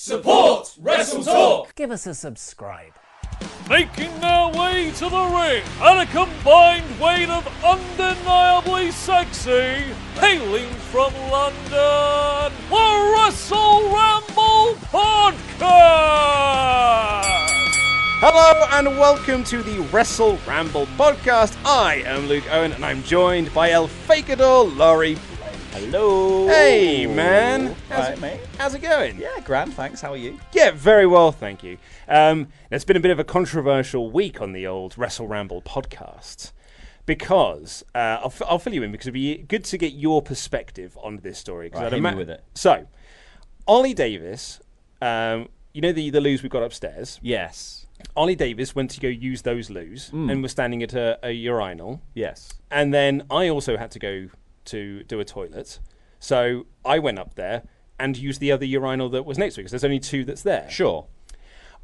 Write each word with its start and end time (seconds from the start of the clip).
Support 0.00 0.76
Wrestle 0.78 1.24
Talk! 1.24 1.74
Give 1.74 1.90
us 1.90 2.06
a 2.06 2.14
subscribe. 2.14 2.92
Making 3.68 4.20
their 4.20 4.46
way 4.46 4.92
to 4.92 5.08
the 5.08 5.24
ring 5.24 5.64
at 5.80 6.00
a 6.00 6.06
combined 6.12 7.00
weight 7.00 7.28
of 7.28 7.44
undeniably 7.64 8.92
sexy, 8.92 9.92
hailing 10.14 10.68
from 10.92 11.12
London, 11.32 12.52
the 12.70 13.12
Wrestle 13.16 13.90
Ramble 13.92 14.76
Podcast! 14.86 15.58
Hello 18.20 18.68
and 18.78 18.96
welcome 19.00 19.42
to 19.42 19.64
the 19.64 19.80
Wrestle 19.92 20.38
Ramble 20.46 20.86
podcast. 20.96 21.56
I 21.64 22.04
am 22.06 22.28
Luke 22.28 22.44
Owen 22.52 22.72
and 22.72 22.84
I'm 22.84 23.02
joined 23.02 23.52
by 23.52 23.72
El 23.72 23.88
Fakador 23.88 24.76
Laurie 24.76 25.14
Blake. 25.14 25.37
Hello. 25.72 26.46
Hey 26.48 27.06
man, 27.06 27.74
how's, 27.88 27.98
Alright, 27.98 28.12
it, 28.18 28.20
mate. 28.20 28.40
how's 28.58 28.74
it 28.74 28.80
going? 28.82 29.18
Yeah, 29.18 29.38
grand. 29.44 29.74
Thanks. 29.74 30.00
How 30.00 30.12
are 30.12 30.16
you? 30.16 30.38
Yeah, 30.52 30.70
very 30.72 31.06
well, 31.06 31.30
thank 31.30 31.62
you. 31.62 31.78
Um, 32.08 32.48
it's 32.70 32.84
been 32.84 32.96
a 32.96 33.00
bit 33.00 33.10
of 33.10 33.18
a 33.18 33.24
controversial 33.24 34.10
week 34.10 34.40
on 34.40 34.52
the 34.52 34.66
old 34.66 34.96
Wrestle 34.98 35.28
Ramble 35.28 35.62
podcast 35.62 36.52
because 37.06 37.84
uh, 37.94 37.98
I'll, 38.20 38.26
f- 38.26 38.42
I'll 38.48 38.58
fill 38.58 38.74
you 38.74 38.82
in 38.82 38.90
because 38.92 39.06
it'd 39.06 39.14
be 39.14 39.36
good 39.38 39.64
to 39.66 39.78
get 39.78 39.92
your 39.92 40.20
perspective 40.22 40.98
on 41.02 41.18
this 41.18 41.38
story. 41.38 41.70
Right, 41.72 41.84
I'd 41.84 41.92
hit 41.92 42.02
me 42.02 42.08
ima- 42.08 42.16
with 42.18 42.30
it. 42.30 42.42
So, 42.54 42.86
Ollie 43.66 43.94
Davis, 43.94 44.60
um, 45.00 45.48
you 45.74 45.80
know 45.80 45.92
the 45.92 46.10
the 46.10 46.20
loos 46.20 46.42
we've 46.42 46.50
got 46.52 46.62
upstairs. 46.62 47.20
Yes. 47.22 47.86
Ollie 48.16 48.36
Davis 48.36 48.74
went 48.74 48.90
to 48.92 49.00
go 49.00 49.08
use 49.08 49.42
those 49.42 49.70
loos 49.70 50.10
Mm. 50.10 50.30
and 50.32 50.42
was 50.42 50.52
standing 50.52 50.82
at 50.82 50.94
a, 50.94 51.18
a 51.22 51.30
urinal. 51.32 52.00
Yes. 52.14 52.52
And 52.70 52.92
then 52.94 53.24
I 53.30 53.48
also 53.48 53.76
had 53.76 53.90
to 53.92 53.98
go 53.98 54.28
to 54.68 55.02
do 55.04 55.20
a 55.20 55.24
toilet. 55.24 55.78
So 56.18 56.66
I 56.84 56.98
went 56.98 57.18
up 57.18 57.34
there 57.34 57.62
and 57.98 58.16
used 58.16 58.40
the 58.40 58.52
other 58.52 58.64
urinal 58.64 59.08
that 59.10 59.24
was 59.24 59.38
next 59.38 59.54
to 59.54 59.60
it 59.60 59.62
because 59.64 59.72
there's 59.72 59.84
only 59.84 60.00
two 60.00 60.24
that's 60.24 60.42
there. 60.42 60.68
Sure. 60.70 61.06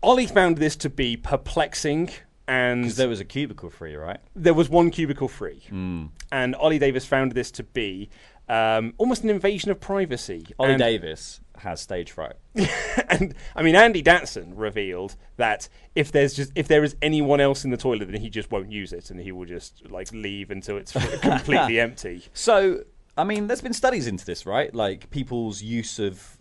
Ollie 0.02 0.26
found 0.26 0.58
this 0.58 0.76
to 0.76 0.90
be 0.90 1.16
perplexing 1.16 2.10
and 2.46 2.82
Because 2.82 2.96
there 2.96 3.08
was 3.08 3.20
a 3.20 3.24
cubicle 3.24 3.70
free, 3.70 3.96
right? 3.96 4.20
there 4.36 4.54
was 4.54 4.68
one 4.68 4.90
cubicle 4.90 5.28
free. 5.28 5.62
Hmm. 5.68 6.06
And 6.30 6.54
Ollie 6.56 6.78
Davis 6.78 7.06
found 7.06 7.32
this 7.32 7.50
to 7.52 7.62
be 7.62 8.10
um, 8.48 8.92
almost 8.98 9.24
an 9.24 9.30
invasion 9.30 9.70
of 9.70 9.80
privacy. 9.80 10.46
Ollie 10.58 10.72
and, 10.72 10.78
Davis 10.78 11.40
has 11.64 11.80
stage 11.80 12.10
fright. 12.12 12.34
and 13.08 13.34
I 13.56 13.62
mean, 13.62 13.74
Andy 13.76 14.02
Datson 14.02 14.52
revealed 14.54 15.16
that 15.36 15.68
if 15.94 16.12
there's 16.12 16.32
just 16.34 16.52
if 16.54 16.68
there 16.68 16.84
is 16.84 16.94
anyone 17.02 17.40
else 17.40 17.64
in 17.64 17.70
the 17.72 17.76
toilet, 17.76 18.10
then 18.10 18.20
he 18.20 18.30
just 18.30 18.50
won't 18.50 18.70
use 18.70 18.92
it, 18.92 19.10
and 19.10 19.18
he 19.20 19.32
will 19.32 19.44
just 19.46 19.90
like 19.90 20.12
leave 20.12 20.50
until 20.50 20.76
it's 20.76 20.92
completely 21.20 21.80
empty. 21.80 22.22
So, 22.32 22.84
I 23.18 23.24
mean, 23.24 23.48
there's 23.48 23.60
been 23.60 23.72
studies 23.74 24.06
into 24.06 24.24
this, 24.24 24.46
right? 24.46 24.74
Like 24.74 25.10
people's 25.10 25.60
use 25.62 25.98
of, 25.98 26.38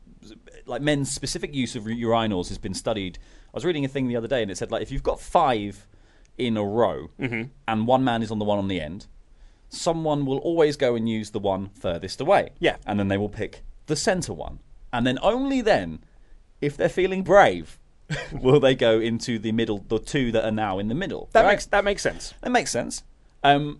like 0.65 0.81
men's 0.81 1.11
specific 1.11 1.53
use 1.53 1.75
of 1.75 1.83
urinals 1.83 2.47
has 2.49 2.57
been 2.59 2.73
studied. 2.75 3.17
I 3.47 3.57
was 3.57 3.65
reading 3.65 3.83
a 3.83 3.87
thing 3.87 4.07
the 4.07 4.15
other 4.15 4.27
day, 4.27 4.41
and 4.43 4.49
it 4.51 4.57
said 4.57 4.71
like 4.71 4.81
if 4.83 4.91
you've 4.91 5.03
got 5.03 5.19
five 5.19 5.87
in 6.37 6.57
a 6.57 6.63
row, 6.63 7.09
Mm-hmm. 7.19 7.43
and 7.67 7.87
one 7.87 8.03
man 8.03 8.21
is 8.23 8.31
on 8.31 8.39
the 8.39 8.45
one 8.45 8.57
on 8.59 8.67
the 8.67 8.79
end, 8.81 9.07
someone 9.69 10.25
will 10.25 10.39
always 10.39 10.77
go 10.77 10.95
and 10.95 11.07
use 11.09 11.31
the 11.31 11.39
one 11.39 11.69
furthest 11.69 12.21
away. 12.21 12.49
Yeah. 12.59 12.77
and 12.85 12.99
then 12.99 13.07
they 13.07 13.17
will 13.17 13.29
pick 13.29 13.63
the 13.87 13.95
center 13.95 14.33
one, 14.33 14.59
and 14.93 15.05
then 15.05 15.19
only 15.21 15.59
then, 15.59 15.99
if 16.61 16.77
they're 16.77 16.87
feeling 16.87 17.23
brave. 17.23 17.79
will 18.31 18.59
they 18.59 18.75
go 18.75 18.99
into 18.99 19.39
the 19.39 19.51
middle, 19.51 19.83
the 19.87 19.97
two 19.97 20.31
that 20.31 20.45
are 20.45 20.51
now 20.51 20.77
in 20.77 20.87
the 20.87 20.95
middle? 20.95 21.29
That 21.31 21.43
right? 21.43 21.53
makes 21.53 21.65
that 21.67 21.83
makes 21.83 22.01
sense. 22.01 22.33
That 22.41 22.51
makes 22.51 22.69
sense. 22.69 23.03
Um, 23.43 23.79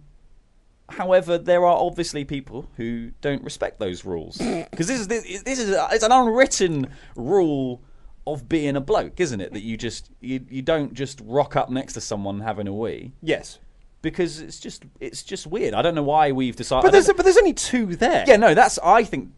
however, 0.90 1.38
there 1.38 1.66
are 1.66 1.78
obviously 1.78 2.26
people 2.26 2.70
who 2.78 3.12
don't 3.22 3.44
respect 3.44 3.80
those 3.80 4.06
rules 4.06 4.38
because 4.72 4.88
this 4.88 5.02
is 5.02 5.08
this, 5.08 5.44
this 5.44 5.60
is 5.60 5.76
it's 5.92 6.04
an 6.04 6.12
unwritten 6.12 6.88
rule 7.16 7.82
of 8.26 8.48
being 8.48 8.76
a 8.76 8.82
bloke, 8.82 9.20
isn't 9.20 9.42
it? 9.42 9.54
That 9.54 9.62
you 9.62 9.78
just 9.78 10.10
you, 10.22 10.46
you 10.50 10.62
don't 10.62 10.94
just 10.94 11.22
rock 11.24 11.56
up 11.56 11.70
next 11.70 11.94
to 11.94 12.02
someone 12.02 12.40
having 12.40 12.68
a 12.68 12.74
wee 12.74 13.12
Yes, 13.22 13.60
because 14.02 14.40
it's 14.40 14.60
just 14.60 14.86
it's 15.00 15.24
just 15.24 15.48
weird. 15.48 15.74
I 15.74 15.82
don't 15.82 15.96
know 15.96 16.04
why 16.04 16.32
we've 16.32 16.56
decided. 16.56 16.84
but 16.84 16.92
there's 16.92 17.08
but 17.08 17.24
there's 17.24 17.38
only 17.38 17.54
two 17.54 17.96
there. 17.98 18.24
yeah, 18.28 18.38
no, 18.38 18.54
that's 18.54 18.80
I 18.80 19.04
think 19.04 19.32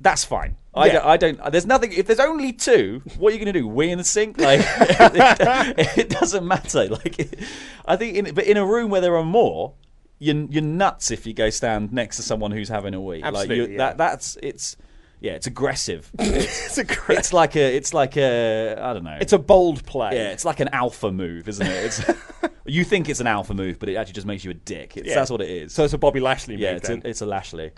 that's 0.00 0.24
fine. 0.24 0.56
I, 0.74 0.86
Yeah. 0.86 0.92
don't, 0.92 1.06
I 1.06 1.16
don't. 1.16 1.52
There's 1.52 1.66
nothing. 1.66 1.92
If 1.92 2.06
there's 2.06 2.20
only 2.20 2.52
two, 2.52 3.02
what 3.18 3.30
are 3.30 3.36
you 3.36 3.42
going 3.42 3.52
to 3.52 3.58
do? 3.60 3.66
Wee 3.66 3.90
in 3.90 3.98
the 3.98 4.04
sink? 4.04 4.38
Like 4.40 4.60
it, 4.60 5.98
it 5.98 6.08
doesn't 6.10 6.46
matter. 6.46 6.86
Like 6.88 7.18
it, 7.18 7.38
I 7.86 7.96
think, 7.96 8.16
in, 8.16 8.34
but 8.34 8.44
in 8.44 8.56
a 8.56 8.64
room 8.66 8.90
where 8.90 9.00
there 9.00 9.16
are 9.16 9.24
more, 9.24 9.74
you're, 10.18 10.36
you're 10.50 10.62
nuts 10.62 11.10
if 11.10 11.26
you 11.26 11.32
go 11.34 11.50
stand 11.50 11.92
next 11.92 12.16
to 12.16 12.22
someone 12.22 12.50
who's 12.50 12.68
having 12.68 12.94
a 12.94 13.00
wee. 13.00 13.16
like 13.22 13.34
Absolutely, 13.34 13.72
you, 13.74 13.78
yeah. 13.78 13.94
that 13.94 14.14
it's 14.14 14.36
it's 14.42 14.76
yeah, 15.20 15.32
it's 15.32 15.46
aggressive. 15.46 16.10
It's, 16.18 16.78
it's 16.78 16.78
a 16.78 17.12
it's 17.12 17.32
like 17.32 17.56
a 17.56 17.74
it's 17.76 17.94
like 17.94 18.16
a 18.18 18.76
I 18.78 18.92
don't 18.92 19.04
know. 19.04 19.16
It's 19.20 19.32
a 19.32 19.38
bold 19.38 19.84
play. 19.86 20.10
yeah, 20.14 20.30
it's 20.32 20.44
like 20.44 20.60
an 20.60 20.68
alpha 20.68 21.10
move, 21.10 21.48
isn't 21.48 21.66
it? 21.66 21.84
It's 21.86 22.02
you 22.66 22.84
think 22.84 23.08
it's 23.08 23.20
an 23.20 23.26
alpha 23.26 23.54
move, 23.54 23.78
but 23.78 23.88
it 23.88 23.96
actually 23.96 24.12
just 24.14 24.26
makes 24.26 24.44
you 24.44 24.50
a 24.50 24.54
dick. 24.54 24.96
It's, 24.98 25.08
Yeah. 25.08 25.14
That's 25.14 25.30
what 25.30 25.40
it 25.40 25.48
is. 25.48 25.72
So 25.72 25.84
it's 25.84 25.94
a 25.94 25.98
Bobby 25.98 26.20
Lashley 26.20 26.56
yeah, 26.56 26.72
move 26.72 26.76
it's 26.80 26.88
then. 26.88 27.02
a, 27.04 27.08
it's 27.08 27.20
a 27.22 27.26
Lashley, 27.26 27.70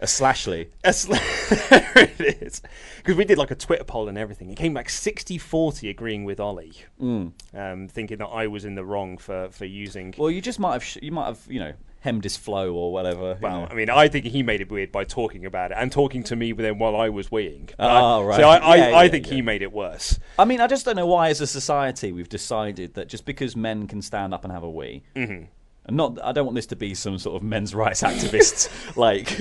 a 0.00 0.06
Slashley. 0.06 0.70
A 0.84 0.92
sl- 0.92 1.12
there 1.70 1.92
it 2.18 2.42
is. 2.42 2.62
Because 2.98 3.16
we 3.16 3.24
did 3.24 3.38
like 3.38 3.50
a 3.50 3.54
Twitter 3.56 3.84
poll 3.84 4.08
and 4.08 4.16
everything. 4.18 4.50
It 4.50 4.56
came 4.56 4.74
back 4.74 4.88
60 4.90 5.38
40 5.38 5.88
agreeing 5.90 6.24
with 6.24 6.38
Ollie, 6.40 6.72
Mm. 7.00 7.32
um, 7.54 7.88
thinking 7.88 8.18
that 8.18 8.26
I 8.26 8.46
was 8.46 8.64
in 8.64 8.74
the 8.74 8.84
wrong 8.84 9.18
for, 9.18 9.48
for 9.50 9.64
using. 9.64 10.14
Well, 10.16 10.30
you 10.30 10.40
just 10.40 10.58
might 10.58 10.74
have 10.74 10.84
sh- 10.84 10.98
you 11.02 11.12
might 11.12 11.26
have 11.26 11.40
you 11.48 11.60
know 11.60 11.72
hemmed 12.00 12.22
his 12.22 12.36
flow 12.36 12.72
or 12.74 12.92
whatever. 12.92 13.36
Well, 13.40 13.62
know. 13.62 13.66
I 13.68 13.74
mean, 13.74 13.90
I 13.90 14.06
think 14.06 14.24
he 14.26 14.44
made 14.44 14.60
it 14.60 14.70
weird 14.70 14.92
by 14.92 15.02
talking 15.02 15.44
about 15.44 15.72
it 15.72 15.78
and 15.80 15.90
talking 15.90 16.22
to 16.24 16.36
me 16.36 16.52
then 16.52 16.78
while 16.78 16.94
I 16.94 17.08
was 17.08 17.28
weeing. 17.30 17.70
Uh, 17.76 18.22
right. 18.24 18.36
So 18.36 18.48
I, 18.48 18.56
I, 18.58 18.76
Yeah, 18.76 18.84
I 18.96 19.04
yeah, 19.04 19.10
think 19.10 19.26
yeah. 19.26 19.34
he 19.34 19.42
made 19.42 19.62
it 19.62 19.72
worse. 19.72 20.16
I 20.38 20.44
mean, 20.44 20.60
I 20.60 20.68
just 20.68 20.84
don't 20.84 20.94
know 20.94 21.08
why, 21.08 21.28
as 21.28 21.40
a 21.40 21.46
society, 21.46 22.12
we've 22.12 22.28
decided 22.28 22.94
that 22.94 23.08
just 23.08 23.24
because 23.24 23.56
men 23.56 23.88
can 23.88 24.00
stand 24.00 24.32
up 24.32 24.44
and 24.44 24.52
have 24.52 24.62
a 24.62 24.70
wee, 24.70 25.02
Mm-hmm. 25.16 25.46
And 25.88 25.96
not, 25.96 26.22
I 26.22 26.30
don't 26.32 26.44
want 26.46 26.54
this 26.54 26.66
to 26.66 26.76
be 26.76 26.94
some 26.94 27.18
sort 27.18 27.34
of 27.36 27.42
men's 27.42 27.74
rights 27.74 28.02
activists 28.02 28.68
like 28.96 29.36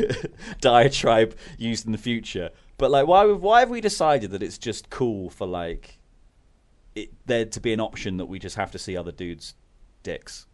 diatribe 0.62 1.36
used 1.58 1.86
in 1.86 1.92
the 1.92 1.98
future. 2.00 2.50
But 2.80 2.90
like, 2.90 3.06
why 3.06 3.26
why 3.26 3.60
have 3.60 3.70
we 3.70 3.82
decided 3.82 4.32
that 4.32 4.42
it's 4.42 4.58
just 4.58 4.90
cool 4.90 5.30
for 5.30 5.46
like 5.46 6.00
it 6.96 7.10
there 7.28 7.46
to 7.46 7.60
be 7.60 7.74
an 7.74 7.80
option 7.80 8.18
that 8.18 8.26
we 8.26 8.40
just 8.40 8.56
have 8.56 8.72
to 8.72 8.80
see 8.80 8.96
other 8.98 9.12
dudes' 9.12 9.54
dicks? 10.04 10.48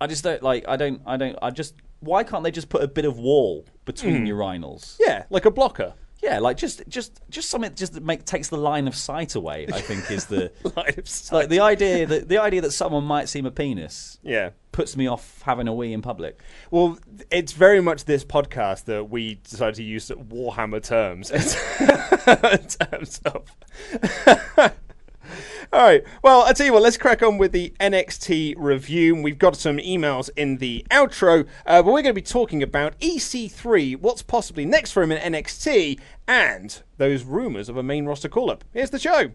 I 0.00 0.06
just 0.06 0.22
don't 0.22 0.42
like. 0.42 0.64
I 0.68 0.76
don't. 0.76 1.00
I 1.06 1.16
don't. 1.16 1.36
I 1.42 1.50
just. 1.50 1.74
Why 2.00 2.22
can't 2.22 2.44
they 2.44 2.52
just 2.52 2.68
put 2.68 2.82
a 2.82 2.86
bit 2.88 3.04
of 3.04 3.18
wall 3.18 3.64
between 3.84 4.18
Hmm. 4.24 4.32
urinals? 4.32 4.96
Yeah, 5.00 5.24
like 5.30 5.44
a 5.44 5.50
blocker. 5.50 5.94
Yeah, 6.20 6.40
like 6.40 6.56
just 6.56 6.82
just 6.88 7.20
just 7.30 7.48
something 7.48 7.74
just 7.74 7.92
that 7.94 8.02
make 8.02 8.24
takes 8.24 8.48
the 8.48 8.56
line 8.56 8.88
of 8.88 8.96
sight 8.96 9.34
away. 9.36 9.66
I 9.72 9.80
think 9.80 10.10
is 10.10 10.26
the 10.26 10.50
Line 10.76 10.94
of 10.98 11.08
sight. 11.08 11.36
like 11.36 11.48
the 11.48 11.60
idea 11.60 12.06
that 12.06 12.28
the 12.28 12.38
idea 12.38 12.60
that 12.62 12.72
someone 12.72 13.04
might 13.04 13.28
seem 13.28 13.46
a 13.46 13.50
penis 13.52 14.18
Yeah. 14.22 14.50
puts 14.72 14.96
me 14.96 15.06
off 15.06 15.42
having 15.42 15.68
a 15.68 15.74
wee 15.74 15.92
in 15.92 16.02
public. 16.02 16.40
Well, 16.72 16.98
it's 17.30 17.52
very 17.52 17.80
much 17.80 18.04
this 18.04 18.24
podcast 18.24 18.84
that 18.86 19.10
we 19.10 19.36
decided 19.44 19.76
to 19.76 19.84
use 19.84 20.08
Warhammer 20.10 20.82
terms 20.82 21.30
in 21.30 22.66
terms 22.68 23.20
of. 23.24 24.72
All 25.70 25.82
right. 25.82 26.02
Well, 26.22 26.42
I 26.42 26.52
tell 26.54 26.64
you 26.66 26.72
what. 26.72 26.82
Let's 26.82 26.96
crack 26.96 27.22
on 27.22 27.36
with 27.36 27.52
the 27.52 27.74
NXT 27.78 28.54
review. 28.56 29.14
We've 29.20 29.38
got 29.38 29.54
some 29.54 29.76
emails 29.76 30.30
in 30.34 30.56
the 30.58 30.86
outro, 30.90 31.46
uh, 31.66 31.82
but 31.82 31.86
we're 31.92 32.02
going 32.02 32.06
to 32.06 32.12
be 32.14 32.22
talking 32.22 32.62
about 32.62 32.98
EC3, 33.00 34.00
what's 34.00 34.22
possibly 34.22 34.64
next 34.64 34.92
for 34.92 35.02
him 35.02 35.12
in 35.12 35.32
NXT, 35.34 36.00
and 36.26 36.82
those 36.96 37.24
rumors 37.24 37.68
of 37.68 37.76
a 37.76 37.82
main 37.82 38.06
roster 38.06 38.28
call-up. 38.30 38.64
Here's 38.72 38.90
the 38.90 38.98
show. 38.98 39.30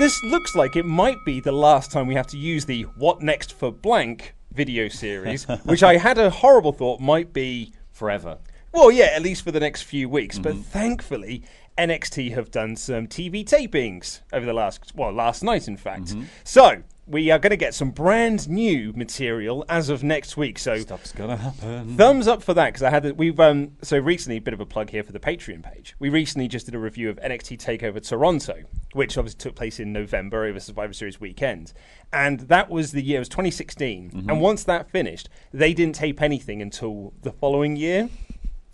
This 0.00 0.20
looks 0.24 0.56
like 0.56 0.74
it 0.74 0.84
might 0.84 1.24
be 1.24 1.38
the 1.40 1.52
last 1.52 1.92
time 1.92 2.06
we 2.08 2.16
have 2.16 2.26
to 2.28 2.36
use 2.36 2.64
the 2.66 2.82
"What 2.98 3.22
Next 3.22 3.52
for 3.54 3.70
Blank" 3.70 4.34
video 4.52 4.88
series, 4.88 5.44
which 5.64 5.82
I 5.84 5.96
had 5.96 6.18
a 6.18 6.28
horrible 6.28 6.72
thought 6.72 7.00
might 7.00 7.32
be 7.32 7.72
Forever. 7.92 8.38
well, 8.72 8.90
yeah, 8.90 9.10
at 9.14 9.22
least 9.22 9.42
for 9.42 9.52
the 9.52 9.60
next 9.60 9.82
few 9.82 10.08
weeks. 10.08 10.38
But 10.38 10.52
Mm-hmm. 10.54 10.62
thankfully, 10.62 11.44
NXT 11.78 12.32
have 12.32 12.50
done 12.50 12.76
some 12.76 13.06
TV 13.06 13.44
tapings 13.44 14.20
over 14.32 14.46
the 14.46 14.52
last, 14.52 14.92
well, 14.94 15.12
last 15.12 15.42
night, 15.42 15.68
in 15.68 15.76
fact. 15.76 16.06
Mm-hmm. 16.06 16.24
So 16.44 16.82
we 17.06 17.30
are 17.30 17.38
going 17.38 17.50
to 17.50 17.56
get 17.56 17.72
some 17.72 17.90
brand 17.90 18.48
new 18.48 18.92
material 18.94 19.64
as 19.68 19.88
of 19.88 20.02
next 20.02 20.36
week. 20.36 20.58
So 20.58 20.76
Stuff's 20.78 21.12
gonna 21.12 21.36
happen. 21.36 21.96
thumbs 21.96 22.26
up 22.26 22.42
for 22.42 22.52
that 22.54 22.66
because 22.66 22.82
I 22.82 22.90
had 22.90 23.04
the, 23.04 23.14
we've 23.14 23.38
um 23.38 23.72
so 23.82 23.96
recently 23.98 24.38
a 24.38 24.40
bit 24.40 24.54
of 24.54 24.60
a 24.60 24.66
plug 24.66 24.90
here 24.90 25.04
for 25.04 25.12
the 25.12 25.20
Patreon 25.20 25.62
page. 25.62 25.94
We 25.98 26.08
recently 26.08 26.48
just 26.48 26.66
did 26.66 26.74
a 26.74 26.78
review 26.78 27.08
of 27.08 27.16
NXT 27.18 27.58
Takeover 27.58 28.06
Toronto, 28.06 28.64
which 28.92 29.16
obviously 29.16 29.38
took 29.38 29.54
place 29.54 29.78
in 29.78 29.92
November 29.92 30.44
over 30.46 30.58
Survivor 30.58 30.92
Series 30.92 31.20
weekend, 31.20 31.72
and 32.12 32.40
that 32.40 32.70
was 32.70 32.90
the 32.92 33.02
year 33.02 33.18
it 33.18 33.20
was 33.20 33.28
2016. 33.28 34.26
And 34.28 34.40
once 34.40 34.64
that 34.64 34.90
finished, 34.90 35.28
they 35.52 35.72
didn't 35.72 35.94
tape 35.94 36.20
anything 36.20 36.60
until 36.60 37.12
the 37.22 37.32
following 37.32 37.76
year. 37.76 38.08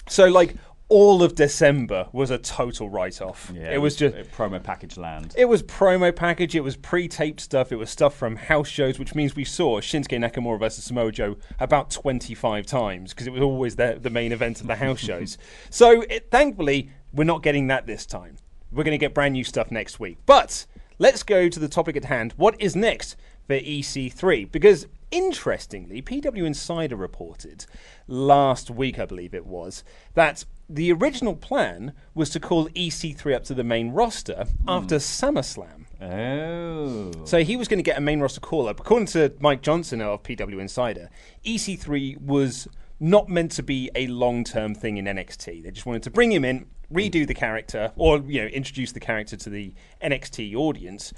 So 0.08 0.26
like 0.26 0.56
all 0.92 1.22
of 1.22 1.34
December 1.34 2.06
was 2.12 2.30
a 2.30 2.36
total 2.36 2.90
write 2.90 3.22
off. 3.22 3.50
Yeah, 3.54 3.72
it 3.72 3.78
was 3.78 3.96
just 3.96 4.14
uh, 4.14 4.24
promo 4.24 4.62
package 4.62 4.98
land. 4.98 5.34
it 5.38 5.46
was 5.46 5.62
promo 5.62 6.14
package. 6.14 6.54
It 6.54 6.60
was 6.60 6.76
pre-taped 6.76 7.40
stuff. 7.40 7.72
It 7.72 7.76
was 7.76 7.88
stuff 7.88 8.14
from 8.14 8.36
house 8.36 8.68
shows, 8.68 8.98
which 8.98 9.14
means 9.14 9.34
we 9.34 9.44
saw 9.46 9.80
Shinsuke 9.80 10.18
Nakamura 10.18 10.58
versus 10.58 10.84
Samoa 10.84 11.10
Joe 11.10 11.36
about 11.58 11.90
25 11.90 12.66
times 12.66 13.14
because 13.14 13.26
it 13.26 13.32
was 13.32 13.40
always 13.40 13.76
the, 13.76 13.98
the 13.98 14.10
main 14.10 14.32
event 14.32 14.60
of 14.60 14.66
the 14.66 14.76
house 14.76 15.00
shows. 15.08 15.38
So 15.70 16.02
it, 16.02 16.30
thankfully, 16.30 16.90
we're 17.10 17.24
not 17.24 17.42
getting 17.42 17.68
that 17.68 17.86
this 17.86 18.04
time. 18.04 18.36
We're 18.70 18.84
going 18.84 18.92
to 18.92 18.98
get 18.98 19.14
brand 19.14 19.32
new 19.32 19.44
stuff 19.44 19.70
next 19.70 19.98
week. 19.98 20.18
But 20.26 20.66
let's 20.98 21.22
go 21.22 21.48
to 21.48 21.58
the 21.58 21.68
topic 21.68 21.96
at 21.96 22.04
hand. 22.04 22.34
What 22.36 22.60
is 22.60 22.76
next 22.76 23.16
for 23.46 23.58
EC3? 23.58 24.52
Because 24.52 24.86
interestingly, 25.10 26.02
PW 26.02 26.44
Insider 26.44 26.96
reported 26.96 27.64
last 28.06 28.70
week, 28.70 28.98
I 28.98 29.06
believe 29.06 29.32
it 29.34 29.46
was, 29.46 29.84
that 30.12 30.44
the 30.72 30.92
original 30.92 31.36
plan 31.36 31.92
was 32.14 32.30
to 32.30 32.40
call 32.40 32.68
EC3 32.70 33.34
up 33.34 33.44
to 33.44 33.54
the 33.54 33.64
main 33.64 33.90
roster 33.90 34.46
after 34.66 34.96
hmm. 34.96 35.00
SummerSlam. 35.00 35.84
Oh. 36.00 37.12
So 37.24 37.44
he 37.44 37.56
was 37.56 37.68
going 37.68 37.78
to 37.78 37.84
get 37.84 37.98
a 37.98 38.00
main 38.00 38.20
roster 38.20 38.40
call 38.40 38.68
up. 38.68 38.80
According 38.80 39.06
to 39.08 39.34
Mike 39.38 39.62
Johnson 39.62 40.00
of 40.00 40.22
PW 40.22 40.60
Insider, 40.60 41.10
EC3 41.44 42.20
was 42.20 42.66
not 42.98 43.28
meant 43.28 43.52
to 43.52 43.62
be 43.62 43.90
a 43.94 44.06
long 44.06 44.44
term 44.44 44.74
thing 44.74 44.96
in 44.96 45.04
NXT. 45.04 45.62
They 45.62 45.70
just 45.70 45.86
wanted 45.86 46.02
to 46.04 46.10
bring 46.10 46.32
him 46.32 46.44
in, 46.44 46.66
redo 46.92 47.20
hmm. 47.20 47.26
the 47.26 47.34
character, 47.34 47.92
or 47.96 48.18
you 48.18 48.40
know, 48.40 48.46
introduce 48.46 48.92
the 48.92 49.00
character 49.00 49.36
to 49.36 49.50
the 49.50 49.74
NXT 50.02 50.54
audience, 50.54 51.12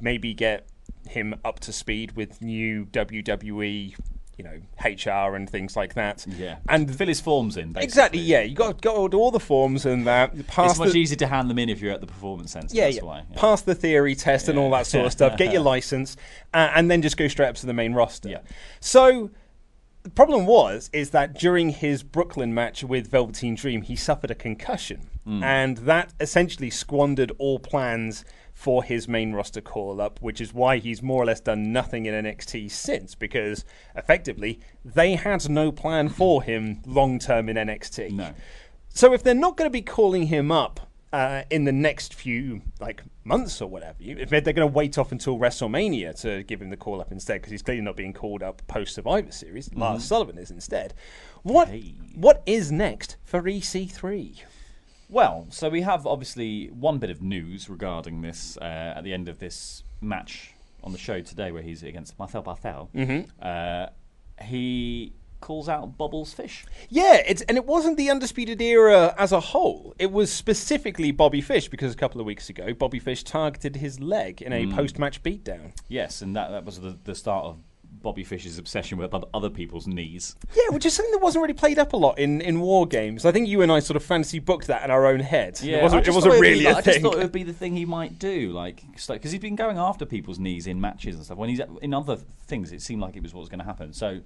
maybe 0.00 0.32
get 0.32 0.66
him 1.08 1.34
up 1.44 1.60
to 1.60 1.72
speed 1.72 2.12
with 2.12 2.40
new 2.40 2.86
WWE, 2.86 3.94
you 4.38 4.44
know, 4.44 4.60
HR 4.84 5.34
and 5.34 5.48
things 5.48 5.76
like 5.76 5.94
that. 5.94 6.26
Yeah. 6.28 6.56
And 6.68 6.94
fill 6.94 7.08
his 7.08 7.20
forms 7.20 7.56
in. 7.56 7.68
Basically. 7.72 7.84
Exactly, 7.84 8.20
yeah. 8.20 8.42
You 8.42 8.54
got 8.54 8.78
to 8.78 8.80
got 8.82 9.14
all 9.14 9.30
the 9.30 9.40
forms 9.40 9.86
and 9.86 10.06
that. 10.06 10.46
Pass 10.46 10.72
It's 10.72 10.78
much 10.78 10.92
the, 10.92 11.00
easier 11.00 11.16
to 11.16 11.26
hand 11.26 11.48
them 11.48 11.58
in 11.58 11.68
if 11.68 11.80
you're 11.80 11.92
at 11.92 12.00
the 12.02 12.06
performance 12.06 12.52
centre. 12.52 12.74
yeah, 12.74 12.84
that's 12.84 12.96
yeah. 12.96 13.02
why. 13.04 13.24
yeah. 13.30 13.36
Pass 13.40 13.62
the 13.62 13.74
theory 13.74 14.14
test 14.14 14.48
and 14.48 14.58
all 14.58 14.70
that 14.72 14.86
sort 14.86 15.06
of 15.06 15.12
stuff. 15.12 15.38
Get 15.38 15.52
your 15.52 15.62
license, 15.74 16.16
uh, 16.52 16.70
and 16.74 16.90
then 16.90 17.00
just 17.02 17.16
go 17.16 17.28
straight 17.28 17.48
up 17.48 17.54
to 17.56 17.66
the 17.66 17.72
main 17.72 17.94
roster. 17.94 18.28
Yeah. 18.28 18.40
So 18.80 19.30
the 20.02 20.10
problem 20.10 20.46
was 20.46 20.90
is 20.92 21.10
that 21.10 21.34
during 21.38 21.70
his 21.70 22.02
Brooklyn 22.02 22.52
match 22.54 22.84
with 22.84 23.08
Velveteen 23.10 23.54
Dream, 23.54 23.82
he 23.82 23.96
suffered 23.96 24.30
a 24.30 24.34
concussion, 24.34 25.08
Hmm. 25.24 25.42
and 25.42 25.78
that 25.78 26.12
essentially 26.20 26.70
squandered 26.70 27.32
all 27.38 27.58
plans 27.58 28.24
for 28.56 28.82
his 28.82 29.06
main 29.06 29.34
roster 29.34 29.60
call 29.60 30.00
up, 30.00 30.18
which 30.22 30.40
is 30.40 30.54
why 30.54 30.78
he's 30.78 31.02
more 31.02 31.22
or 31.22 31.26
less 31.26 31.40
done 31.40 31.74
nothing 31.74 32.06
in 32.06 32.24
NXT 32.24 32.70
since, 32.70 33.14
because 33.14 33.66
effectively 33.94 34.58
they 34.82 35.14
had 35.14 35.46
no 35.50 35.70
plan 35.70 36.08
for 36.08 36.42
him 36.42 36.80
long 36.86 37.18
term 37.18 37.50
in 37.50 37.56
NXT. 37.56 38.12
No. 38.12 38.32
So 38.88 39.12
if 39.12 39.22
they're 39.22 39.34
not 39.34 39.58
going 39.58 39.66
to 39.66 39.72
be 39.72 39.82
calling 39.82 40.28
him 40.28 40.50
up 40.50 40.80
uh, 41.12 41.42
in 41.50 41.64
the 41.64 41.70
next 41.70 42.14
few 42.14 42.62
like 42.80 43.02
months 43.24 43.60
or 43.60 43.68
whatever, 43.68 43.98
if 44.00 44.30
they're 44.30 44.40
going 44.40 44.56
to 44.56 44.66
wait 44.66 44.96
off 44.96 45.12
until 45.12 45.38
WrestleMania 45.38 46.18
to 46.22 46.42
give 46.44 46.62
him 46.62 46.70
the 46.70 46.78
call 46.78 47.02
up 47.02 47.12
instead, 47.12 47.42
because 47.42 47.50
he's 47.50 47.62
clearly 47.62 47.82
not 47.82 47.94
being 47.94 48.14
called 48.14 48.42
up 48.42 48.66
post 48.66 48.94
Survivor 48.94 49.32
Series, 49.32 49.72
Lars 49.74 50.02
Sullivan 50.02 50.38
is 50.38 50.50
instead. 50.50 50.94
What 51.42 51.68
what 52.14 52.42
is 52.46 52.72
next 52.72 53.18
for 53.22 53.42
EC3? 53.42 54.44
Well, 55.08 55.46
so 55.50 55.68
we 55.68 55.82
have 55.82 56.06
obviously 56.06 56.68
one 56.68 56.98
bit 56.98 57.10
of 57.10 57.22
news 57.22 57.68
regarding 57.68 58.22
this 58.22 58.56
uh, 58.56 58.94
at 58.96 59.04
the 59.04 59.12
end 59.12 59.28
of 59.28 59.38
this 59.38 59.84
match 60.00 60.54
on 60.82 60.92
the 60.92 60.98
show 60.98 61.20
today, 61.20 61.52
where 61.52 61.62
he's 61.62 61.82
against 61.82 62.18
Marcel 62.18 62.42
Barthel. 62.42 62.88
Mm-hmm. 62.92 63.30
Uh, 63.40 63.86
he 64.44 65.12
calls 65.40 65.68
out 65.68 65.96
Bubbles 65.96 66.32
Fish. 66.32 66.64
Yeah, 66.88 67.22
it's 67.26 67.42
and 67.42 67.56
it 67.56 67.66
wasn't 67.66 67.96
the 67.96 68.10
Undisputed 68.10 68.60
Era 68.60 69.14
as 69.16 69.32
a 69.32 69.40
whole. 69.40 69.94
It 69.98 70.10
was 70.10 70.32
specifically 70.32 71.12
Bobby 71.12 71.40
Fish 71.40 71.68
because 71.68 71.92
a 71.92 71.96
couple 71.96 72.20
of 72.20 72.26
weeks 72.26 72.48
ago, 72.48 72.72
Bobby 72.72 72.98
Fish 72.98 73.22
targeted 73.22 73.76
his 73.76 74.00
leg 74.00 74.42
in 74.42 74.52
a 74.52 74.66
post-match 74.72 75.22
beatdown. 75.22 75.72
Yes, 75.88 76.22
and 76.22 76.34
that, 76.34 76.50
that 76.50 76.64
was 76.64 76.80
the, 76.80 76.98
the 77.04 77.14
start 77.14 77.44
of 77.44 77.58
Bobby 78.02 78.24
Fish's 78.24 78.58
obsession 78.58 78.98
with 78.98 79.12
other 79.34 79.50
people's 79.50 79.86
knees. 79.86 80.36
Yeah, 80.54 80.70
which 80.70 80.86
is 80.86 80.94
something 80.94 81.12
that 81.12 81.22
wasn't 81.22 81.42
really 81.42 81.54
played 81.54 81.78
up 81.78 81.92
a 81.92 81.96
lot 81.96 82.18
in, 82.18 82.40
in 82.40 82.60
war 82.60 82.86
games. 82.86 83.24
I 83.24 83.32
think 83.32 83.48
you 83.48 83.62
and 83.62 83.70
I 83.72 83.80
sort 83.80 83.96
of 83.96 84.02
fantasy 84.04 84.38
booked 84.38 84.66
that 84.68 84.84
in 84.84 84.90
our 84.90 85.06
own 85.06 85.20
head. 85.20 85.58
it 85.62 85.78
I 85.78 85.82
wasn't, 85.82 86.02
it 86.02 86.04
just 86.04 86.14
wasn't 86.14 86.34
be 86.34 86.40
really 86.40 86.64
like- 86.64 86.74
a 86.74 86.78
I 86.78 86.82
just 86.82 87.00
thought 87.00 87.14
it 87.14 87.18
would 87.18 87.32
be 87.32 87.42
the 87.42 87.52
thing 87.52 87.74
he 87.76 87.84
might 87.84 88.18
do, 88.18 88.52
like 88.52 88.82
because 88.92 89.30
he's 89.32 89.40
been 89.40 89.56
going 89.56 89.78
after 89.78 90.04
people's 90.06 90.38
knees 90.38 90.66
in 90.66 90.80
matches 90.80 91.16
and 91.16 91.24
stuff. 91.24 91.38
When 91.38 91.48
he's 91.48 91.60
in 91.82 91.92
other 91.94 92.16
things, 92.16 92.72
it 92.72 92.82
seemed 92.82 93.00
like 93.02 93.16
it 93.16 93.22
was 93.22 93.34
what 93.34 93.40
was 93.40 93.48
going 93.48 93.60
to 93.60 93.64
happen. 93.64 93.92
So 93.92 94.20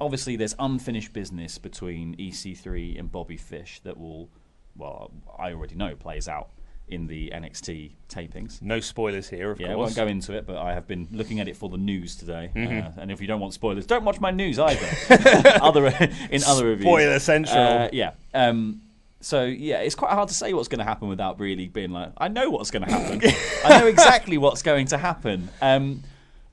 obviously, 0.00 0.36
there's 0.36 0.54
unfinished 0.58 1.12
business 1.12 1.58
between 1.58 2.16
EC3 2.16 2.98
and 2.98 3.10
Bobby 3.12 3.36
Fish 3.36 3.80
that 3.84 3.98
will, 3.98 4.28
well, 4.76 5.10
I 5.38 5.52
already 5.52 5.74
know 5.74 5.94
plays 5.94 6.28
out 6.28 6.48
in 6.92 7.06
the 7.06 7.30
NXT 7.34 7.92
tapings. 8.08 8.60
No 8.62 8.80
spoilers 8.80 9.28
here, 9.28 9.50
of 9.50 9.60
Yeah, 9.60 9.72
I 9.72 9.76
won't 9.76 9.96
go 9.96 10.06
into 10.06 10.32
it, 10.34 10.46
but 10.46 10.56
I 10.56 10.74
have 10.74 10.86
been 10.86 11.08
looking 11.10 11.40
at 11.40 11.48
it 11.48 11.56
for 11.56 11.68
the 11.68 11.76
news 11.78 12.16
today. 12.16 12.50
Mm-hmm. 12.54 12.98
Uh, 12.98 13.02
and 13.02 13.10
if 13.10 13.20
you 13.20 13.26
don't 13.26 13.40
want 13.40 13.54
spoilers, 13.54 13.86
don't 13.86 14.04
watch 14.04 14.20
my 14.20 14.30
news 14.30 14.58
either. 14.58 14.86
other 15.62 15.86
in 16.30 16.42
other 16.44 16.66
reviews. 16.66 16.86
Spoiler 16.86 17.18
central. 17.18 17.58
Uh, 17.58 17.88
yeah. 17.92 18.12
Um, 18.34 18.82
so 19.20 19.44
yeah, 19.44 19.78
it's 19.78 19.94
quite 19.94 20.12
hard 20.12 20.28
to 20.28 20.34
say 20.34 20.52
what's 20.52 20.68
going 20.68 20.80
to 20.80 20.84
happen 20.84 21.08
without 21.08 21.38
really 21.40 21.68
being 21.68 21.92
like, 21.92 22.12
I 22.18 22.28
know 22.28 22.50
what's 22.50 22.70
going 22.70 22.84
to 22.84 22.92
happen. 22.92 23.20
I 23.64 23.80
know 23.80 23.86
exactly 23.86 24.36
what's 24.36 24.62
going 24.62 24.86
to 24.86 24.98
happen. 24.98 25.48
Um, 25.60 26.02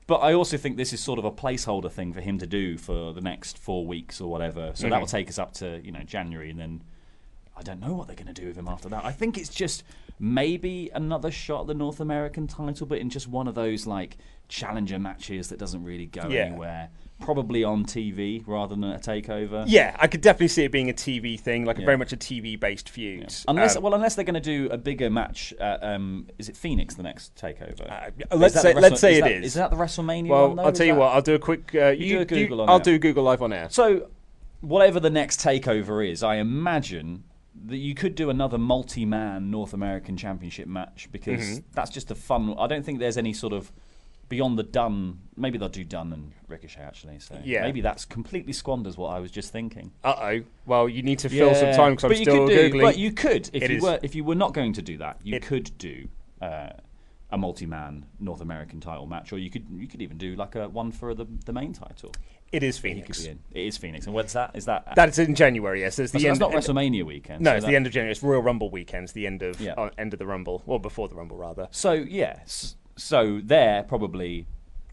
but 0.06 0.18
I 0.18 0.32
also 0.32 0.56
think 0.56 0.76
this 0.76 0.92
is 0.92 1.00
sort 1.00 1.18
of 1.20 1.24
a 1.24 1.30
placeholder 1.30 1.90
thing 1.90 2.12
for 2.12 2.20
him 2.20 2.38
to 2.38 2.46
do 2.46 2.76
for 2.78 3.12
the 3.12 3.20
next 3.20 3.56
four 3.58 3.86
weeks 3.86 4.20
or 4.20 4.28
whatever. 4.30 4.72
So 4.74 4.84
that 4.84 4.90
Mm-hmm. 4.94 5.00
will 5.00 5.06
take 5.06 5.28
us 5.28 5.38
up 5.38 5.52
to 5.54 5.80
you 5.84 5.92
know 5.92 6.02
January, 6.02 6.50
and 6.50 6.58
then 6.58 6.82
I 7.56 7.62
don't 7.62 7.80
know 7.80 7.94
what 7.94 8.06
they're 8.08 8.16
going 8.16 8.32
to 8.32 8.40
do 8.40 8.46
with 8.48 8.56
him 8.56 8.66
after 8.68 8.88
that. 8.88 9.04
I 9.04 9.12
think 9.12 9.36
it's 9.38 9.50
just 9.50 9.84
maybe 10.22 10.90
another 10.94 11.30
shot 11.30 11.62
at 11.62 11.66
the 11.68 11.74
North 11.74 11.98
American 11.98 12.46
title, 12.46 12.86
but 12.86 12.98
in 12.98 13.08
just 13.08 13.26
one 13.26 13.48
of 13.48 13.54
those 13.54 13.86
like 13.86 14.18
challenger 14.48 14.98
matches 14.98 15.48
that 15.48 15.58
doesn't 15.58 15.82
really 15.82 16.06
go 16.06 16.28
Yeah. 16.28 16.42
anywhere. 16.42 16.90
Probably 17.20 17.64
on 17.64 17.84
TV 17.84 18.42
rather 18.46 18.74
than 18.74 18.84
a 18.84 18.98
takeover. 18.98 19.64
yeah, 19.66 19.94
I 19.98 20.06
could 20.06 20.20
definitely 20.22 20.48
see 20.48 20.64
it 20.64 20.72
being 20.72 20.88
a 20.90 20.92
TV 20.94 21.38
thing, 21.38 21.64
like 21.64 21.76
a 21.76 21.80
Yeah. 21.80 21.86
very 21.86 21.98
much 21.98 22.12
a 22.12 22.16
TV-based 22.16 22.88
feud. 22.88 23.32
Unless, 23.48 23.76
Um, 23.76 23.82
well, 23.82 23.94
unless 23.94 24.14
they're 24.14 24.24
going 24.24 24.34
to 24.34 24.40
do 24.40 24.68
a 24.70 24.78
bigger 24.78 25.10
match. 25.10 25.52
At, 25.60 25.82
um, 25.84 26.28
is 26.38 26.48
it 26.48 26.56
Phoenix 26.56 26.94
the 26.94 27.02
next 27.02 27.34
takeover? 27.36 27.90
Uh, 27.90 28.36
let's 28.36 28.60
say- 28.60 28.72
the 28.72 28.80
let's 28.80 29.00
say 29.00 29.12
is 29.12 29.18
it 29.18 29.22
that- 29.22 29.32
is. 29.32 29.44
Is 29.46 29.54
that 29.54 29.70
the 29.70 29.76
WrestleMania 29.76 30.28
well, 30.28 30.48
one? 30.48 30.56
though? 30.56 30.62
I'll 30.64 30.68
Is 30.70 30.78
tell 30.78 30.86
you 30.86 30.94
that- 30.94 30.98
what. 31.00 31.14
I'll 31.14 31.22
do 31.22 31.34
a 31.34 31.38
quick. 31.38 31.74
Uh, 31.74 31.88
You 31.88 32.16
do 32.16 32.20
a 32.20 32.24
Google 32.24 32.60
on 32.62 32.68
I'll 32.70 32.76
it. 32.78 32.84
do 32.84 32.98
Google 32.98 33.24
live 33.24 33.42
on 33.42 33.52
air. 33.52 33.66
So, 33.70 34.08
whatever 34.62 34.98
the 35.00 35.10
next 35.10 35.40
takeover 35.40 36.06
is, 36.06 36.22
I 36.22 36.36
imagine 36.36 37.24
that 37.66 37.76
you 37.76 37.94
could 37.94 38.14
do 38.14 38.30
another 38.30 38.58
multi-man 38.58 39.50
North 39.50 39.72
American 39.74 40.16
Championship 40.16 40.66
match 40.66 41.08
because 41.12 41.40
Mm-hmm. 41.40 41.66
that's 41.74 41.90
just 41.90 42.10
a 42.10 42.14
fun. 42.14 42.54
I 42.58 42.66
don't 42.66 42.84
think 42.84 42.98
there's 42.98 43.16
any 43.18 43.32
sort 43.32 43.52
of 43.52 43.70
beyond 44.28 44.58
the 44.58 44.62
Dunne. 44.62 45.18
Maybe 45.36 45.58
they'll 45.58 45.68
do 45.68 45.84
Dunne 45.84 46.12
and 46.12 46.32
Ricochet 46.48 46.80
actually. 46.80 47.18
So 47.18 47.38
Yeah. 47.44 47.62
maybe 47.62 47.80
that's 47.80 48.04
completely 48.04 48.52
squanders 48.52 48.96
what 48.96 49.08
I 49.10 49.18
was 49.20 49.30
just 49.30 49.52
thinking. 49.52 49.92
Uh 50.04 50.14
oh. 50.20 50.40
Well, 50.66 50.88
you 50.88 51.02
need 51.02 51.18
to 51.20 51.28
fill 51.28 51.54
some 51.54 51.72
time 51.74 51.92
because 51.92 52.04
I'm 52.04 52.10
but 52.10 52.18
you 52.18 52.24
still 52.24 52.46
could 52.46 52.54
do, 52.54 52.70
googling. 52.70 52.82
But 52.82 52.98
you 52.98 53.12
could 53.12 53.50
if 53.52 53.62
It 53.64 53.70
you 53.70 53.76
is- 53.78 53.82
were 53.82 53.98
if 54.02 54.14
you 54.14 54.24
were 54.24 54.34
not 54.36 54.54
going 54.54 54.72
to 54.74 54.82
do 54.82 54.96
that, 54.98 55.18
you 55.24 55.36
It- 55.36 55.42
could 55.42 55.76
do. 55.78 56.08
Uh, 56.40 56.70
a 57.32 57.38
multi-man 57.38 58.04
North 58.18 58.40
American 58.40 58.80
title 58.80 59.06
match, 59.06 59.32
or 59.32 59.38
you 59.38 59.50
could 59.50 59.64
you 59.72 59.86
could 59.86 60.02
even 60.02 60.18
do 60.18 60.34
like 60.34 60.56
a 60.56 60.68
one 60.68 60.90
for 60.90 61.14
the 61.14 61.26
the 61.44 61.52
main 61.52 61.72
title. 61.72 62.12
It 62.52 62.62
is 62.64 62.78
Phoenix. 62.78 63.24
It 63.24 63.38
is 63.52 63.76
Phoenix, 63.78 64.06
and 64.06 64.14
what's 64.14 64.32
that? 64.32 64.50
Is 64.54 64.64
that 64.64 64.94
That's 64.96 65.18
in 65.18 65.34
January. 65.36 65.80
Yes, 65.82 65.98
it's 66.00 66.12
the 66.12 66.18
so 66.20 66.28
end. 66.28 66.40
that's 66.40 66.40
not 66.68 66.76
WrestleMania 66.76 67.04
weekend. 67.06 67.42
No, 67.42 67.52
so 67.52 67.56
it's 67.56 67.64
that- 67.64 67.70
the 67.70 67.76
end 67.76 67.86
of 67.86 67.92
January. 67.92 68.10
It's 68.10 68.22
Royal 68.22 68.42
Rumble 68.42 68.70
weekend. 68.70 69.04
It's 69.04 69.12
the 69.12 69.26
end 69.26 69.42
of 69.42 69.60
Yeah. 69.60 69.74
uh, 69.74 69.90
end 69.98 70.12
of 70.12 70.18
the 70.18 70.26
Rumble, 70.26 70.62
or 70.66 70.80
before 70.80 71.08
the 71.08 71.14
Rumble 71.14 71.36
rather. 71.36 71.68
So 71.70 71.92
yes, 71.92 72.76
So 72.96 73.40
they're 73.42 73.82
probably 73.84 74.46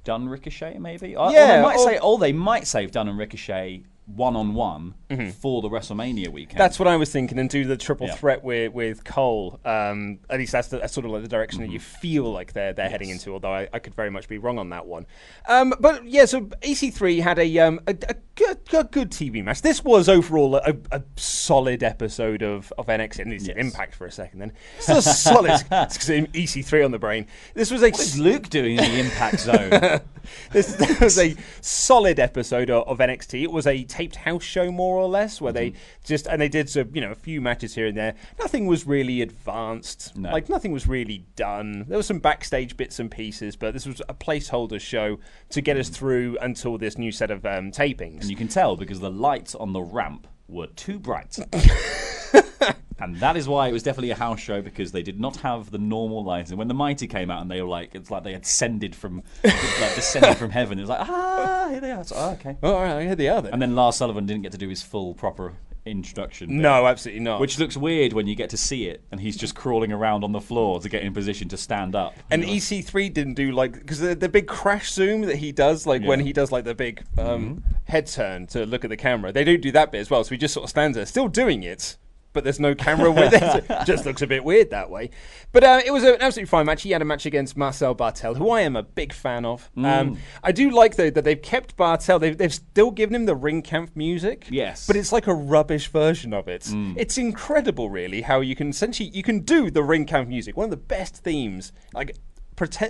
Dunne 0.06 0.30
Ricochet, 0.30 0.78
maybe. 0.80 1.16
Or- 1.16 1.28
or 1.28 1.32
Yeah, 1.34 1.58
they 1.58 1.62
might 1.62 1.76
or- 1.78 1.84
say, 1.84 2.00
oh, 2.02 2.18
they 2.18 2.32
might 2.32 2.66
say 2.68 2.86
Dunne 2.86 3.10
and 3.10 3.18
Ricochet 3.18 3.84
one 4.08 4.36
on 4.38 4.54
one 4.54 4.94
for 5.42 5.62
the 5.62 5.70
WrestleMania 5.70 6.30
weekend. 6.30 6.52
Mm-hmm. 6.52 6.58
That's 6.58 6.80
what 6.80 6.88
I 6.88 6.96
was 6.96 7.12
thinking, 7.12 7.38
and 7.40 7.50
do 7.50 7.66
the 7.66 7.76
triple 7.78 8.08
Yeah. 8.08 8.16
threat 8.16 8.44
with 8.44 8.74
with 8.74 9.04
Cole. 9.04 9.60
Um, 9.66 10.20
at 10.30 10.40
least 10.40 10.54
that's, 10.54 10.70
the, 10.70 10.80
that's 10.80 10.94
sort 10.94 11.06
of 11.06 11.12
like 11.12 11.24
the 11.24 11.28
direction 11.28 11.60
Mm-hmm. 11.60 11.68
that 11.68 11.74
you 11.74 11.80
feel 11.80 12.32
like 12.32 12.54
they're 12.54 12.72
they're 12.74 12.90
heading 12.90 13.10
into. 13.10 13.34
Although 13.34 13.54
I, 13.54 13.68
I 13.74 13.80
could 13.80 13.94
very 13.96 14.10
much 14.10 14.28
be 14.30 14.38
wrong 14.38 14.60
on 14.60 14.70
that 14.70 14.86
one. 14.86 15.06
Um, 15.48 15.74
but 15.80 16.06
yeah, 16.08 16.26
so 16.26 16.42
EC3 16.42 17.22
had 17.22 17.38
a 17.40 17.58
um, 17.60 17.80
a, 17.88 17.92
a, 18.08 18.16
good, 18.36 18.60
a 18.74 18.84
good 18.86 19.12
TV 19.12 19.44
match. 19.44 19.62
This 19.62 19.84
was 19.84 20.08
overall 20.08 20.56
a, 20.56 20.74
a 20.92 21.04
solid 21.18 21.84
episode 21.84 22.44
of 22.44 22.72
of 22.78 22.88
NXT. 22.88 23.20
And 23.20 23.34
it's. 23.34 23.48
Impact 23.48 23.96
for 23.96 24.06
a 24.06 24.12
second, 24.12 24.40
then 24.40 24.52
It's 24.78 24.84
still 24.86 25.02
solid. 25.02 25.52
It's 25.72 25.98
'cause 25.98 26.10
EC3 26.10 26.86
on 26.86 26.92
the 26.92 27.00
brain. 27.00 27.26
This 27.56 27.72
was 27.72 27.82
a 27.82 27.90
What 27.90 28.00
is 28.00 28.20
Luke 28.20 28.50
doing 28.50 28.78
in 28.78 28.84
the 28.84 29.00
impact 29.00 29.40
zone? 29.40 30.00
this 30.52 30.78
was 31.02 31.18
a 31.18 31.36
solid 31.62 32.20
episode 32.20 32.70
of, 32.70 32.88
of 32.88 33.00
NXT. 33.00 33.42
It 33.44 33.52
was 33.52 33.66
a 33.66 33.84
taped 33.98 34.16
house 34.18 34.44
show, 34.44 34.72
more 34.72 34.98
or 34.98 35.08
less, 35.08 35.42
where 35.42 35.52
they 35.52 35.74
just 36.04 36.28
and 36.28 36.40
they 36.40 36.50
did 36.50 36.70
so 36.70 36.86
you 36.94 37.02
know 37.02 37.12
a 37.12 37.16
few 37.16 37.42
matches 37.42 37.74
here 37.74 37.88
and 37.88 37.98
there. 37.98 38.14
Nothing 38.38 38.68
was 38.68 38.86
really 38.86 39.22
advanced. 39.22 40.16
No. 40.16 40.32
Like 40.32 40.50
nothing 40.50 40.72
was 40.72 40.88
really 40.88 41.26
done. 41.36 41.86
There 41.88 41.98
were 41.98 42.04
some 42.04 42.20
backstage 42.20 42.78
bits 42.78 43.00
and 43.00 43.10
pieces, 43.10 43.56
but 43.56 43.74
this 43.74 43.88
was 43.88 44.02
a 44.08 44.14
placeholder 44.14 44.80
show 44.80 45.20
to 45.50 45.62
get 45.62 45.78
us 45.78 45.90
through 45.90 46.38
until 46.42 46.78
this 46.78 46.98
new 46.98 47.12
set 47.12 47.32
of 47.32 47.44
um, 47.46 47.72
tapings. 47.72 48.22
and 48.22 48.30
you 48.30 48.36
can 48.36 48.48
tell 48.48 48.76
because 48.76 49.00
the 49.00 49.10
lights 49.10 49.56
on 49.56 49.74
the 49.74 49.82
ramp 49.82 50.28
were 50.48 50.68
too 50.68 51.00
bright. 51.00 51.38
and 53.00 53.16
that 53.18 53.38
is 53.38 53.48
why 53.48 53.68
it 53.68 53.74
was 53.74 53.84
definitely 53.84 54.12
a 54.12 54.16
house 54.16 54.40
show 54.40 54.62
because 54.62 54.92
they 54.92 55.04
did 55.04 55.20
not 55.20 55.38
have 55.38 55.72
the 55.72 55.78
normal 55.78 56.24
lights. 56.24 56.50
And 56.50 56.58
when 56.58 56.68
the 56.68 56.74
Mighty 56.74 57.08
came 57.08 57.30
out 57.30 57.42
and 57.42 57.52
they 57.52 57.62
were 57.62 57.68
like, 57.68 57.94
it's 57.94 58.10
like 58.10 58.24
they 58.24 58.34
had 58.34 58.42
descended 58.42 58.96
from, 58.96 59.24
like 59.44 59.96
descended 59.96 60.38
from 60.38 60.50
heaven. 60.52 60.78
It 60.78 60.82
was 60.82 60.90
like, 60.90 61.08
ah, 61.08 61.68
here 61.70 61.80
they 61.80 61.92
are. 61.92 62.02
It's 62.02 62.12
like, 62.12 62.22
oh, 62.22 62.34
okay. 62.34 62.58
oh, 62.64 62.74
all 62.74 62.84
right, 62.84 63.04
here 63.04 63.16
they 63.16 63.30
are 63.30 63.42
then. 63.42 63.54
And 63.54 63.62
then 63.62 63.76
Lars 63.76 63.96
Sullivan 63.96 64.26
didn't 64.26 64.44
get 64.44 64.52
to 64.54 64.58
do 64.58 64.70
his 64.70 64.82
full 64.82 65.14
proper 65.14 65.54
introduction. 65.88 66.50
bit, 66.50 66.56
no, 66.56 66.86
absolutely 66.86 67.22
not. 67.22 67.40
Which 67.40 67.58
looks 67.58 67.78
weird 67.78 68.14
when 68.14 68.28
you 68.28 68.36
get 68.36 68.50
to 68.52 68.58
see 68.58 68.88
it, 68.88 69.04
and 69.12 69.20
he's 69.20 69.38
just 69.38 69.56
crawling 69.56 69.92
around 69.92 70.24
on 70.24 70.32
the 70.32 70.42
floor 70.42 70.80
to 70.80 70.90
get 70.90 71.04
in 71.04 71.14
position 71.14 71.48
to 71.50 71.58
stand 71.58 71.96
up. 71.96 72.16
And 72.30 72.44
You're 72.44 72.52
like, 72.52 72.62
EC3 72.62 73.14
didn't 73.14 73.34
do 73.36 73.52
like 73.52 73.74
because 73.74 74.00
the, 74.00 74.16
the 74.16 74.30
big 74.30 74.48
crash 74.48 74.92
zoom 74.92 75.22
that 75.22 75.38
he 75.38 75.52
does, 75.52 75.88
like 75.88 76.04
when 76.04 76.20
he 76.20 76.34
does 76.34 76.52
like 76.52 76.66
the 76.66 76.76
big 76.76 77.04
um, 77.18 77.64
head 77.86 78.08
turn 78.08 78.48
to 78.48 78.66
look 78.66 78.84
at 78.84 78.90
the 78.90 78.98
camera, 78.98 79.32
they 79.32 79.44
don't 79.44 79.62
do 79.62 79.72
that 79.72 79.92
bit 79.92 80.00
as 80.00 80.10
well. 80.10 80.24
So 80.24 80.30
he 80.32 80.38
just 80.38 80.54
sort 80.54 80.66
of 80.66 80.70
stands 80.70 80.96
there, 80.96 81.06
still 81.06 81.28
doing 81.28 81.64
it, 81.64 81.98
but 82.38 82.44
there's 82.44 82.60
no 82.60 82.76
camera 82.76 83.12
with 83.12 83.34
it. 83.34 83.66
It 83.70 83.86
just 83.88 84.06
looks 84.06 84.22
a 84.22 84.28
bit 84.28 84.44
weird 84.44 84.70
that 84.70 84.92
way. 84.92 85.10
But 85.52 85.64
uh, 85.64 85.82
it 85.84 85.90
was 85.90 86.04
an 86.04 86.18
absolutely 86.20 86.46
fine 86.46 86.68
match. 86.68 86.84
He 86.84 86.92
had 86.92 87.02
a 87.02 87.06
match 87.06 87.26
against 87.26 87.58
Marcel 87.58 87.96
Barthel, 87.96 88.38
who 88.38 88.52
I 88.52 88.62
am 88.62 88.76
a 88.76 88.84
big 88.84 89.12
fan 89.12 89.44
of. 89.44 89.72
Um, 89.76 90.20
I 90.44 90.52
do 90.52 90.70
like 90.70 90.98
though 90.98 91.10
that 91.10 91.24
they've 91.24 91.42
kept 91.42 91.76
Barthel. 91.76 92.20
They've, 92.20 92.38
they've 92.38 92.54
still 92.54 92.92
given 92.92 93.16
him 93.16 93.26
the 93.26 93.36
Ringkampf 93.36 93.96
music. 93.96 94.46
Yes. 94.52 94.86
but 94.86 94.96
it's 94.96 95.12
like 95.12 95.26
a 95.26 95.34
rubbish 95.34 95.88
version 95.88 96.32
of 96.32 96.48
it. 96.48 96.72
It's 96.96 97.18
incredible, 97.18 97.90
really, 97.90 98.22
how 98.22 98.42
you 98.42 98.56
can 98.56 98.70
essentially 98.70 99.10
you 99.10 99.24
can 99.24 99.40
do 99.40 99.72
the 99.72 99.82
Ringkampf 99.82 100.28
music. 100.28 100.56
One 100.56 100.66
of 100.66 100.72
the 100.72 100.78
best 100.78 101.18
themes, 101.18 101.72
like. 101.94 102.16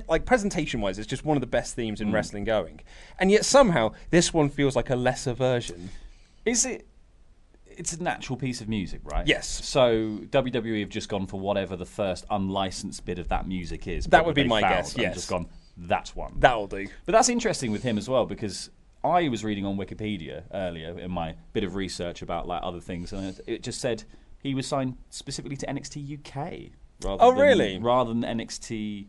Like 0.08 0.26
presentation 0.26 0.80
wise, 0.80 0.98
it's 0.98 1.08
just 1.08 1.26
one 1.26 1.36
of 1.36 1.42
the 1.42 1.48
best 1.48 1.76
themes 1.76 2.00
in 2.00 2.14
wrestling 2.14 2.46
going, 2.46 2.80
and 3.20 3.30
yet 3.30 3.44
somehow 3.44 3.92
this 4.12 4.34
one 4.34 4.48
feels 4.50 4.78
like 4.78 4.90
a 4.90 4.96
lesser 4.96 5.34
version. 5.34 5.90
Is 6.46 6.66
it? 6.66 6.88
It's 7.78 7.94
a 7.94 8.02
natural 8.04 8.38
piece 8.38 8.60
of 8.62 8.68
music, 8.68 9.02
right? 9.04 9.26
Yes. 9.28 9.48
So 9.66 10.20
WWE 10.30 10.80
have 10.82 10.90
just 10.90 11.10
gone 11.10 11.28
for 11.28 11.40
whatever 11.40 11.76
the 11.76 11.86
first 11.86 12.26
unlicensed 12.30 13.06
bit 13.06 13.20
of 13.20 13.28
that 13.30 13.48
music 13.48 13.88
is. 13.88 14.06
That 14.08 14.26
would 14.26 14.36
be 14.36 14.44
my 14.44 14.62
guess, 14.62 14.98
yes. 14.98 15.14
Just 15.16 15.30
gone. 15.30 15.48
That 15.78 16.10
one. 16.16 16.34
That'll 16.40 16.68
do. 16.68 16.88
But 17.06 17.12
that's 17.12 17.30
interesting 17.30 17.72
with 17.72 17.84
him 17.84 17.98
as 18.00 18.10
well 18.10 18.26
because 18.26 18.72
I 19.04 19.28
was 19.30 19.44
reading 19.44 19.66
on 19.66 19.78
Wikipedia 19.78 20.44
earlier 20.54 20.98
in 21.00 21.12
my 21.12 21.36
bit 21.54 21.64
of 21.64 21.76
research 21.76 22.22
about 22.24 22.48
like 22.48 22.62
other 22.64 22.80
things, 22.82 23.14
and 23.14 23.28
it- 23.28 23.42
it 23.48 23.64
just 23.64 23.80
said 23.80 24.04
he 24.42 24.56
was 24.56 24.66
signed 24.66 24.98
specifically 25.12 25.56
to 25.58 25.68
NXT 25.70 26.02
UK. 26.18 26.72
Rather 27.04 27.24
Oh, 27.24 27.32
than, 27.32 27.40
really? 27.40 27.78
Rather 27.78 28.12
than 28.12 28.24
NXT 28.24 29.06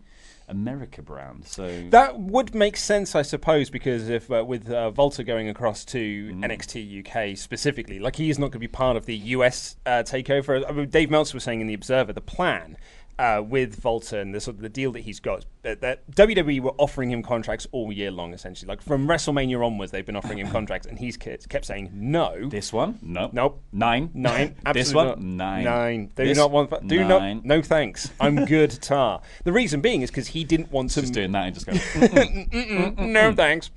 America 0.49 1.03
brand. 1.03 1.47
So 1.47 1.85
That 1.91 2.19
would 2.19 2.55
make 2.55 2.77
sense, 2.77 3.15
I 3.15 3.23
suppose, 3.23 3.71
because 3.71 4.09
if 4.09 4.31
uh, 4.31 4.45
with 4.45 4.71
uh, 4.71 4.93
WALTER 4.95 5.23
going 5.23 5.49
across 5.49 5.85
to 5.87 6.33
NXT 6.33 7.07
UK 7.07 7.37
specifically, 7.37 7.99
like 7.99 8.17
he 8.17 8.31
is 8.31 8.39
not 8.39 8.47
going 8.47 8.53
to 8.53 8.59
be 8.61 8.69
part 8.69 8.97
of 8.97 9.07
the 9.07 9.17
US 9.17 9.77
uh, 9.87 10.03
takeover. 10.05 10.65
I 10.69 10.73
mean, 10.73 10.89
Dave 10.89 11.11
Meltzer 11.11 11.37
was 11.37 11.45
saying 11.45 11.61
in 11.61 11.67
the 11.67 11.75
Observer, 11.75 12.13
the 12.13 12.21
plan. 12.21 12.77
Uh, 13.19 13.43
with 13.45 13.83
WALTER 13.83 14.21
and 14.21 14.33
the 14.33 14.41
sort 14.41 14.55
of 14.55 14.63
the 14.63 14.69
deal 14.69 14.93
that 14.93 15.01
he's 15.01 15.19
got, 15.19 15.45
that, 15.63 15.81
that 15.81 16.09
WWE 16.13 16.61
were 16.61 16.75
offering 16.79 17.11
him 17.11 17.21
contracts 17.21 17.67
all 17.73 17.93
year 17.93 18.13
long, 18.13 18.33
essentially. 18.33 18.69
Like 18.69 18.81
from 18.81 19.09
WrestleMania 19.09 19.61
onwards, 19.67 19.91
they've 19.91 20.07
been 20.07 20.15
offering 20.15 20.39
him 20.39 20.49
contracts, 20.53 20.87
and 20.87 20.97
he's 20.97 21.17
kept, 21.17 21.65
saying 21.65 21.91
no. 21.93 22.49
this 22.49 22.73
one, 22.73 22.97
nope, 23.03 23.33
Nope. 23.33 23.61
nine, 23.73 24.11
Nine. 24.15 24.55
this 24.73 24.95
one, 24.95 25.07
not. 25.09 25.21
nine, 25.21 25.65
Nine. 25.65 26.13
Do 26.15 26.25
This, 26.27 26.39
not 26.39 26.53
want. 26.53 26.71
Do 26.87 27.05
nine. 27.05 27.37
not. 27.39 27.45
No 27.45 27.61
thanks. 27.61 28.09
I'm 28.21 28.45
good, 28.45 28.71
Tar. 28.71 29.21
The 29.43 29.53
reason 29.53 29.81
being 29.81 30.03
is 30.03 30.11
because 30.13 30.29
he 30.29 30.45
didn't 30.45 30.71
want 30.71 30.91
to. 30.91 31.01
Just 31.01 31.13
doing 31.13 31.33
that 31.33 31.47
and 31.47 31.55
just 31.55 31.67
going. 31.67 33.13
no 33.13 33.33
thanks. 33.35 33.71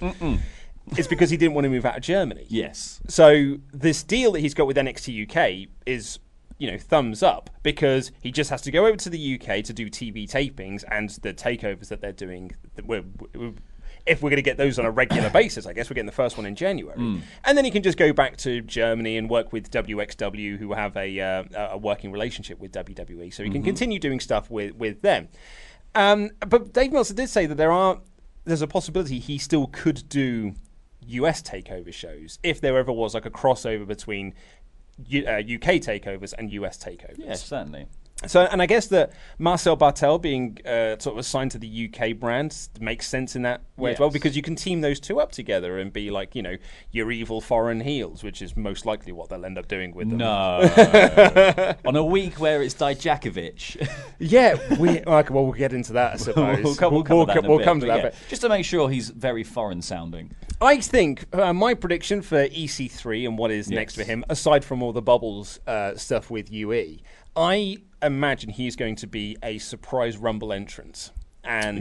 It's 0.98 1.08
because 1.08 1.32
he 1.32 1.38
didn't 1.38 1.54
want 1.56 1.66
to 1.66 1.70
move 1.70 1.86
out 1.86 1.98
of 1.98 2.04
Germany. 2.04 2.46
yes. 2.50 3.00
So 3.08 3.58
this 3.74 4.04
deal 4.04 4.34
that 4.34 4.40
he's 4.42 4.54
got 4.54 4.68
with 4.68 4.78
NXT 4.78 5.30
UK 5.32 5.70
is, 5.86 6.20
you 6.62 6.70
know, 6.70 6.77
thumbs 6.77 7.24
up 7.24 7.50
because 7.63 8.12
he 8.22 8.32
just 8.32 8.51
has 8.51 8.62
to 8.62 8.70
go 8.70 8.86
over 8.86 8.96
to 8.96 9.10
the 9.10 9.34
UK 9.34 9.63
to 9.63 9.74
do 9.74 9.89
TV 9.89 10.30
tapings 10.30 10.84
and 10.91 11.10
the 11.24 11.34
takeovers 11.34 11.88
that 11.88 12.01
they're 12.01 12.12
doing. 12.12 12.51
We're, 12.86 13.03
we're, 13.34 13.53
if 14.06 14.22
we're 14.22 14.30
going 14.30 14.38
to 14.38 14.44
get 14.44 14.58
those 14.58 14.77
on 14.77 14.86
a 14.86 14.91
regular 14.91 15.30
basis, 15.41 15.65
I 15.65 15.74
guess 15.74 15.89
we're 15.89 15.96
getting 15.96 16.06
the 16.06 16.12
first 16.12 16.38
one 16.38 16.46
in 16.46 16.56
January, 16.56 17.00
and 17.46 17.58
then 17.58 17.65
he 17.65 17.72
can 17.72 17.82
just 17.82 17.98
go 17.98 18.13
back 18.13 18.38
to 18.38 18.62
Germany 18.62 19.18
and 19.18 19.27
work 19.27 19.51
with 19.51 19.72
WXW, 19.72 20.60
who 20.60 20.74
have 20.74 20.96
a 20.96 21.20
uh, 21.20 21.44
a 21.72 21.77
working 21.80 22.12
relationship 22.12 22.60
with 22.60 22.72
WWE, 22.74 23.34
so 23.34 23.44
he 23.44 23.50
can 23.50 23.63
continue 23.63 23.98
doing 23.98 24.20
stuff 24.20 24.51
with 24.51 24.75
with 24.75 25.01
them. 25.01 25.30
Um, 25.96 26.30
but 26.48 26.74
Dave 26.74 26.94
Meltzer 26.94 27.15
did 27.15 27.30
say 27.30 27.48
that 27.48 27.56
there 27.56 27.72
are 27.72 28.01
there's 28.46 28.62
a 28.62 28.68
possibility 28.68 29.18
he 29.18 29.39
still 29.39 29.65
could 29.65 30.08
do 30.08 30.53
US 31.08 31.41
takeover 31.41 31.91
shows 31.91 32.38
if 32.44 32.62
there 32.62 32.77
ever 32.77 32.91
was 32.91 33.13
like 33.13 33.25
a 33.25 33.32
crossover 33.32 33.88
between 33.88 34.34
U- 35.08 35.26
uh, 35.26 35.40
UK 35.40 35.80
takeovers 35.82 36.34
and 36.38 36.52
US 36.52 36.78
takeovers. 36.78 37.18
Yeah, 37.20 37.34
certainly. 37.36 37.88
So, 38.28 38.42
and 38.42 38.62
I 38.62 38.68
guess 38.68 38.88
that 38.88 39.14
Marcel 39.40 39.76
Barthel 39.76 40.22
being 40.22 40.60
uh, 40.64 41.00
sort 41.00 41.16
of 41.16 41.18
assigned 41.18 41.52
to 41.52 41.58
the 41.58 41.90
UK 41.92 42.16
brand 42.16 42.70
makes 42.80 43.08
sense 43.08 43.36
in 43.36 43.42
that 43.44 43.62
way 43.78 43.94
as 43.94 44.00
well 44.00 44.12
because 44.12 44.36
you 44.36 44.44
can 44.44 44.56
team 44.56 44.82
those 44.82 45.00
two 45.00 45.20
up 45.20 45.32
together 45.32 45.80
and 45.80 45.92
be 45.92 46.12
like, 46.12 46.36
you 46.36 46.44
know, 46.44 46.58
your 46.92 47.12
evil 47.12 47.42
foreign 47.42 47.82
heels, 47.82 48.24
which 48.24 48.42
is 48.44 48.56
most 48.56 48.86
likely 48.86 49.12
what 49.12 49.30
they'll 49.30 49.44
end 49.44 49.58
up 49.58 49.68
doing 49.68 49.96
with 49.96 50.10
them. 50.10 50.20
No. 50.20 51.76
On 51.86 51.96
a 51.96 52.06
week 52.06 52.40
where 52.40 52.62
it's 52.62 52.76
Dijakovic. 52.76 53.88
Yeah, 54.24 54.56
we, 54.78 55.00
okay, 55.00 55.34
well, 55.34 55.46
we'll 55.46 55.54
get 55.54 55.74
into 55.74 55.94
that, 55.94 56.14
I 56.14 56.16
suppose. 56.18 56.64
we'll 56.64 56.76
come, 56.76 56.94
we'll 56.94 57.04
come 57.04 57.18
we'll, 57.18 57.26
to 57.26 57.34
that 57.34 57.40
in 57.40 57.46
a 57.46 57.50
we'll 57.50 57.66
come 57.66 57.80
to 57.80 57.88
that 57.88 57.98
yeah, 57.98 58.04
bit. 58.04 58.16
Just 58.30 58.44
to 58.44 58.50
make 58.50 58.66
sure 58.66 58.88
he's 58.88 59.10
very 59.10 59.44
foreign 59.44 59.82
sounding. 59.82 60.32
I 60.62 60.77
think 60.80 61.25
uh, 61.34 61.53
my 61.53 61.74
prediction 61.74 62.22
for 62.22 62.48
EC3 62.48 63.27
and 63.27 63.38
what 63.38 63.50
is 63.50 63.70
next 63.70 63.96
for 63.96 64.03
him, 64.03 64.24
aside 64.30 64.63
from 64.63 64.84
all 64.84 64.94
the 64.94 65.01
bubbles 65.01 65.60
uh, 65.65 65.96
stuff 65.96 66.30
with 66.30 66.51
UE, 66.51 67.00
I 67.36 67.77
imagine 68.01 68.51
he's 68.51 68.75
going 68.75 68.96
to 68.98 69.08
be 69.08 69.38
a 69.41 69.58
surprise 69.58 70.18
Rumble 70.18 70.53
entrance. 70.53 71.12
And. 71.44 71.77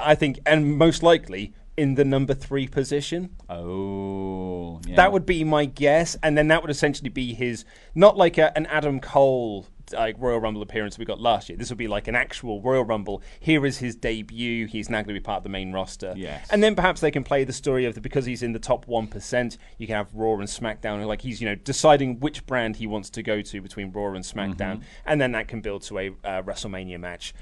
I 0.00 0.14
think, 0.14 0.40
and 0.46 0.78
most 0.78 1.02
likely 1.02 1.52
in 1.76 1.94
the 1.94 2.04
number 2.06 2.32
three 2.32 2.66
position. 2.66 3.36
Oh, 3.50 4.80
yeah. 4.86 4.96
That 4.96 5.12
would 5.12 5.26
be 5.26 5.44
my 5.44 5.66
guess, 5.66 6.16
and 6.22 6.36
then 6.36 6.48
that 6.48 6.62
would 6.62 6.70
essentially 6.70 7.10
be 7.10 7.34
his 7.34 7.66
not 7.94 8.16
like 8.16 8.38
a, 8.38 8.56
an 8.56 8.64
Adam 8.66 9.00
Cole 9.00 9.66
like 9.92 10.16
Royal 10.18 10.38
Rumble 10.38 10.62
appearance 10.62 10.98
we 10.98 11.04
got 11.04 11.20
last 11.20 11.48
year. 11.48 11.58
This 11.58 11.70
would 11.70 11.78
be 11.78 11.88
like 11.88 12.08
an 12.08 12.14
actual 12.14 12.60
Royal 12.60 12.84
Rumble. 12.84 13.22
Here 13.40 13.64
is 13.66 13.78
his 13.78 13.94
debut. 13.94 14.66
He's 14.66 14.88
now 14.88 14.98
going 14.98 15.08
to 15.08 15.14
be 15.14 15.20
part 15.20 15.38
of 15.38 15.42
the 15.42 15.48
main 15.48 15.72
roster. 15.72 16.14
Yes. 16.16 16.46
And 16.50 16.62
then 16.62 16.74
perhaps 16.74 17.00
they 17.00 17.10
can 17.10 17.24
play 17.24 17.44
the 17.44 17.52
story 17.52 17.84
of 17.84 17.94
the 17.94 18.00
because 18.00 18.26
he's 18.26 18.42
in 18.42 18.52
the 18.52 18.58
top 18.58 18.86
one 18.86 19.06
percent. 19.06 19.58
You 19.78 19.86
can 19.86 19.96
have 19.96 20.14
Raw 20.14 20.34
and 20.34 20.48
SmackDown, 20.48 21.04
like 21.06 21.22
he's 21.22 21.40
you 21.40 21.48
know 21.48 21.54
deciding 21.54 22.20
which 22.20 22.46
brand 22.46 22.76
he 22.76 22.86
wants 22.86 23.10
to 23.10 23.22
go 23.22 23.42
to 23.42 23.60
between 23.60 23.92
Raw 23.92 24.12
and 24.12 24.24
SmackDown, 24.24 24.82
and 25.06 25.20
then 25.20 25.32
that 25.32 25.48
can 25.48 25.60
build 25.60 25.82
to 25.82 25.98
a 25.98 26.08
uh, 26.08 26.42
WrestleMania 26.42 26.98
match 26.98 27.34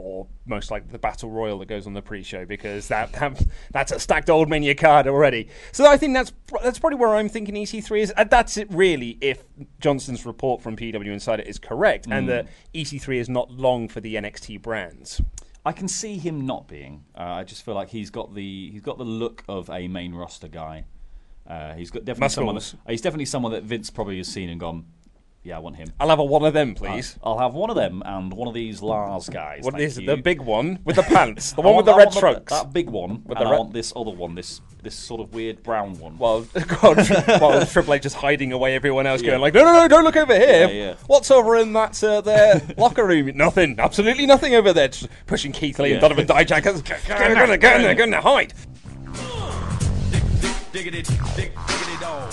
or 0.00 0.26
most 0.46 0.70
like 0.70 0.90
the 0.90 0.98
battle 0.98 1.30
royal 1.30 1.58
that 1.58 1.66
goes 1.66 1.86
on 1.86 1.94
the 1.94 2.02
pre-show 2.02 2.44
because 2.44 2.88
that, 2.88 3.12
that 3.12 3.42
that's 3.72 3.92
a 3.92 4.00
stacked 4.00 4.30
old 4.30 4.48
mania 4.48 4.74
card 4.74 5.06
already. 5.06 5.48
So 5.72 5.86
I 5.86 5.96
think 5.96 6.14
that's 6.14 6.32
that's 6.62 6.78
probably 6.78 6.98
where 6.98 7.14
I'm 7.14 7.28
thinking 7.28 7.54
EC3 7.54 8.00
is. 8.00 8.14
That's 8.30 8.56
it 8.56 8.68
really. 8.70 9.18
If 9.20 9.44
Johnson's 9.80 10.26
report 10.26 10.62
from 10.62 10.76
PW 10.76 11.06
Insider 11.06 11.42
is 11.42 11.58
correct, 11.58 12.06
and 12.10 12.28
that 12.28 12.46
EC3 12.74 13.16
is 13.16 13.28
not 13.28 13.50
long 13.50 13.88
for 13.88 14.00
the 14.00 14.14
NXT 14.14 14.62
brands. 14.62 15.20
I 15.64 15.72
can 15.72 15.88
see 15.88 16.16
him 16.16 16.46
not 16.46 16.68
being. 16.68 17.04
Uh, 17.14 17.22
I 17.22 17.44
just 17.44 17.64
feel 17.64 17.74
like 17.74 17.90
he's 17.90 18.10
got 18.10 18.34
the 18.34 18.70
he's 18.70 18.80
got 18.80 18.98
the 18.98 19.04
look 19.04 19.44
of 19.48 19.68
a 19.68 19.88
main 19.88 20.14
roster 20.14 20.48
guy. 20.48 20.84
Uh, 21.46 21.74
he's 21.74 21.90
got 21.90 22.04
definitely 22.04 22.30
someone. 22.30 22.54
Muscles. 22.54 22.80
That, 22.84 22.92
he's 22.92 23.00
definitely 23.00 23.24
someone 23.26 23.52
that 23.52 23.64
Vince 23.64 23.90
probably 23.90 24.16
has 24.18 24.28
seen 24.28 24.48
and 24.48 24.58
gone. 24.60 24.86
Yeah, 25.42 25.56
I 25.56 25.60
want 25.60 25.76
him. 25.76 25.90
I'll 25.98 26.10
have 26.10 26.18
a 26.18 26.24
one 26.24 26.44
of 26.44 26.52
them, 26.52 26.74
please. 26.74 27.18
I'll 27.24 27.38
have 27.38 27.54
one 27.54 27.70
of 27.70 27.76
them 27.76 28.02
and 28.04 28.30
one 28.30 28.46
of 28.46 28.52
these 28.52 28.82
Lars 28.82 29.26
guys. 29.30 29.62
what 29.64 29.72
thank 29.72 29.84
is 29.84 29.96
it? 29.96 30.02
you. 30.02 30.06
The 30.08 30.18
big 30.18 30.38
one 30.42 30.80
with 30.84 30.96
the 30.96 31.02
pants. 31.14 31.52
The 31.54 31.62
I 31.62 31.64
one 31.64 31.76
want- 31.76 31.86
with 31.86 31.86
the 31.86 31.92
I 31.92 31.96
red 31.96 32.04
want 32.08 32.14
the- 32.14 32.20
trunks. 32.20 32.52
That 32.52 32.72
big 32.74 32.90
one. 32.90 33.22
With 33.24 33.38
and 33.38 33.46
the 33.46 33.48
I 33.48 33.50
red- 33.52 33.58
want 33.58 33.72
this 33.72 33.90
other 33.96 34.10
one. 34.10 34.34
This 34.34 34.60
this 34.82 34.94
sort 34.94 35.20
of 35.22 35.32
weird 35.32 35.62
brown 35.62 35.98
one. 35.98 36.18
While, 36.18 36.42
while, 36.80 36.94
while 36.94 37.64
Triple 37.66 37.94
H 37.94 38.04
is 38.04 38.12
hiding 38.12 38.52
away, 38.52 38.74
everyone 38.74 39.06
else 39.06 39.22
Yeah. 39.22 39.30
going 39.30 39.40
like, 39.40 39.54
no, 39.54 39.64
no, 39.64 39.72
no, 39.72 39.88
don't 39.88 40.04
look 40.04 40.16
over 40.16 40.34
here. 40.34 40.68
Yeah, 40.68 40.84
yeah. 40.88 40.94
What's 41.06 41.30
over 41.30 41.56
in 41.56 41.72
that 41.72 42.02
uh, 42.04 42.20
there 42.20 42.60
locker 42.76 43.06
room? 43.06 43.34
Nothing, 43.34 43.76
absolutely 43.78 44.26
nothing 44.26 44.54
over 44.54 44.74
there. 44.74 44.88
Just 44.88 45.08
pushing 45.26 45.52
Keith 45.52 45.78
Lee 45.78 45.92
and 45.92 46.02
Yeah. 46.02 46.08
Donovan 46.08 46.26
Dijak. 46.26 46.62
Get 46.84 47.30
in 47.30 47.36
there, 47.36 47.36
get 47.36 47.42
in 47.42 47.48
there, 47.48 47.56
get 47.56 47.76
in 47.76 47.82
there, 47.82 47.94
get 47.94 48.04
in 48.04 48.10
there, 48.10 48.20
hide. 48.20 48.52
Diggity, 50.72 51.02
dig, 51.02 51.52
diggity 51.66 51.96
dog. 52.00 52.32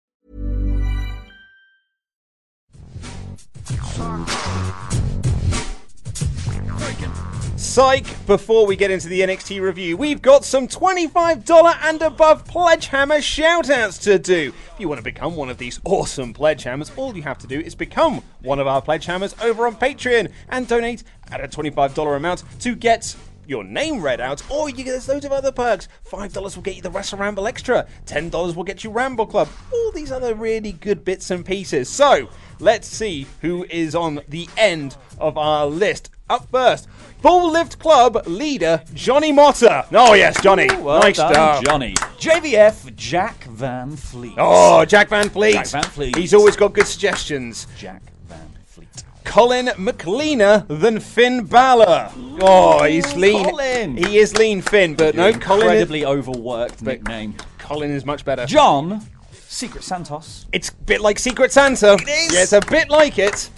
Psych! 7.71 8.27
Before 8.27 8.65
we 8.65 8.75
get 8.75 8.91
into 8.91 9.07
the 9.07 9.21
NXT 9.21 9.61
review, 9.61 9.95
we've 9.95 10.21
got 10.21 10.43
some 10.43 10.67
$25 10.67 11.77
and 11.83 12.01
above 12.01 12.43
Pledge 12.45 12.87
Hammer 12.87 13.19
shoutouts 13.19 14.01
to 14.01 14.19
do. 14.19 14.51
If 14.73 14.79
you 14.79 14.89
want 14.89 14.99
to 14.99 15.03
become 15.03 15.37
one 15.37 15.47
of 15.49 15.57
these 15.57 15.79
awesome 15.85 16.33
Pledge 16.33 16.63
Hammers, 16.63 16.91
all 16.97 17.15
you 17.15 17.21
have 17.21 17.37
to 17.37 17.47
do 17.47 17.61
is 17.61 17.73
become 17.73 18.23
one 18.41 18.59
of 18.59 18.67
our 18.67 18.81
Pledge 18.81 19.05
Hammers 19.05 19.35
over 19.41 19.67
on 19.67 19.77
Patreon 19.77 20.33
and 20.49 20.67
donate 20.67 21.03
at 21.31 21.41
a 21.41 21.47
$25 21.47 22.17
amount 22.17 22.43
to 22.59 22.75
get 22.75 23.15
your 23.47 23.63
name 23.63 24.01
read 24.01 24.21
out, 24.21 24.41
or 24.49 24.69
you 24.69 24.83
get 24.83 24.91
there's 24.91 25.07
loads 25.07 25.25
of 25.25 25.31
other 25.31 25.51
perks. 25.51 25.87
$5 26.09 26.55
will 26.55 26.63
get 26.63 26.75
you 26.75 26.81
the 26.81 26.91
Wrestle 26.91 27.19
Ramble 27.19 27.47
Extra, 27.47 27.87
$10 28.05 28.55
will 28.55 28.63
get 28.63 28.83
you 28.83 28.89
Ramble 28.89 29.25
Club, 29.25 29.47
all 29.71 29.91
these 29.91 30.11
other 30.11 30.33
really 30.35 30.71
good 30.71 31.05
bits 31.05 31.31
and 31.31 31.45
pieces. 31.45 31.89
So, 31.89 32.29
let's 32.59 32.87
see 32.87 33.27
who 33.41 33.65
is 33.69 33.95
on 33.95 34.21
the 34.27 34.47
end 34.57 34.97
of 35.19 35.37
our 35.37 35.65
list. 35.65 36.09
Up 36.29 36.49
first, 36.49 36.87
Full 37.21 37.51
Lift 37.51 37.77
Club 37.77 38.25
leader 38.25 38.81
Johnny 38.93 39.33
Motta. 39.33 39.85
Oh, 39.91 40.13
yes, 40.13 40.41
Johnny. 40.41 40.67
Well 40.67 41.01
nice 41.01 41.17
done, 41.17 41.33
job. 41.33 41.65
Johnny. 41.65 41.93
JVF 41.93 42.95
Jack 42.95 43.43
Van 43.43 43.97
Fleet. 43.97 44.35
Oh, 44.37 44.85
Jack 44.85 45.09
Van 45.09 45.29
Fleet. 45.29 45.55
Jack 45.55 45.67
Van 45.67 45.83
Fleet. 45.83 46.15
He's 46.15 46.33
always 46.33 46.55
got 46.55 46.71
good 46.71 46.87
suggestions. 46.87 47.67
Jack. 47.77 48.01
Colin 49.23 49.67
McLeaner 49.67 50.65
than 50.67 50.99
Finn 50.99 51.45
Balor. 51.45 52.11
Oh, 52.41 52.83
he's 52.83 53.15
lean. 53.15 53.45
Colin. 53.45 53.97
He 53.97 54.17
is 54.17 54.35
lean, 54.37 54.61
Finn, 54.61 54.95
but 54.95 55.15
no, 55.15 55.31
Colin. 55.33 55.67
Is, 55.67 55.81
Incredibly 55.83 56.05
overworked 56.05 56.81
nickname. 56.81 57.35
Colin 57.59 57.91
is 57.91 58.05
much 58.05 58.25
better. 58.25 58.45
John 58.45 59.01
Secret 59.31 59.83
Santos. 59.83 60.45
It's 60.51 60.69
a 60.69 60.75
bit 60.75 61.01
like 61.01 61.19
Secret 61.19 61.51
Santa. 61.51 61.93
It 61.93 62.01
is. 62.01 62.33
Yeah, 62.33 62.43
it's 62.43 62.53
a 62.53 62.61
bit 62.61 62.89
like 62.89 63.19
it. 63.19 63.49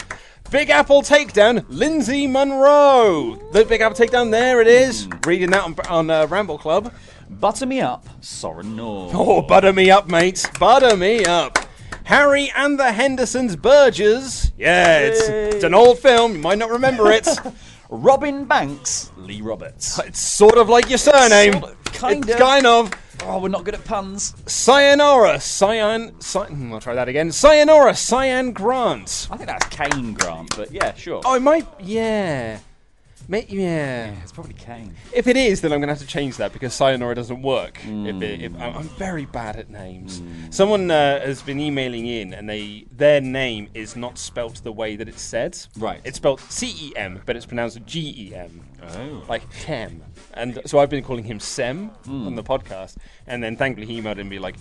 Big 0.50 0.70
Apple 0.70 1.02
takedown, 1.02 1.64
Lindsay 1.68 2.26
Monroe. 2.26 3.36
The 3.52 3.64
Big 3.64 3.80
Apple 3.80 3.96
takedown, 3.96 4.30
there 4.30 4.60
it 4.60 4.68
is. 4.68 5.08
Reading 5.26 5.50
that 5.50 5.64
on, 5.64 5.74
on 5.88 6.10
uh, 6.10 6.26
Ramble 6.26 6.58
Club. 6.58 6.92
Butter 7.28 7.66
me 7.66 7.80
up, 7.80 8.06
Soren 8.20 8.76
Nor. 8.76 9.10
Oh, 9.12 9.42
butter 9.42 9.72
me 9.72 9.90
up, 9.90 10.08
mates. 10.08 10.46
Butter 10.58 10.96
me 10.96 11.24
up. 11.24 11.58
Harry 12.04 12.52
and 12.54 12.78
the 12.78 12.92
Hendersons 12.92 13.56
Burgers. 13.56 14.52
Yeah, 14.58 14.98
it's, 14.98 15.28
it's 15.28 15.64
an 15.64 15.74
old 15.74 15.98
film. 15.98 16.32
You 16.34 16.38
might 16.38 16.58
not 16.58 16.70
remember 16.70 17.10
it. 17.10 17.26
Robin 17.90 18.44
Banks, 18.44 19.10
Lee 19.16 19.40
Roberts. 19.40 19.98
it's 20.00 20.20
sort 20.20 20.58
of 20.58 20.68
like 20.68 20.88
your 20.88 20.98
surname. 20.98 21.52
Sort 21.54 21.64
of, 21.72 21.84
kind 21.84 22.24
it's 22.24 22.34
of. 22.34 22.38
kind 22.38 22.66
of. 22.66 22.90
Oh, 23.22 23.40
we're 23.40 23.48
not 23.48 23.64
good 23.64 23.74
at 23.74 23.84
puns. 23.84 24.34
Sayonara, 24.46 25.40
Cyan. 25.40 26.20
Cyan 26.20 26.54
hmm, 26.54 26.72
I'll 26.74 26.80
try 26.80 26.94
that 26.94 27.08
again. 27.08 27.32
Sayonara, 27.32 27.94
Cyan 27.94 28.52
Grant. 28.52 29.28
I 29.30 29.36
think 29.36 29.48
that's 29.48 29.66
Kane 29.66 30.12
Grant, 30.12 30.54
but 30.56 30.72
yeah, 30.72 30.94
sure. 30.94 31.22
Oh, 31.24 31.34
it 31.34 31.40
might. 31.40 31.66
Yeah. 31.80 32.58
May, 33.26 33.46
yeah. 33.48 34.06
yeah, 34.06 34.22
it's 34.22 34.32
probably 34.32 34.54
Kane. 34.54 34.94
If 35.12 35.26
it 35.26 35.36
is, 35.36 35.60
then 35.62 35.72
I'm 35.72 35.80
going 35.80 35.88
to 35.88 35.94
have 35.94 36.02
to 36.02 36.06
change 36.06 36.36
that 36.36 36.52
because 36.52 36.74
Sayonara 36.74 37.14
doesn't 37.14 37.40
work. 37.40 37.78
If 37.84 38.22
it, 38.22 38.42
if, 38.42 38.52
mm. 38.52 38.60
I'm 38.60 38.76
I'm 38.76 38.88
very 38.90 39.24
bad 39.24 39.56
at 39.56 39.70
names. 39.70 40.20
Mm. 40.20 40.52
Someone 40.52 40.90
uh, 40.90 41.20
has 41.20 41.40
been 41.40 41.58
emailing 41.58 42.06
in, 42.06 42.34
and 42.34 42.48
they 42.48 42.86
their 42.92 43.20
name 43.20 43.68
is 43.72 43.96
not 43.96 44.18
spelt 44.18 44.62
the 44.62 44.72
way 44.72 44.96
that 44.96 45.08
it's 45.08 45.22
said. 45.22 45.58
Right. 45.78 46.00
It's 46.04 46.18
spelled 46.18 46.40
C 46.40 46.74
E 46.88 46.92
M, 46.96 47.22
but 47.24 47.36
it's 47.36 47.46
pronounced 47.46 47.84
G 47.86 48.14
E 48.28 48.34
M. 48.34 48.62
Oh. 48.82 49.24
Like 49.28 49.50
Chem. 49.50 50.02
And 50.34 50.60
so 50.66 50.78
I've 50.78 50.90
been 50.90 51.04
calling 51.04 51.24
him 51.24 51.40
Sem 51.40 51.90
mm. 52.06 52.26
on 52.26 52.34
the 52.34 52.42
podcast, 52.42 52.96
and 53.26 53.42
then 53.42 53.56
thankfully 53.56 53.86
he 53.86 54.00
emailed 54.00 54.18
and 54.18 54.28
be 54.28 54.38
like. 54.38 54.56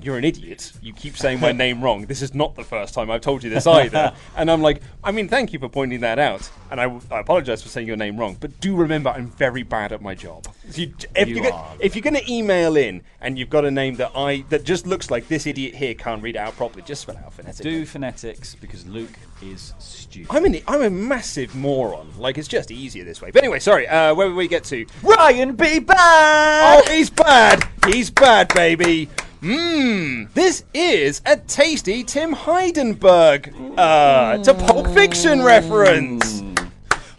You're 0.00 0.18
an 0.18 0.24
idiot. 0.24 0.72
You 0.82 0.92
keep 0.92 1.16
saying 1.16 1.40
my 1.40 1.52
name 1.52 1.82
wrong. 1.82 2.06
This 2.06 2.20
is 2.20 2.34
not 2.34 2.56
the 2.56 2.64
first 2.64 2.94
time 2.94 3.10
I've 3.10 3.20
told 3.20 3.42
you 3.42 3.50
this 3.50 3.66
either. 3.66 4.12
and 4.36 4.50
I'm 4.50 4.60
like, 4.60 4.82
I 5.02 5.12
mean, 5.12 5.28
thank 5.28 5.52
you 5.52 5.58
for 5.58 5.68
pointing 5.68 6.00
that 6.00 6.18
out. 6.18 6.50
And 6.70 6.80
I, 6.80 7.00
I 7.10 7.20
apologize 7.20 7.62
for 7.62 7.68
saying 7.68 7.86
your 7.86 7.96
name 7.96 8.16
wrong, 8.18 8.36
but 8.38 8.60
do 8.60 8.74
remember 8.76 9.10
I'm 9.10 9.28
very 9.28 9.62
bad 9.62 9.92
at 9.92 10.02
my 10.02 10.14
job. 10.14 10.46
You, 10.72 10.92
if, 11.14 11.28
You 11.28 11.44
are. 11.44 11.74
if 11.78 11.94
you're 11.94 12.02
going 12.02 12.16
to 12.16 12.32
email 12.32 12.76
in 12.76 13.02
and 13.20 13.38
you've 13.38 13.50
got 13.50 13.64
a 13.64 13.70
name 13.70 13.94
that 13.96 14.12
I 14.14 14.44
that 14.48 14.64
just 14.64 14.86
looks 14.86 15.10
like 15.10 15.28
this 15.28 15.46
idiot 15.46 15.74
here 15.74 15.94
can't 15.94 16.22
read 16.22 16.36
it 16.36 16.38
out 16.38 16.56
properly, 16.56 16.82
just 16.82 17.02
spell 17.02 17.16
out 17.16 17.32
phonetically. 17.32 17.70
Do 17.70 17.86
phonetics 17.86 18.54
because 18.56 18.86
Luke 18.86 19.12
is 19.42 19.72
stupid. 19.78 20.34
I'm 20.34 20.44
an, 20.44 20.60
I'm 20.66 20.82
a 20.82 20.90
massive 20.90 21.54
moron. 21.54 22.10
Like 22.18 22.36
it's 22.36 22.48
just 22.48 22.70
easier 22.70 23.04
this 23.04 23.22
way. 23.22 23.30
But 23.30 23.42
anyway, 23.42 23.60
sorry. 23.60 23.86
Uh, 23.86 24.14
where 24.14 24.28
did 24.28 24.36
we 24.36 24.48
get 24.48 24.64
to? 24.64 24.84
Ryan 25.02 25.54
B. 25.54 25.78
Bad! 25.78 26.82
Oh, 26.86 26.92
he's 26.92 27.10
bad. 27.10 27.68
He's 27.86 28.10
bad, 28.10 28.52
baby. 28.54 29.08
Mmm. 29.44 30.32
This 30.32 30.64
is 30.72 31.20
a 31.26 31.36
tasty 31.36 32.02
Tim 32.02 32.34
Heidenberg. 32.34 33.52
Uh, 33.76 34.38
it's 34.38 34.48
a 34.48 34.54
Pulp 34.54 34.86
Fiction 34.94 35.42
reference. 35.42 36.42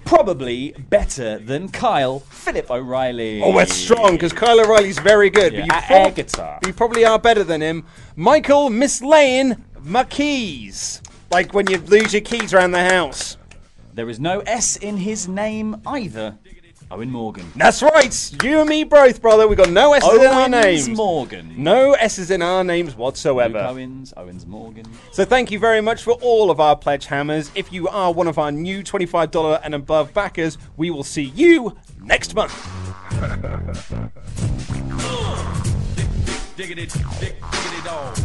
Probably 0.06 0.72
better 0.90 1.38
than 1.38 1.70
Kyle 1.70 2.22
Philip 2.22 2.72
O'Reilly. 2.72 3.44
Oh, 3.44 3.56
that's 3.56 3.76
strong 3.76 4.14
because 4.14 4.34
Kyle 4.34 4.60
O'Reilly's 4.60 4.98
very 4.98 5.30
good. 5.30 5.54
Yeah, 5.54 5.66
but, 5.68 5.68
you 5.68 5.72
at 5.78 5.86
prob- 5.86 6.16
guitar. 6.16 6.60
you 6.66 6.74
probably 6.74 7.06
are 7.06 7.20
better 7.20 7.44
than 7.44 7.62
him. 7.62 7.86
Michael 8.16 8.72
Mislaine 8.72 9.64
McKees. 9.82 11.02
Like 11.30 11.54
when 11.54 11.68
you 11.68 11.78
lose 11.78 12.12
your 12.12 12.24
keys 12.24 12.56
around 12.56 12.72
the 12.72 12.86
house. 12.86 13.38
There 13.94 14.10
is 14.10 14.20
no 14.20 14.40
S 14.42 14.78
in 14.78 14.98
his 14.98 15.28
name 15.28 15.80
either. 15.86 16.40
Owen 16.92 17.10
Morgan. 17.10 17.52
That's 17.56 17.82
right. 17.82 18.32
You 18.44 18.60
and 18.60 18.70
me 18.70 18.84
both, 18.84 19.22
brother. 19.22 19.48
We 19.48 19.56
got 19.56 19.70
no 19.72 19.94
S's 19.94 20.14
in 20.14 20.28
our 20.28 20.42
Owens 20.42 20.52
names. 20.52 20.90
Morgan. 20.90 21.54
No 21.58 21.94
S's 21.94 22.30
in 22.30 22.42
our 22.42 22.64
names 22.64 22.90
Luke 22.90 23.00
whatsoever. 23.00 23.58
Owens, 23.60 24.14
Owens 24.16 24.46
Morgan. 24.46 24.86
So 25.12 25.26
thank 25.26 25.50
you 25.50 25.58
very 25.58 25.82
much 25.82 26.04
for 26.04 26.14
all 26.14 26.52
of 26.52 26.60
our 26.60 26.76
pledge 26.76 27.08
hammers. 27.08 27.52
If 27.56 27.74
you 27.74 27.88
are 27.88 28.14
one 28.14 28.28
of 28.28 28.38
our 28.38 28.52
new 28.52 28.84
$25 28.84 29.62
and 29.64 29.74
above 29.74 30.14
backers, 30.14 30.58
we 30.78 30.92
will 30.92 31.04
see 31.04 31.24
you 31.24 31.76
next 32.02 32.36
month. 32.36 32.54
Diggity, 36.56 36.86
dig, 37.20 37.36
diggity 37.42 37.82
dog. 37.84 38.18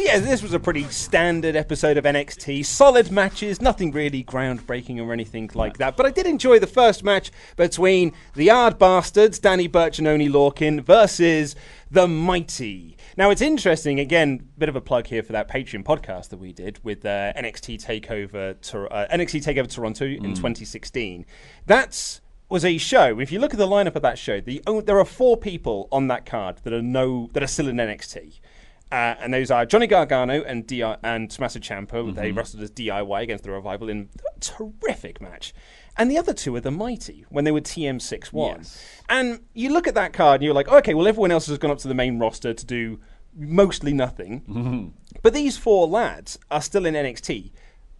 So 0.00 0.06
yeah, 0.06 0.18
this 0.18 0.42
was 0.42 0.54
a 0.54 0.58
pretty 0.58 0.84
standard 0.84 1.54
episode 1.54 1.98
of 1.98 2.04
NXT. 2.04 2.64
Solid 2.64 3.10
matches, 3.10 3.60
nothing 3.60 3.92
really 3.92 4.24
groundbreaking 4.24 4.98
or 4.98 5.12
anything 5.12 5.50
like 5.52 5.76
that. 5.76 5.94
But 5.94 6.06
I 6.06 6.10
did 6.10 6.24
enjoy 6.24 6.58
the 6.58 6.66
first 6.66 7.04
match 7.04 7.30
between 7.56 8.14
the 8.32 8.44
Yard 8.44 8.78
Bastards, 8.78 9.38
Danny 9.38 9.66
Burch 9.66 9.98
and 9.98 10.08
Oney 10.08 10.30
Lorcan, 10.30 10.82
versus 10.82 11.54
the 11.90 12.08
Mighty. 12.08 12.96
Now 13.18 13.28
it's 13.28 13.42
interesting. 13.42 14.00
Again, 14.00 14.48
bit 14.56 14.70
of 14.70 14.74
a 14.74 14.80
plug 14.80 15.06
here 15.06 15.22
for 15.22 15.32
that 15.32 15.50
Patreon 15.50 15.84
podcast 15.84 16.30
that 16.30 16.38
we 16.38 16.54
did 16.54 16.82
with 16.82 17.04
uh, 17.04 17.34
NXT 17.34 17.84
Takeover, 17.84 18.58
Tor- 18.62 18.90
uh, 18.90 19.06
NXT 19.12 19.44
Takeover 19.44 19.68
Toronto 19.68 20.06
in 20.06 20.34
2016. 20.34 21.26
That's 21.66 22.22
was 22.48 22.64
a 22.64 22.78
show. 22.78 23.20
If 23.20 23.30
you 23.30 23.38
look 23.38 23.52
at 23.52 23.58
the 23.58 23.68
lineup 23.68 23.96
of 23.96 24.02
that 24.02 24.18
show, 24.18 24.40
the 24.40 24.62
o- 24.66 24.80
there 24.80 24.98
are 24.98 25.04
four 25.04 25.36
people 25.36 25.88
on 25.92 26.08
that 26.08 26.24
card 26.24 26.56
that 26.64 26.72
are 26.72 26.80
no 26.82 27.28
that 27.34 27.42
are 27.42 27.46
still 27.46 27.68
in 27.68 27.76
NXT. 27.76 28.40
Uh, 28.92 29.14
and 29.20 29.32
those 29.32 29.50
are 29.50 29.64
Johnny 29.64 29.86
Gargano 29.86 30.42
and 30.42 30.66
Di- 30.66 30.96
and 31.04 31.30
Tommaso 31.30 31.60
Ciampa. 31.60 32.14
They 32.14 32.32
wrestled 32.32 32.62
as 32.62 32.70
DIY 32.72 33.22
against 33.22 33.44
the 33.44 33.50
Revival 33.52 33.88
in 33.88 34.08
a 34.36 34.40
terrific 34.40 35.20
match. 35.20 35.54
And 35.96 36.10
the 36.10 36.18
other 36.18 36.32
two 36.34 36.54
are 36.56 36.60
the 36.60 36.70
Mighty 36.70 37.24
when 37.28 37.44
they 37.44 37.52
were 37.52 37.60
TM61. 37.60 38.56
Yes. 38.56 38.84
And 39.08 39.40
you 39.54 39.72
look 39.72 39.86
at 39.86 39.94
that 39.94 40.12
card 40.12 40.40
and 40.40 40.44
you're 40.44 40.54
like, 40.54 40.68
okay, 40.68 40.94
well, 40.94 41.06
everyone 41.06 41.30
else 41.30 41.46
has 41.46 41.58
gone 41.58 41.70
up 41.70 41.78
to 41.78 41.88
the 41.88 41.94
main 41.94 42.18
roster 42.18 42.52
to 42.52 42.66
do 42.66 43.00
mostly 43.36 43.92
nothing. 43.92 44.92
But 45.22 45.34
these 45.34 45.56
four 45.56 45.86
lads 45.86 46.38
are 46.50 46.62
still 46.62 46.86
in 46.86 46.94
NXT. 46.94 47.52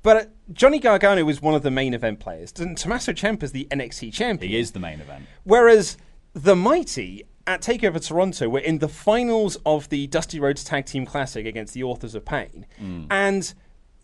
But 0.03 0.17
uh, 0.17 0.25
Johnny 0.53 0.79
Gargano 0.79 1.29
is 1.29 1.43
one 1.43 1.55
of 1.55 1.63
the 1.63 1.71
main 1.71 1.95
event 1.95 2.21
players. 2.21 2.53
And 2.59 2.77
Tommaso 2.77 3.13
Ciampa 3.13 3.43
is 3.45 3.53
the 3.53 3.69
NXT 3.71 4.13
champion. 4.13 4.51
He 4.51 4.59
is 4.59 4.73
the 4.73 4.81
main 4.81 5.01
event. 5.01 5.27
Whereas 5.45 5.99
the 6.33 6.57
Mighty 6.57 7.25
at 7.51 7.63
Takeover 7.63 8.05
Toronto 8.05 8.49
we're 8.49 8.61
in 8.61 8.79
the 8.79 8.89
finals 8.89 9.59
of 9.67 9.89
the 9.89 10.07
Dusty 10.07 10.39
Rhodes 10.39 10.63
Tag 10.63 10.87
Team 10.87 11.05
Classic 11.05 11.45
against 11.45 11.75
the 11.75 11.83
Authors 11.83 12.15
of 12.15 12.25
Pain, 12.25 12.65
mm. 12.81 13.07
and 13.11 13.53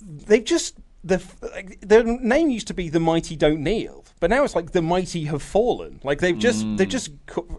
they've 0.01 0.45
just 0.45 0.79
the 1.05 1.23
like, 1.41 1.81
their 1.81 2.03
name 2.03 2.51
used 2.51 2.67
to 2.67 2.75
be 2.75 2.89
the 2.89 2.99
Mighty 2.99 3.37
Don't 3.37 3.63
Kneel, 3.63 4.05
but 4.19 4.31
now 4.31 4.43
it's 4.43 4.57
like 4.57 4.73
the 4.73 4.83
Mighty 4.83 5.27
have 5.27 5.43
fallen. 5.43 6.01
Like 6.03 6.19
they've 6.19 6.37
just 6.37 6.65
mm. 6.65 6.77
they've 6.77 6.89
just 6.89 7.13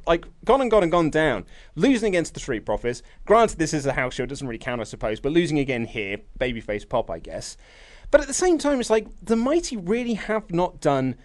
like 0.06 0.26
gone 0.44 0.60
and 0.60 0.70
gone 0.70 0.84
and 0.84 0.92
gone 0.92 1.10
down, 1.10 1.46
losing 1.76 2.10
against 2.10 2.34
the 2.34 2.42
Street 2.42 2.66
Profits. 2.66 3.02
Granted, 3.26 3.58
this 3.58 3.74
is 3.74 3.86
a 3.86 3.94
house 3.94 4.16
show; 4.16 4.24
it 4.24 4.28
doesn't 4.28 4.46
really 4.46 4.58
count, 4.58 4.82
I 4.82 4.84
suppose, 4.84 5.22
but 5.22 5.32
losing 5.32 5.58
again 5.58 5.86
here, 5.86 6.18
babyface 6.38 6.88
pop, 6.88 7.10
I 7.10 7.20
guess. 7.20 7.56
But 8.12 8.20
at 8.20 8.28
the 8.28 8.34
same 8.34 8.58
time, 8.58 8.82
it's 8.82 8.90
like 8.90 9.08
the 9.24 9.38
Mighty 9.38 9.78
really 9.78 10.16
have 10.16 10.52
not 10.52 10.82
done 10.82 11.16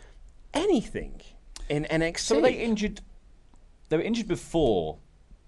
anything 0.54 1.20
in 1.68 1.84
NXT. 1.90 2.18
So 2.18 2.36
were 2.36 2.42
they 2.42 2.54
injured? 2.54 3.00
They 3.92 3.98
were 3.98 4.04
injured 4.04 4.26
before 4.26 4.96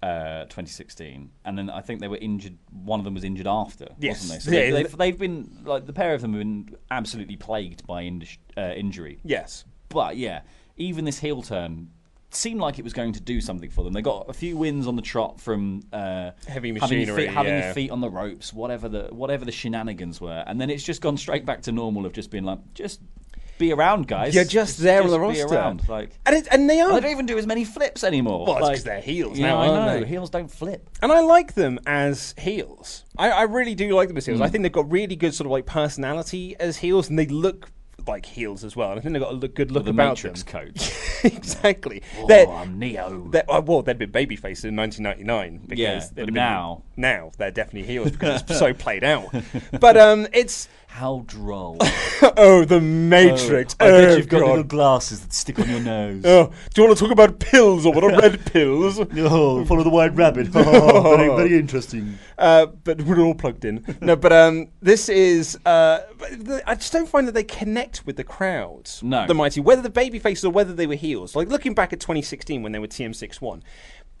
uh, 0.03 0.43
2016, 0.43 1.31
and 1.45 1.57
then 1.57 1.67
I 1.67 1.81
think 1.81 1.99
they 1.99 2.07
were 2.07 2.17
injured. 2.17 2.59
One 2.71 2.99
of 2.99 3.03
them 3.03 3.15
was 3.15 3.23
injured 3.23 3.47
after, 3.47 3.87
Yes. 3.99 4.21
wasn't 4.29 4.33
they? 4.33 4.39
So 4.39 4.51
Yeah, 4.51 4.59
they, 4.65 4.69
they- 4.71 4.83
they've, 4.83 4.97
they've 4.97 5.17
been 5.17 5.61
like 5.65 5.87
the 5.87 5.93
pair 5.93 6.13
of 6.13 6.21
them 6.21 6.33
have 6.33 6.39
been 6.41 6.75
absolutely 6.91 7.37
plagued 7.37 7.87
by 7.87 8.03
inj- 8.03 8.37
uh, 8.55 8.73
injury. 8.75 9.17
Yes. 9.23 9.65
But 9.89 10.17
yeah, 10.17 10.41
even 10.77 11.05
this 11.05 11.17
heel 11.19 11.41
turn 11.41 11.89
seemed 12.29 12.59
like 12.61 12.77
it 12.77 12.83
was 12.83 12.93
going 12.93 13.13
to 13.13 13.19
do 13.19 13.41
something 13.41 13.71
for 13.71 13.83
them. 13.83 13.93
They 13.93 14.03
got 14.03 14.29
a 14.29 14.33
few 14.33 14.57
wins 14.57 14.85
on 14.85 14.95
the 14.95 15.01
trot 15.01 15.39
from 15.41 15.81
uh, 15.91 16.31
Heavy 16.47 16.47
having, 16.47 16.75
your 16.75 16.81
machinery, 16.81 17.25
feet, 17.25 17.33
having 17.33 17.53
yeah. 17.53 17.65
your 17.65 17.73
feet 17.73 17.89
on 17.89 17.99
the 18.01 18.09
ropes, 18.11 18.53
whatever 18.53 18.87
the 18.87 19.07
whatever 19.11 19.43
the 19.43 19.51
shenanigans 19.51 20.21
were, 20.21 20.43
and 20.45 20.61
then 20.61 20.69
it's 20.69 20.83
just 20.83 21.01
gone 21.01 21.17
straight 21.17 21.47
back 21.47 21.63
to 21.63 21.71
normal 21.71 22.05
of 22.05 22.13
just 22.13 22.29
being 22.29 22.43
like, 22.43 22.59
just 22.75 22.99
be 23.57 23.71
around, 23.73 24.07
guys. 24.07 24.33
You're 24.35 24.43
just 24.43 24.77
there 24.79 25.01
on 25.03 25.09
the 25.09 25.17
be 25.17 25.21
roster. 25.23 25.45
around, 25.47 25.87
like. 25.89 26.11
And, 26.25 26.35
it, 26.35 26.47
and 26.51 26.69
they 26.69 26.81
are. 26.81 26.93
They 26.93 26.99
don't 27.01 27.11
even 27.11 27.25
do 27.25 27.37
as 27.37 27.45
many 27.47 27.63
flips 27.65 28.03
anymore. 28.03 28.45
Well, 28.45 28.57
it's 28.57 28.59
'cause 28.59 28.69
like, 28.69 28.83
they're 28.83 29.01
heels 29.01 29.37
yeah, 29.37 29.47
now, 29.47 29.59
I 29.61 29.67
know. 29.67 29.99
they? 30.01 30.05
Heels 30.07 30.29
don't 30.29 30.49
flip. 30.51 30.89
And 31.01 31.11
I 31.11 31.21
like 31.21 31.53
them 31.53 31.79
as 31.85 32.33
heels. 32.37 33.05
I, 33.17 33.29
I 33.31 33.41
really 33.43 33.75
do 33.75 33.93
like 33.95 34.07
them 34.09 34.17
as 34.17 34.25
heels. 34.25 34.39
Mm. 34.39 34.43
I 34.43 34.49
think 34.49 34.63
they've 34.63 34.71
got 34.71 34.91
really 34.91 35.15
good 35.15 35.33
sort 35.33 35.45
of 35.45 35.51
like 35.51 35.65
personality 35.65 36.55
as 36.59 36.77
heels, 36.77 37.09
and 37.09 37.17
they 37.17 37.25
look 37.27 37.69
like 38.07 38.25
heels 38.25 38.63
as 38.63 38.75
well. 38.75 38.91
And 38.91 38.99
I 38.99 39.01
think 39.01 39.13
they've 39.13 39.21
got 39.21 39.31
a 39.31 39.35
look, 39.35 39.55
good 39.55 39.71
look 39.71 39.85
the 39.85 39.89
about 39.89 40.09
Matrix 40.17 40.43
them. 40.43 40.51
coat. 40.67 40.93
exactly. 41.23 42.03
Oh, 42.19 42.27
They're- 42.27 42.47
I'm 42.47 42.77
Neo. 42.77 43.27
they're- 43.31 43.43
uh, 43.49 43.61
well, 43.65 43.81
they'd 43.81 43.97
been 43.97 44.11
babyface 44.11 44.63
in 44.63 44.75
1999 44.75 45.61
because 45.65 45.79
Yeah, 45.79 45.99
they'd 45.99 46.09
but 46.13 46.17
have 46.19 46.25
been- 46.27 46.33
now- 46.35 46.83
now 46.97 47.31
they're 47.37 47.49
definitely 47.51 47.87
heels 47.87 48.11
because 48.11 48.41
it's 48.47 48.59
so 48.59 48.73
played 48.75 49.03
out. 49.03 49.33
But 49.79 49.97
um, 49.97 50.27
it's 50.33 50.67
How 50.95 51.23
droll. 51.27 51.75
oh 52.37 52.63
the 52.63 52.79
Matrix. 52.79 53.75
I 53.81 53.91
bet 53.91 54.09
Oh, 54.11 54.15
you've 54.15 54.29
got 54.29 54.39
God. 54.39 54.47
little 54.47 54.63
glasses 54.63 55.19
that 55.19 55.33
stick 55.33 55.59
on 55.59 55.69
your 55.69 55.81
nose. 55.81 56.23
Oh, 56.23 56.53
do 56.73 56.81
you 56.81 56.87
want 56.87 56.97
to 56.97 57.03
talk 57.03 57.11
about 57.11 57.37
pills 57.39 57.85
or 57.85 57.91
what 57.91 58.05
are 58.05 58.17
red 58.17 58.45
pills? 58.53 58.97
Oh, 58.97 59.65
follow 59.65 59.83
the 59.83 59.89
white 59.89 60.15
rabbit. 60.15 60.47
very, 60.51 61.27
very 61.35 61.59
interesting. 61.59 62.17
Uh, 62.37 62.67
but 62.67 63.01
we're 63.01 63.19
all 63.19 63.35
plugged 63.35 63.65
in. 63.65 63.83
No, 63.99 64.15
but 64.15 64.31
um, 64.31 64.69
this 64.81 65.09
is. 65.09 65.59
Uh, 65.65 65.99
I 66.65 66.75
just 66.75 66.93
don't 66.93 67.09
find 67.09 67.27
that 67.27 67.33
they 67.33 67.43
connect 67.43 68.05
with 68.05 68.15
the 68.15 68.23
crowds. 68.23 69.03
No. 69.03 69.27
the 69.27 69.33
mighty, 69.35 69.59
whether 69.59 69.81
the 69.81 69.89
baby 69.89 70.17
faces 70.17 70.45
or 70.45 70.51
whether 70.51 70.73
they 70.73 70.87
were 70.87 70.95
heels. 70.95 71.35
Like 71.35 71.49
looking 71.49 71.73
back 71.73 71.91
at 71.91 71.99
2016 71.99 72.63
when 72.63 72.71
they 72.71 72.79
were 72.79 72.87
TM61, 72.87 73.61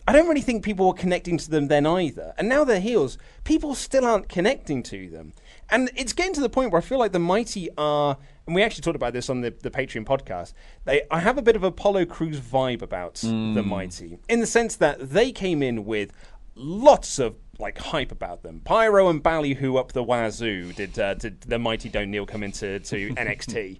I 0.07 0.11
don't 0.11 0.27
really 0.27 0.41
think 0.41 0.63
people 0.63 0.87
were 0.87 0.93
connecting 0.93 1.37
to 1.37 1.49
them 1.49 1.67
then 1.69 1.87
either. 1.87 2.33
And 2.37 2.49
now 2.49 2.65
they're 2.65 2.81
heels. 2.81 3.17
People 3.45 3.73
still 3.75 4.05
aren't 4.05 4.27
connecting 4.29 4.83
to 4.83 5.09
them. 5.09 5.31
And 5.69 5.89
it's 5.95 6.13
getting 6.13 6.33
to 6.33 6.41
the 6.41 6.49
point 6.49 6.71
where 6.71 6.81
I 6.81 6.83
feel 6.85 6.99
like 6.99 7.11
the 7.11 7.19
mighty 7.19 7.69
are. 7.77 8.17
And 8.45 8.53
we 8.53 8.61
actually 8.61 8.81
talked 8.83 8.95
about 8.95 9.13
this 9.13 9.29
on 9.29 9.41
the, 9.41 9.51
the 9.61 9.71
Patreon 9.71 10.05
podcast. 10.05 10.53
They, 10.85 11.01
I 11.09 11.19
have 11.19 11.37
a 11.37 11.41
bit 11.41 11.55
of 11.55 11.63
Apollo 11.63 12.05
Crews 12.05 12.39
vibe 12.39 12.83
about 12.83 13.15
the 13.15 13.63
mighty, 13.63 14.19
in 14.29 14.39
the 14.39 14.45
sense 14.45 14.75
that 14.75 15.09
they 15.09 15.31
came 15.31 15.63
in 15.63 15.85
with 15.85 16.11
lots 16.53 17.17
of 17.19 17.35
like 17.57 17.77
hype 17.79 18.11
about 18.11 18.43
them. 18.43 18.61
Pyro 18.63 19.09
and 19.09 19.23
Ballyhoo 19.23 19.77
up 19.77 19.93
the 19.93 20.03
wazoo 20.03 20.73
did, 20.73 20.99
uh, 20.99 21.15
did 21.15 21.41
the 21.41 21.57
mighty 21.57 21.89
Don't 21.89 22.11
Kneel 22.11 22.25
come 22.25 22.43
into 22.43 22.79
to 22.79 23.09
NXT. 23.15 23.79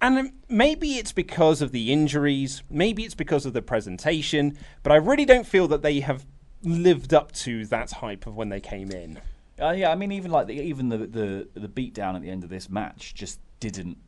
And 0.00 0.32
maybe 0.48 0.94
it's 0.94 1.12
because 1.12 1.62
of 1.62 1.70
the 1.70 1.92
injuries, 1.92 2.62
maybe 2.68 3.04
it's 3.04 3.14
because 3.14 3.46
of 3.46 3.52
the 3.52 3.62
presentation, 3.62 4.58
but 4.82 4.90
I 4.90 4.96
really 4.96 5.24
don't 5.24 5.46
feel 5.46 5.68
that 5.68 5.82
they 5.82 6.00
have 6.00 6.26
lived 6.64 7.14
up 7.14 7.30
to 7.32 7.66
that 7.66 7.92
hype 7.92 8.26
of 8.26 8.34
when 8.34 8.48
they 8.48 8.60
came 8.60 8.90
in. 8.90 9.20
Uh, 9.62 9.72
yeah, 9.72 9.90
I 9.90 9.94
mean, 9.94 10.12
even 10.12 10.30
like 10.30 10.46
the, 10.46 10.54
even 10.54 10.88
the, 10.88 10.98
the 10.98 11.48
the 11.54 11.68
beat 11.68 11.94
down 11.94 12.16
at 12.16 12.22
the 12.22 12.30
end 12.30 12.44
of 12.44 12.50
this 12.50 12.68
match 12.68 13.14
just 13.14 13.40
didn't 13.60 13.98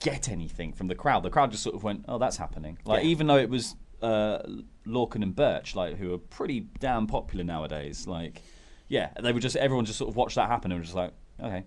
get 0.00 0.28
anything 0.28 0.72
from 0.72 0.88
the 0.88 0.94
crowd. 0.94 1.22
The 1.22 1.30
crowd 1.30 1.50
just 1.50 1.62
sort 1.62 1.74
of 1.76 1.82
went, 1.82 2.04
"Oh, 2.08 2.18
that's 2.18 2.36
happening." 2.36 2.78
Like 2.84 3.02
Yeah. 3.04 3.10
even 3.10 3.26
though 3.26 3.38
it 3.38 3.48
was 3.48 3.76
uh, 4.02 4.38
Lorcan 4.86 5.22
and 5.22 5.34
Burch, 5.34 5.74
like 5.74 5.96
who 5.96 6.12
are 6.14 6.18
pretty 6.18 6.60
damn 6.80 7.06
popular 7.06 7.44
nowadays. 7.44 8.06
Like, 8.06 8.42
yeah, 8.88 9.10
they 9.20 9.32
were 9.32 9.40
just 9.40 9.56
everyone 9.56 9.84
just 9.84 9.98
sort 9.98 10.10
of 10.10 10.16
watched 10.16 10.36
that 10.36 10.48
happen 10.48 10.72
and 10.72 10.80
was 10.80 10.88
just 10.88 10.96
like, 10.96 11.12
"Okay, 11.42 11.64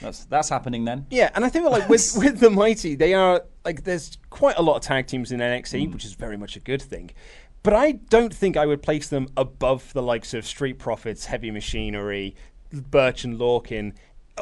that's 0.00 0.24
that's 0.26 0.48
happening 0.48 0.84
then." 0.84 1.06
Yeah, 1.10 1.30
and 1.34 1.44
I 1.44 1.48
think 1.48 1.68
like 1.70 1.88
with 1.88 2.14
with 2.18 2.40
the 2.40 2.50
mighty, 2.50 2.94
they 2.94 3.14
are 3.14 3.42
like 3.64 3.84
there's 3.84 4.18
quite 4.30 4.58
a 4.58 4.62
lot 4.62 4.76
of 4.76 4.82
tag 4.82 5.06
teams 5.06 5.32
in 5.32 5.40
NXT, 5.40 5.92
which 5.92 6.04
is 6.04 6.14
very 6.14 6.36
much 6.36 6.56
a 6.56 6.60
good 6.60 6.82
thing. 6.82 7.10
But 7.62 7.74
I 7.74 7.92
don't 7.92 8.34
think 8.34 8.56
I 8.56 8.66
would 8.66 8.82
place 8.82 9.08
them 9.08 9.28
above 9.36 9.92
the 9.92 10.02
likes 10.02 10.34
of 10.34 10.44
Street 10.44 10.80
Profits, 10.80 11.26
Heavy 11.26 11.52
Machinery, 11.52 12.34
Burch 12.72 13.24
and 13.24 13.38
Lorcan, 13.38 13.92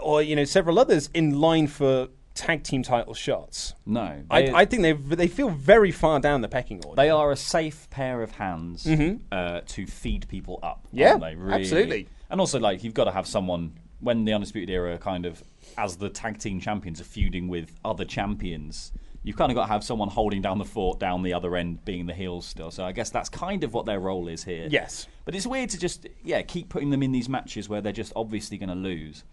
or 0.03 0.23
you 0.23 0.37
know 0.37 0.45
several 0.45 0.79
others 0.79 1.11
in 1.15 1.41
line 1.41 1.67
for 1.67 2.09
tag 2.35 2.63
team 2.63 2.83
title 2.83 3.13
shots. 3.13 3.75
No, 3.85 4.23
I, 4.31 4.53
I 4.55 4.65
think 4.65 4.83
they 4.83 4.93
they 4.93 5.29
feel 5.29 5.51
very 5.51 5.91
far 5.91 6.21
down 6.21 6.41
the 6.41 6.49
pecking 6.49 6.83
order. 6.85 6.97
They 7.01 7.11
are 7.11 7.31
a 7.33 7.37
safe 7.37 7.89
pair 7.91 8.23
of 8.23 8.33
hands 8.33 8.85
Mhm. 8.85 9.21
uh, 9.33 9.61
to 9.67 9.87
feed 9.87 10.27
people 10.29 10.59
up. 10.63 10.87
Yeah? 10.93 11.19
Really. 11.21 11.53
absolutely. 11.53 12.09
And 12.31 12.41
also, 12.41 12.61
like, 12.61 12.85
you've 12.85 12.95
got 12.95 13.05
to 13.05 13.11
have 13.11 13.27
someone 13.27 13.73
when 13.99 14.25
the 14.25 14.33
Undisputed 14.33 14.71
Era 14.71 14.97
kind 14.99 15.27
of, 15.27 15.43
as 15.77 15.97
the 15.97 16.09
tag 16.09 16.39
team 16.39 16.61
champions, 16.61 17.01
are 17.01 17.05
feuding 17.05 17.49
with 17.49 17.73
other 17.85 18.05
champions. 18.05 18.93
You've 19.23 19.37
kind 19.37 19.53
of 19.53 19.57
got 19.57 19.67
to 19.67 19.73
have 19.73 19.85
someone 19.85 20.09
holding 20.09 20.41
down 20.41 20.59
the 20.59 20.65
fort 20.65 20.99
down 20.99 21.23
the 21.23 21.35
other 21.35 21.55
end, 21.55 21.85
being 21.85 22.07
the 22.07 22.15
heels 22.15 22.47
still. 22.47 22.71
So 22.71 22.85
I 22.85 22.93
guess 22.93 23.11
that's 23.11 23.29
kind 23.29 23.65
of 23.65 23.75
what 23.75 23.85
their 23.85 24.01
role 24.01 24.29
is 24.29 24.45
here. 24.45 24.67
Yes. 24.71 25.09
But 25.27 25.35
it's 25.35 25.47
weird 25.47 25.69
to 25.71 25.79
just, 25.79 26.09
yeah, 26.23 26.41
keep 26.43 26.71
putting 26.71 26.91
them 26.91 27.03
in 27.03 27.13
these 27.13 27.29
matches 27.29 27.69
where 27.69 27.83
they're 27.83 27.93
just 27.93 28.13
obviously 28.17 28.57
going 28.57 28.71
to 28.71 28.75
lose. 28.75 29.25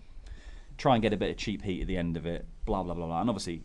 Try 0.77 0.95
and 0.95 1.01
get 1.01 1.13
a 1.13 1.17
bit 1.17 1.31
of 1.31 1.37
cheap 1.37 1.61
heat 1.61 1.81
at 1.81 1.87
the 1.87 1.97
end 1.97 2.17
of 2.17 2.25
it, 2.25 2.45
blah, 2.65 2.83
blah, 2.83 2.93
blah, 2.93 3.07
blah. 3.07 3.21
And 3.21 3.29
obviously, 3.29 3.63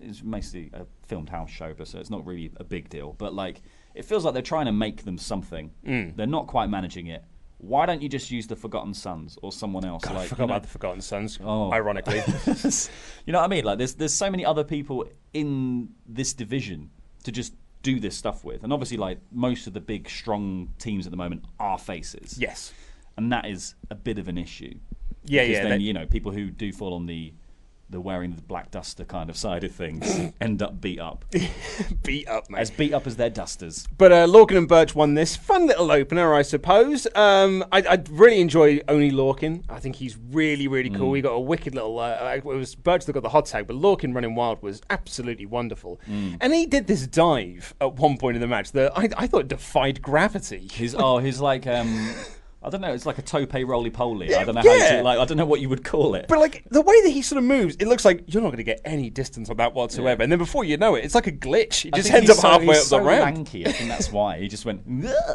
it's 0.00 0.22
mostly 0.22 0.70
a 0.72 0.86
filmed 1.06 1.28
house 1.28 1.50
show, 1.50 1.74
but 1.76 1.86
so 1.86 1.98
it's 1.98 2.10
not 2.10 2.24
really 2.24 2.50
a 2.56 2.64
big 2.64 2.88
deal. 2.88 3.14
But 3.18 3.34
like, 3.34 3.60
it 3.94 4.04
feels 4.04 4.24
like 4.24 4.32
they're 4.32 4.42
trying 4.42 4.66
to 4.66 4.72
make 4.72 5.04
them 5.04 5.18
something. 5.18 5.70
Mm. 5.86 6.16
They're 6.16 6.26
not 6.26 6.46
quite 6.46 6.70
managing 6.70 7.08
it. 7.08 7.24
Why 7.58 7.86
don't 7.86 8.00
you 8.00 8.08
just 8.08 8.30
use 8.30 8.46
the 8.46 8.54
Forgotten 8.56 8.94
Sons 8.94 9.36
or 9.42 9.50
someone 9.52 9.84
else? 9.84 10.04
God, 10.04 10.12
I 10.12 10.18
like, 10.18 10.28
forgot 10.28 10.42
you 10.42 10.46
know- 10.46 10.52
about 10.54 10.62
the 10.62 10.68
Forgotten 10.68 11.00
Sons. 11.00 11.38
Oh. 11.42 11.72
Ironically, 11.72 12.16
you 13.26 13.32
know 13.32 13.40
what 13.40 13.44
I 13.44 13.48
mean? 13.48 13.64
Like, 13.64 13.78
there's 13.78 13.94
there's 13.94 14.14
so 14.14 14.30
many 14.30 14.44
other 14.44 14.64
people 14.64 15.04
in 15.34 15.90
this 16.06 16.32
division 16.32 16.90
to 17.24 17.32
just 17.32 17.52
do 17.82 17.98
this 18.00 18.16
stuff 18.16 18.44
with, 18.44 18.62
and 18.64 18.72
obviously, 18.72 18.96
like 18.96 19.18
most 19.32 19.66
of 19.66 19.72
the 19.72 19.80
big 19.80 20.08
strong 20.08 20.72
teams 20.78 21.06
at 21.06 21.10
the 21.10 21.16
moment 21.16 21.44
are 21.58 21.78
faces. 21.78 22.38
Yes, 22.38 22.72
and 23.16 23.32
that 23.32 23.46
is 23.46 23.74
a 23.90 23.94
bit 23.94 24.18
of 24.18 24.28
an 24.28 24.38
issue. 24.38 24.74
Yeah, 25.24 25.42
Because 25.42 25.52
yeah, 25.56 25.62
Then 25.68 25.78
they- 25.78 25.84
you 25.84 25.92
know 25.92 26.06
people 26.06 26.30
who 26.32 26.50
do 26.50 26.72
fall 26.72 26.94
on 26.94 27.06
the 27.06 27.32
the 27.90 28.00
wearing 28.00 28.34
the 28.34 28.42
black 28.42 28.70
duster 28.70 29.04
kind 29.04 29.30
of 29.30 29.36
side 29.36 29.64
of 29.64 29.72
things 29.72 30.32
end 30.40 30.62
up 30.62 30.80
beat 30.80 31.00
up, 31.00 31.24
beat 32.02 32.28
up, 32.28 32.48
mate. 32.50 32.60
as 32.60 32.70
beat 32.70 32.92
up 32.92 33.06
as 33.06 33.16
their 33.16 33.30
dusters. 33.30 33.86
But 33.96 34.12
uh, 34.12 34.26
Lorcan 34.26 34.58
and 34.58 34.68
Burch 34.68 34.94
won 34.94 35.14
this 35.14 35.36
fun 35.36 35.66
little 35.66 35.90
opener, 35.90 36.34
I 36.34 36.42
suppose. 36.42 37.06
Um, 37.14 37.64
I, 37.72 37.82
I 37.82 38.02
really 38.10 38.40
enjoy 38.40 38.80
Oney 38.88 39.10
Lorcan. 39.10 39.64
I 39.68 39.80
think 39.80 39.96
he's 39.96 40.16
really, 40.16 40.68
really 40.68 40.90
cool. 40.90 41.12
Mm. 41.12 41.16
He 41.16 41.22
got 41.22 41.32
a 41.32 41.40
wicked 41.40 41.74
little. 41.74 41.98
Uh, 41.98 42.34
it 42.36 42.44
was 42.44 42.74
Burch 42.74 43.04
that 43.06 43.12
got 43.12 43.22
the 43.22 43.28
hot 43.28 43.46
tag, 43.46 43.66
but 43.66 43.76
Lorcan 43.76 44.14
running 44.14 44.34
wild 44.34 44.62
was 44.62 44.82
absolutely 44.90 45.46
wonderful. 45.46 46.00
Mm. 46.08 46.38
And 46.40 46.52
he 46.52 46.66
did 46.66 46.86
this 46.86 47.06
dive 47.06 47.74
at 47.80 47.94
one 47.94 48.18
point 48.18 48.36
in 48.36 48.40
the 48.40 48.46
match 48.46 48.72
that 48.72 48.96
I, 48.96 49.08
I 49.16 49.26
thought 49.26 49.48
defied 49.48 50.02
gravity. 50.02 50.68
His 50.72 50.94
oh, 50.98 51.18
his 51.18 51.40
like 51.40 51.66
um, 51.66 52.14
I 52.60 52.70
don't 52.70 52.80
know. 52.80 52.92
It's 52.92 53.06
like 53.06 53.18
a 53.18 53.22
tope 53.22 53.54
roly 53.54 53.90
poly. 53.90 54.34
I 54.34 54.42
don't 54.44 54.56
know 54.56 54.62
how 54.62 54.74
Yeah. 54.74 54.96
you, 54.98 55.02
like 55.04 55.18
I 55.18 55.24
don't 55.24 55.36
know 55.36 55.46
what 55.46 55.60
you 55.60 55.68
would 55.68 55.84
call 55.84 56.14
it. 56.16 56.26
But 56.28 56.38
like 56.40 56.64
the 56.70 56.82
way 56.82 57.00
that 57.02 57.10
he 57.10 57.22
sort 57.22 57.38
of 57.38 57.44
moves, 57.44 57.76
it 57.76 57.86
looks 57.86 58.04
like 58.04 58.24
you're 58.26 58.42
not 58.42 58.48
going 58.48 58.56
to 58.58 58.64
get 58.64 58.80
any 58.84 59.10
distance 59.10 59.48
on 59.48 59.56
that 59.58 59.74
whatsoever. 59.74 60.22
And 60.24 60.32
then 60.32 60.38
before 60.40 60.64
you 60.64 60.76
know 60.76 60.96
it, 60.96 61.04
it's 61.04 61.14
like 61.14 61.28
a 61.28 61.32
glitch. 61.32 61.82
He 61.82 61.90
just 61.92 62.10
ends 62.10 62.28
up 62.30 62.36
so- 62.38 62.48
halfway 62.48 62.76
up 62.76 62.82
so 62.82 62.98
the 62.98 63.04
ramp. 63.04 63.24
Lanky. 63.36 63.66
I 63.66 63.72
think 63.72 63.88
that's 63.88 64.10
why 64.12 64.38
he 64.38 64.48
just 64.48 64.64
went. 64.64 64.82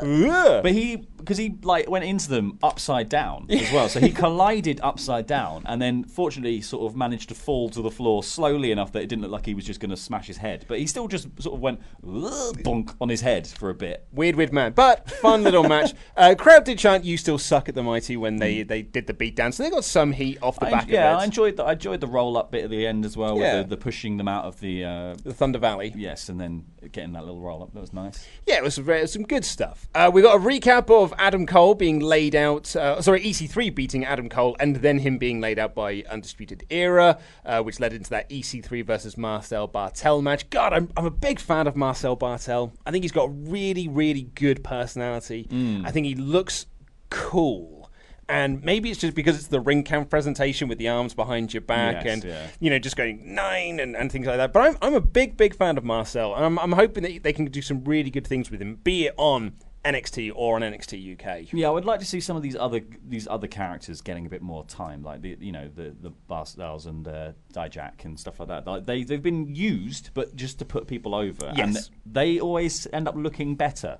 But 0.01 0.71
he 0.71 1.07
because 1.17 1.37
he 1.37 1.55
like 1.63 1.89
went 1.89 2.03
into 2.03 2.27
them 2.29 2.59
upside 2.61 3.07
down 3.07 3.45
as 3.49 3.71
well. 3.71 3.87
So 3.87 4.01
he 4.01 4.11
collided 4.23 4.81
upside 4.83 5.25
down, 5.25 5.63
and 5.65 5.81
then 5.81 6.03
fortunately 6.03 6.59
sort 6.61 6.91
of 6.91 6.97
managed 6.97 7.29
to 7.29 7.35
fall 7.35 7.69
to 7.69 7.81
the 7.81 7.91
floor 7.91 8.21
slowly 8.23 8.71
enough 8.71 8.91
that 8.91 9.01
it 9.03 9.07
didn't 9.07 9.21
look 9.21 9.31
like 9.31 9.45
he 9.45 9.53
was 9.53 9.63
just 9.65 9.79
going 9.79 9.91
to 9.91 9.97
smash 9.97 10.27
his 10.27 10.37
head. 10.37 10.65
But 10.67 10.79
he 10.79 10.87
still 10.87 11.07
just 11.07 11.27
sort 11.41 11.55
of 11.55 11.61
went 11.61 11.79
bonk 12.05 12.93
on 12.99 13.07
his 13.09 13.21
head 13.21 13.47
for 13.47 13.69
a 13.69 13.73
bit. 13.73 14.05
Weird, 14.11 14.35
weird 14.35 14.51
man. 14.53 14.73
But 14.73 15.09
fun 15.09 15.43
little 15.43 15.63
match. 15.63 15.93
Uh, 16.15 16.35
crowd 16.37 16.63
did 16.63 16.77
chant, 16.77 17.03
"You 17.03 17.12
still 17.17 17.37
suck 17.37 17.69
at 17.69 17.75
the 17.75 17.83
mighty" 17.83 18.17
when 18.17 18.37
they, 18.37 18.63
they 18.63 18.81
did 18.81 19.07
the 19.07 19.13
beat 19.13 19.35
down. 19.35 19.51
So 19.51 19.63
they 19.63 19.69
got 19.69 19.83
some 19.83 20.11
heat 20.11 20.37
off 20.41 20.59
the 20.59 20.67
I- 20.67 20.71
back 20.71 20.87
yeah, 20.87 21.13
of 21.13 21.19
I 21.19 21.23
enjoyed 21.23 21.57
the 21.57 21.63
I 21.63 21.73
enjoyed 21.73 22.01
the 22.01 22.07
roll 22.07 22.37
up 22.37 22.51
bit 22.51 22.65
at 22.65 22.69
the 22.69 22.85
end 22.85 23.05
as 23.05 23.15
well. 23.17 23.37
Yeah. 23.37 23.57
With 23.59 23.69
the, 23.69 23.75
the 23.75 23.81
pushing 23.81 24.17
them 24.17 24.27
out 24.27 24.45
of 24.45 24.59
the 24.59 24.83
uh, 24.83 25.15
the 25.23 25.33
Thunder 25.33 25.59
Valley. 25.59 25.93
Yes, 25.95 26.29
and 26.29 26.39
then 26.39 26.65
getting 26.91 27.13
that 27.13 27.25
little 27.25 27.41
roll 27.41 27.63
up. 27.63 27.73
That 27.73 27.79
was 27.79 27.93
nice. 27.93 28.27
Yeah, 28.45 28.57
it 28.57 28.63
was, 28.63 28.77
it 28.77 28.85
was 28.85 29.13
some 29.13 29.23
good 29.23 29.45
stuff. 29.45 29.87
Uh, 29.95 30.09
we 30.13 30.21
got 30.21 30.35
a 30.35 30.39
recap 30.39 30.89
of 30.89 31.13
Adam 31.17 31.45
Cole 31.45 31.75
being 31.75 31.99
laid 31.99 32.35
out. 32.35 32.75
Uh, 32.75 33.01
sorry, 33.01 33.21
EC3 33.21 33.73
beating 33.73 34.05
Adam 34.05 34.29
Cole, 34.29 34.55
and 34.59 34.77
then 34.77 34.99
him 34.99 35.17
being 35.17 35.39
laid 35.41 35.59
out 35.59 35.73
by 35.75 36.03
Undisputed 36.09 36.65
Era, 36.69 37.17
uh, 37.45 37.61
which 37.61 37.79
led 37.79 37.93
into 37.93 38.09
that 38.09 38.29
EC3 38.29 38.85
versus 38.85 39.17
Marcel 39.17 39.67
Barthel 39.67 40.21
match. 40.21 40.49
God, 40.49 40.73
I'm, 40.73 40.89
I'm 40.97 41.05
a 41.05 41.11
big 41.11 41.39
fan 41.39 41.67
of 41.67 41.75
Marcel 41.75 42.17
Barthel. 42.17 42.73
I 42.85 42.91
think 42.91 43.03
he's 43.03 43.11
got 43.11 43.29
really, 43.49 43.87
really 43.87 44.23
good 44.23 44.63
personality. 44.63 45.47
Mm. 45.49 45.85
I 45.85 45.91
think 45.91 46.05
he 46.05 46.15
looks 46.15 46.65
cool. 47.13 47.89
And 48.29 48.63
maybe 48.63 48.89
it's 48.89 48.99
just 49.01 49.15
because 49.15 49.35
it's 49.35 49.47
the 49.47 49.61
Ringkampf 49.61 50.09
presentation 50.09 50.67
with 50.69 50.77
the 50.77 50.87
arms 50.87 51.13
behind 51.13 51.53
your 51.53 51.61
back 51.61 52.05
Yes, 52.05 52.13
and 52.13 52.23
yeah. 52.23 52.47
you 52.59 52.69
know 52.69 52.79
just 52.79 52.95
going 52.95 53.35
nine 53.35 53.79
and, 53.81 53.95
and 53.97 54.11
things 54.11 54.25
like 54.27 54.37
that. 54.37 54.53
But 54.53 54.61
I'm, 54.61 54.77
I'm 54.81 54.93
a 54.95 55.01
big 55.01 55.35
big 55.37 55.55
fan 55.55 55.77
of 55.77 55.83
Marcel, 55.83 56.33
and 56.33 56.43
I'm, 56.45 56.57
I'm 56.57 56.71
hoping 56.71 57.03
that 57.03 57.21
they 57.23 57.33
can 57.33 57.45
do 57.45 57.61
some 57.61 57.83
really 57.83 58.09
good 58.09 58.25
things 58.25 58.49
with 58.49 58.61
him, 58.61 58.75
be 58.75 59.07
it 59.07 59.13
on 59.17 59.53
NXT 59.83 60.31
or 60.35 60.55
on 60.55 60.61
NXT 60.61 61.19
UK. 61.19 61.51
Yeah, 61.51 61.67
I 61.67 61.71
would 61.71 61.83
like 61.83 61.99
to 61.99 62.05
see 62.05 62.21
some 62.21 62.37
of 62.37 62.41
these 62.43 62.55
other 62.55 62.79
these 63.05 63.27
other 63.27 63.47
characters 63.47 63.99
getting 63.99 64.25
a 64.25 64.29
bit 64.29 64.41
more 64.41 64.63
time, 64.65 65.03
like 65.03 65.21
the 65.21 65.37
you 65.41 65.51
know 65.51 65.67
the 65.67 65.93
the 66.01 66.09
Barstels 66.29 66.85
and 66.85 67.05
uh, 67.05 67.33
Dijak 67.53 68.05
and 68.05 68.17
stuff 68.17 68.39
like 68.39 68.47
that. 68.47 68.65
Like 68.65 68.85
they 68.85 69.03
they've 69.03 69.21
been 69.21 69.53
used, 69.53 70.11
but 70.13 70.33
just 70.37 70.59
to 70.59 70.65
put 70.65 70.87
people 70.87 71.13
over, 71.13 71.47
and 71.47 71.73
Yes. 71.73 71.89
they 72.05 72.39
always 72.39 72.87
end 72.93 73.09
up 73.09 73.15
looking 73.17 73.55
better. 73.55 73.99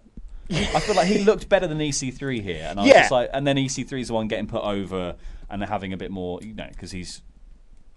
I 0.51 0.79
feel 0.81 0.95
like 0.95 1.07
he 1.07 1.19
looked 1.23 1.47
better 1.49 1.67
than 1.67 1.79
EC3 1.79 2.41
here, 2.41 2.67
and 2.69 2.79
I 2.79 2.83
was 2.83 2.89
Yeah. 2.91 2.99
just 3.01 3.11
like, 3.11 3.29
and 3.33 3.45
then 3.47 3.57
EC3 3.57 4.01
is 4.01 4.07
the 4.09 4.13
one 4.13 4.27
getting 4.27 4.47
put 4.47 4.63
over 4.63 5.15
and 5.49 5.61
they're 5.61 5.69
having 5.69 5.93
a 5.93 5.97
bit 5.97 6.11
more, 6.11 6.39
you 6.41 6.53
know, 6.53 6.67
because 6.69 6.91
he's, 6.91 7.21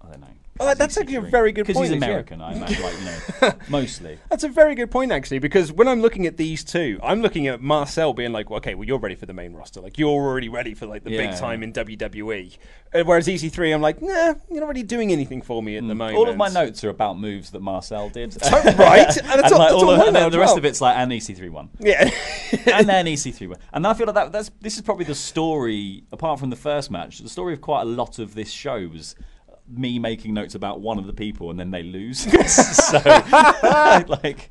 I 0.00 0.08
don't 0.10 0.20
know. 0.20 0.26
Oh, 0.60 0.74
that's 0.74 0.96
actually 0.96 1.16
a 1.16 1.20
very 1.20 1.52
good 1.52 1.66
point. 1.66 1.76
Because 1.76 1.88
he's 1.88 1.90
point, 1.90 2.02
yeah. 2.02 2.08
American, 2.08 2.40
I 2.40 2.52
imagine, 2.54 2.82
like 2.82 2.98
you 2.98 3.04
know, 3.04 3.52
mostly. 3.68 4.18
That's 4.30 4.44
a 4.44 4.48
very 4.48 4.74
good 4.74 4.90
point, 4.90 5.12
actually, 5.12 5.38
because 5.38 5.72
when 5.72 5.88
I'm 5.88 6.00
looking 6.00 6.26
at 6.26 6.36
these 6.36 6.64
two, 6.64 6.98
I'm 7.02 7.20
looking 7.22 7.46
at 7.46 7.60
Marcel 7.60 8.12
being 8.12 8.32
like, 8.32 8.50
well, 8.50 8.58
okay, 8.58 8.74
well, 8.74 8.84
you're 8.86 8.98
ready 8.98 9.14
for 9.14 9.26
the 9.26 9.32
main 9.32 9.52
roster. 9.54 9.80
Like, 9.80 9.98
you're 9.98 10.08
already 10.10 10.48
ready 10.48 10.74
for, 10.74 10.86
like, 10.86 11.04
the 11.04 11.10
Yeah. 11.10 11.30
big 11.30 11.38
time 11.38 11.62
in 11.62 11.72
WWE. 11.72 12.56
Uh, 12.94 13.02
whereas 13.04 13.26
EC3, 13.28 13.74
I'm 13.74 13.82
like, 13.82 14.00
nah, 14.00 14.34
you're 14.50 14.60
not 14.60 14.68
really 14.68 14.82
doing 14.82 15.12
anything 15.12 15.42
for 15.42 15.62
me 15.62 15.76
at 15.76 15.86
the 15.86 15.94
moment. 15.94 16.16
Mm. 16.16 16.20
All 16.20 16.28
of 16.28 16.36
my 16.36 16.48
notes 16.48 16.82
are 16.84 16.88
about 16.90 17.18
moves 17.18 17.50
that 17.50 17.60
Marcel 17.60 18.08
did. 18.08 18.36
right, 18.52 19.16
and 19.16 19.26
that's 19.28 19.52
all- 19.52 19.58
like 19.58 19.72
all 19.72 19.84
all 19.84 19.90
of- 19.90 20.14
and 20.14 20.32
the 20.32 20.38
rest 20.38 20.50
well. 20.52 20.58
of 20.58 20.64
it's 20.64 20.80
like 20.80 20.96
an 20.96 21.10
EC3 21.10 21.50
one. 21.50 21.68
Yeah. 21.78 22.10
and 22.72 22.88
then 22.88 23.06
EC3 23.06 23.48
one. 23.48 23.58
And 23.72 23.86
I 23.86 23.94
feel 23.94 24.06
like 24.06 24.14
that, 24.14 24.32
that's 24.32 24.50
this 24.60 24.76
is 24.76 24.82
probably 24.82 25.04
the 25.04 25.14
story, 25.14 26.04
apart 26.12 26.38
from 26.40 26.50
the 26.50 26.56
first 26.56 26.90
match, 26.90 27.18
the 27.18 27.28
story 27.28 27.52
of 27.52 27.60
quite 27.60 27.82
a 27.82 27.84
lot 27.86 28.18
of 28.18 28.34
this 28.34 28.50
show 28.50 28.88
was 28.88 29.14
me 29.68 29.98
making 29.98 30.34
notes 30.34 30.54
about 30.54 30.80
one 30.80 30.98
of 30.98 31.06
the 31.06 31.12
people 31.12 31.50
and 31.50 31.58
then 31.58 31.70
they 31.70 31.82
lose. 31.82 32.20
so, 32.90 32.98
like. 34.08 34.50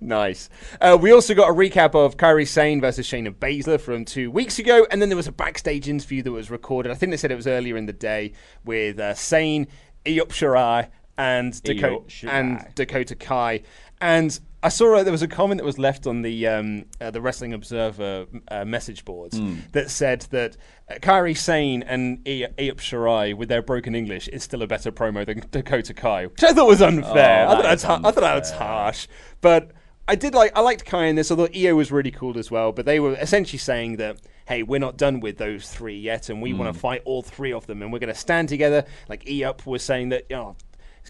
Nice. 0.00 0.48
Uh, 0.80 0.96
we 1.00 1.12
also 1.12 1.34
got 1.34 1.50
a 1.50 1.52
recap 1.52 1.94
of 1.94 2.16
Kairi 2.16 2.46
Sane 2.46 2.80
versus 2.80 3.06
Shayna 3.06 3.34
Baszler 3.34 3.80
from 3.80 4.04
two 4.04 4.30
weeks 4.30 4.58
ago, 4.58 4.86
and 4.90 5.02
then 5.02 5.08
there 5.08 5.16
was 5.16 5.26
a 5.26 5.32
backstage 5.32 5.88
interview 5.88 6.22
that 6.22 6.30
was 6.30 6.50
recorded. 6.50 6.92
I 6.92 6.94
think 6.94 7.10
they 7.10 7.16
said 7.16 7.32
it 7.32 7.36
was 7.36 7.48
earlier 7.48 7.76
in 7.76 7.86
the 7.86 7.92
day 7.92 8.32
with 8.64 9.00
uh, 9.00 9.14
Sane, 9.14 9.66
Io 10.06 10.24
Shirai, 10.26 10.88
and, 11.18 11.52
Dako- 11.54 11.82
Io 11.82 12.00
Shirai. 12.08 12.28
and 12.28 12.74
Dakota 12.76 13.16
Kai. 13.16 13.62
And 14.00 14.38
I 14.62 14.68
saw 14.68 14.94
uh, 14.96 15.02
there 15.02 15.12
was 15.12 15.22
a 15.22 15.28
comment 15.28 15.58
that 15.60 15.64
was 15.64 15.78
left 15.78 16.06
on 16.06 16.22
the 16.22 16.46
um, 16.46 16.84
uh, 17.00 17.10
the 17.10 17.20
Wrestling 17.20 17.52
Observer 17.52 18.26
uh, 18.48 18.64
message 18.64 19.04
boards 19.04 19.36
Hmm. 19.38 19.56
that 19.72 19.90
said 19.90 20.22
that 20.30 20.56
uh, 20.90 20.94
Kairi 20.96 21.36
Sane 21.36 21.82
and 21.82 22.18
Io 22.28 22.46
Shirai, 22.76 23.34
with 23.36 23.48
their 23.48 23.62
broken 23.62 23.94
English, 23.94 24.28
is 24.28 24.42
still 24.44 24.62
a 24.62 24.66
better 24.66 24.92
promo 24.92 25.26
than 25.26 25.42
Dakota 25.50 25.94
Kai, 25.94 26.26
which 26.26 26.42
I 26.44 26.52
thought 26.52 26.68
was 26.68 26.80
unfair. 26.82 27.46
Oh, 27.48 27.52
I, 27.52 27.76
thought 27.76 27.82
ha- 27.82 28.08
I 28.08 28.12
thought 28.12 28.20
that 28.20 28.34
was 28.38 28.50
harsh, 28.52 29.08
but 29.40 29.72
I 30.06 30.14
did 30.14 30.34
like 30.34 30.52
I 30.56 30.60
liked 30.60 30.84
Kai 30.84 31.06
in 31.06 31.16
this. 31.16 31.30
I 31.30 31.36
thought 31.36 31.56
Io 31.56 31.74
was 31.74 31.90
really 31.90 32.10
cool 32.10 32.38
as 32.38 32.50
well, 32.50 32.72
but 32.72 32.84
they 32.86 33.00
were 33.00 33.14
essentially 33.14 33.58
saying 33.58 33.96
that. 33.96 34.18
Hey, 34.48 34.64
we're 34.64 34.80
not 34.80 34.96
done 34.96 35.20
with 35.20 35.38
those 35.38 35.70
three 35.70 35.96
yet, 35.96 36.28
and 36.28 36.42
we 36.42 36.52
want 36.52 36.68
Mm. 36.68 36.74
to 36.74 36.78
fight 36.80 37.02
all 37.04 37.22
three 37.22 37.52
of 37.52 37.68
them, 37.68 37.80
and 37.80 37.92
we're 37.92 38.00
going 38.00 38.12
to 38.12 38.18
stand 38.18 38.48
together. 38.48 38.84
Like 39.08 39.22
Io 39.30 39.54
was 39.64 39.84
saying 39.84 40.08
that, 40.08 40.24
you 40.28 40.34
know, 40.34 40.56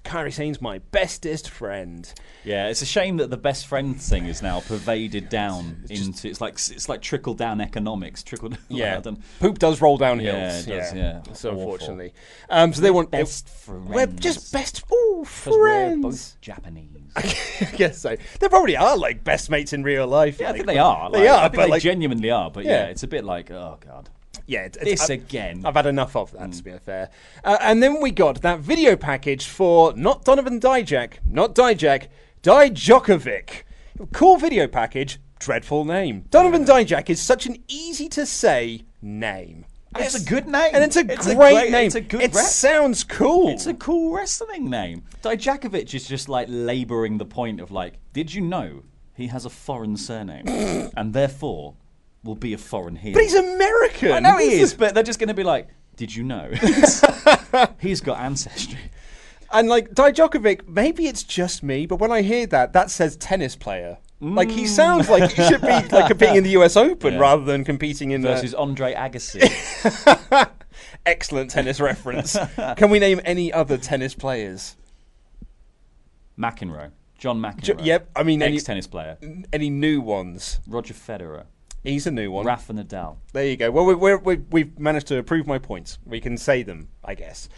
Kairi 0.00 0.32
Sane's 0.32 0.60
my 0.60 0.78
bestest 0.78 1.48
friend. 1.48 2.12
Yeah, 2.44 2.68
it's 2.68 2.82
a 2.82 2.86
shame 2.86 3.18
that 3.18 3.30
the 3.30 3.36
best 3.36 3.66
friend 3.68 4.00
thing 4.00 4.26
is 4.26 4.42
now 4.42 4.60
pervaded 4.60 5.28
down 5.28 5.84
into 5.90 6.28
it's 6.28 6.40
like 6.40 6.54
it's 6.54 6.88
like 6.88 7.00
trickle 7.02 7.34
down 7.34 7.60
economics. 7.60 8.22
Trickle 8.22 8.48
down. 8.50 8.58
Yeah, 8.68 9.00
don't- 9.00 9.20
poop 9.38 9.58
does 9.58 9.80
roll 9.80 9.96
down 9.98 10.18
hills. 10.18 10.66
Yeah, 10.66 10.74
it 10.74 10.78
does, 10.80 10.94
yeah. 10.94 11.22
So 11.34 11.50
Awful. 11.50 11.60
unfortunately, 11.62 12.14
um, 12.50 12.72
so 12.72 12.80
they 12.82 12.90
want 12.90 13.10
best 13.12 13.48
We're 13.68 14.06
just 14.06 14.52
best 14.52 14.82
ooh, 14.92 15.24
'Cause 15.24 15.46
we're 15.56 15.68
friends. 15.68 16.02
both 16.02 16.40
Japanese. 16.40 16.88
I 17.16 17.64
guess 17.76 17.98
so. 17.98 18.16
They 18.40 18.48
probably 18.48 18.76
are 18.76 18.96
like 18.96 19.22
best 19.22 19.50
mates 19.50 19.72
in 19.72 19.82
real 19.84 20.06
life. 20.06 20.40
Yeah, 20.40 20.50
I 20.50 20.52
think 20.52 20.66
they 20.66 20.78
are. 20.78 21.10
They 21.10 21.20
like, 21.20 21.28
are, 21.28 21.38
I 21.38 21.42
think 21.44 21.54
but 21.56 21.62
they 21.64 21.70
like, 21.70 21.82
genuinely 21.82 22.30
are. 22.30 22.50
But 22.50 22.64
yeah. 22.64 22.70
Yeah. 22.70 22.84
it's 22.86 23.02
a 23.02 23.08
bit 23.08 23.24
like, 23.24 23.50
oh 23.50 23.78
god. 23.86 24.08
Yeah, 24.46 24.62
it's, 24.62 24.78
This 24.78 25.02
I've- 25.04 25.14
again. 25.14 25.62
I've 25.64 25.74
had 25.74 25.86
enough 25.86 26.16
of 26.16 26.32
that, 26.32 26.52
to 26.52 26.62
be 26.62 26.72
fair. 26.78 27.10
Uh, 27.44 27.58
and 27.60 27.82
then 27.82 28.00
we 28.00 28.10
got 28.10 28.42
that 28.42 28.60
video 28.60 28.96
package 28.96 29.46
for 29.46 29.92
not 29.94 30.24
Donovan 30.24 30.60
Dijak, 30.60 31.14
not 31.24 31.54
Dijak, 31.54 32.08
Dijokovic. 32.42 33.62
Cool 34.12 34.36
video 34.38 34.66
package, 34.66 35.18
dreadful 35.38 35.84
name. 35.84 36.24
Donovan 36.30 36.64
Dijak 36.64 37.08
is 37.10 37.20
such 37.20 37.46
an 37.46 37.56
easy 37.68 38.08
to 38.10 38.26
say 38.26 38.82
name. 39.00 39.64
It's 39.98 40.14
a 40.14 40.24
good 40.24 40.46
name. 40.48 40.70
And 40.74 40.82
it's 40.82 40.96
a 40.96 41.00
It's 41.00 41.26
great, 41.34 41.52
a 41.52 41.60
great- 41.60 41.70
name. 41.72 41.86
it's 41.86 41.94
a 41.94 42.00
good 42.00 42.22
It 42.22 42.34
rep. 42.34 42.44
sounds 42.46 43.04
cool. 43.04 43.50
It's 43.50 43.66
a 43.66 43.74
cool 43.74 44.12
wrestling 44.14 44.70
name. 44.70 45.02
Dijakovic 45.22 45.94
is 45.94 46.08
just 46.08 46.28
like 46.30 46.46
labouring 46.50 47.18
the 47.18 47.26
point 47.26 47.60
of 47.60 47.70
like, 47.70 47.94
did 48.14 48.32
you 48.32 48.40
know 48.40 48.82
he 49.14 49.26
has 49.26 49.44
a 49.44 49.50
foreign 49.50 49.96
surname 49.98 50.44
and 50.96 51.12
therefore 51.12 51.74
will 52.24 52.34
be 52.34 52.52
a 52.52 52.58
foreign 52.58 52.96
heel? 52.96 53.14
but 53.14 53.22
he's 53.22 53.34
American. 53.34 54.12
I 54.12 54.20
know 54.20 54.38
he 54.38 54.60
is, 54.60 54.74
but 54.74 54.94
they're 54.94 55.02
just 55.02 55.18
going 55.18 55.28
to 55.28 55.34
be 55.34 55.44
like, 55.44 55.68
did 55.96 56.14
you 56.14 56.24
know? 56.24 56.50
he's 57.80 58.00
got 58.00 58.18
ancestry. 58.18 58.78
And 59.52 59.68
like 59.68 59.90
Dijokovic, 59.90 60.66
maybe 60.66 61.06
it's 61.06 61.22
just 61.22 61.62
me, 61.62 61.84
but 61.86 61.96
when 61.96 62.10
I 62.10 62.22
hear 62.22 62.46
that, 62.46 62.72
that 62.72 62.90
says 62.90 63.16
tennis 63.16 63.54
player. 63.54 63.98
Like 64.20 64.50
he 64.50 64.64
mm. 64.64 64.68
sounds 64.68 65.10
like 65.10 65.32
he 65.32 65.42
should 65.44 65.60
be 65.60 65.66
like 65.66 66.06
competing 66.06 66.36
in 66.36 66.44
the 66.44 66.50
U.S. 66.50 66.76
Open 66.76 67.14
Yeah. 67.14 67.18
rather 67.18 67.44
than 67.44 67.64
competing 67.64 68.12
in 68.12 68.24
uh, 68.24 68.28
Versus 68.28 68.52
the 68.52 68.58
Andre 68.58 68.94
Agassi. 68.94 70.48
excellent 71.06 71.50
tennis 71.50 71.80
reference. 71.80 72.36
Can 72.76 72.90
we 72.90 73.00
name 73.00 73.20
any 73.24 73.52
other 73.52 73.76
tennis 73.76 74.14
players? 74.14 74.76
McEnroe. 76.38 76.92
John 77.18 77.40
McEnroe. 77.40 77.78
J- 77.78 77.84
yep, 77.84 78.10
I 78.14 78.22
mean 78.22 78.42
any- 78.42 78.54
ex-tennis 78.54 78.86
player. 78.86 79.18
Any 79.52 79.70
new 79.70 80.00
ones? 80.00 80.60
Roger 80.66 80.94
Federer. 80.94 81.44
He's 81.82 82.06
a 82.06 82.10
new 82.10 82.30
one. 82.30 82.46
Rafa 82.46 82.72
Nadal. 82.72 83.16
There 83.32 83.44
you 83.44 83.56
go. 83.56 83.70
Well, 83.70 83.84
we, 83.84 83.94
we're, 83.94 84.18
we, 84.18 84.36
we've 84.50 84.78
managed 84.78 85.08
to 85.08 85.22
prove 85.22 85.46
my 85.46 85.58
points. 85.58 85.98
We 86.04 86.20
can 86.20 86.36
say 86.36 86.62
them, 86.62 86.88
I 87.04 87.14
guess. 87.14 87.48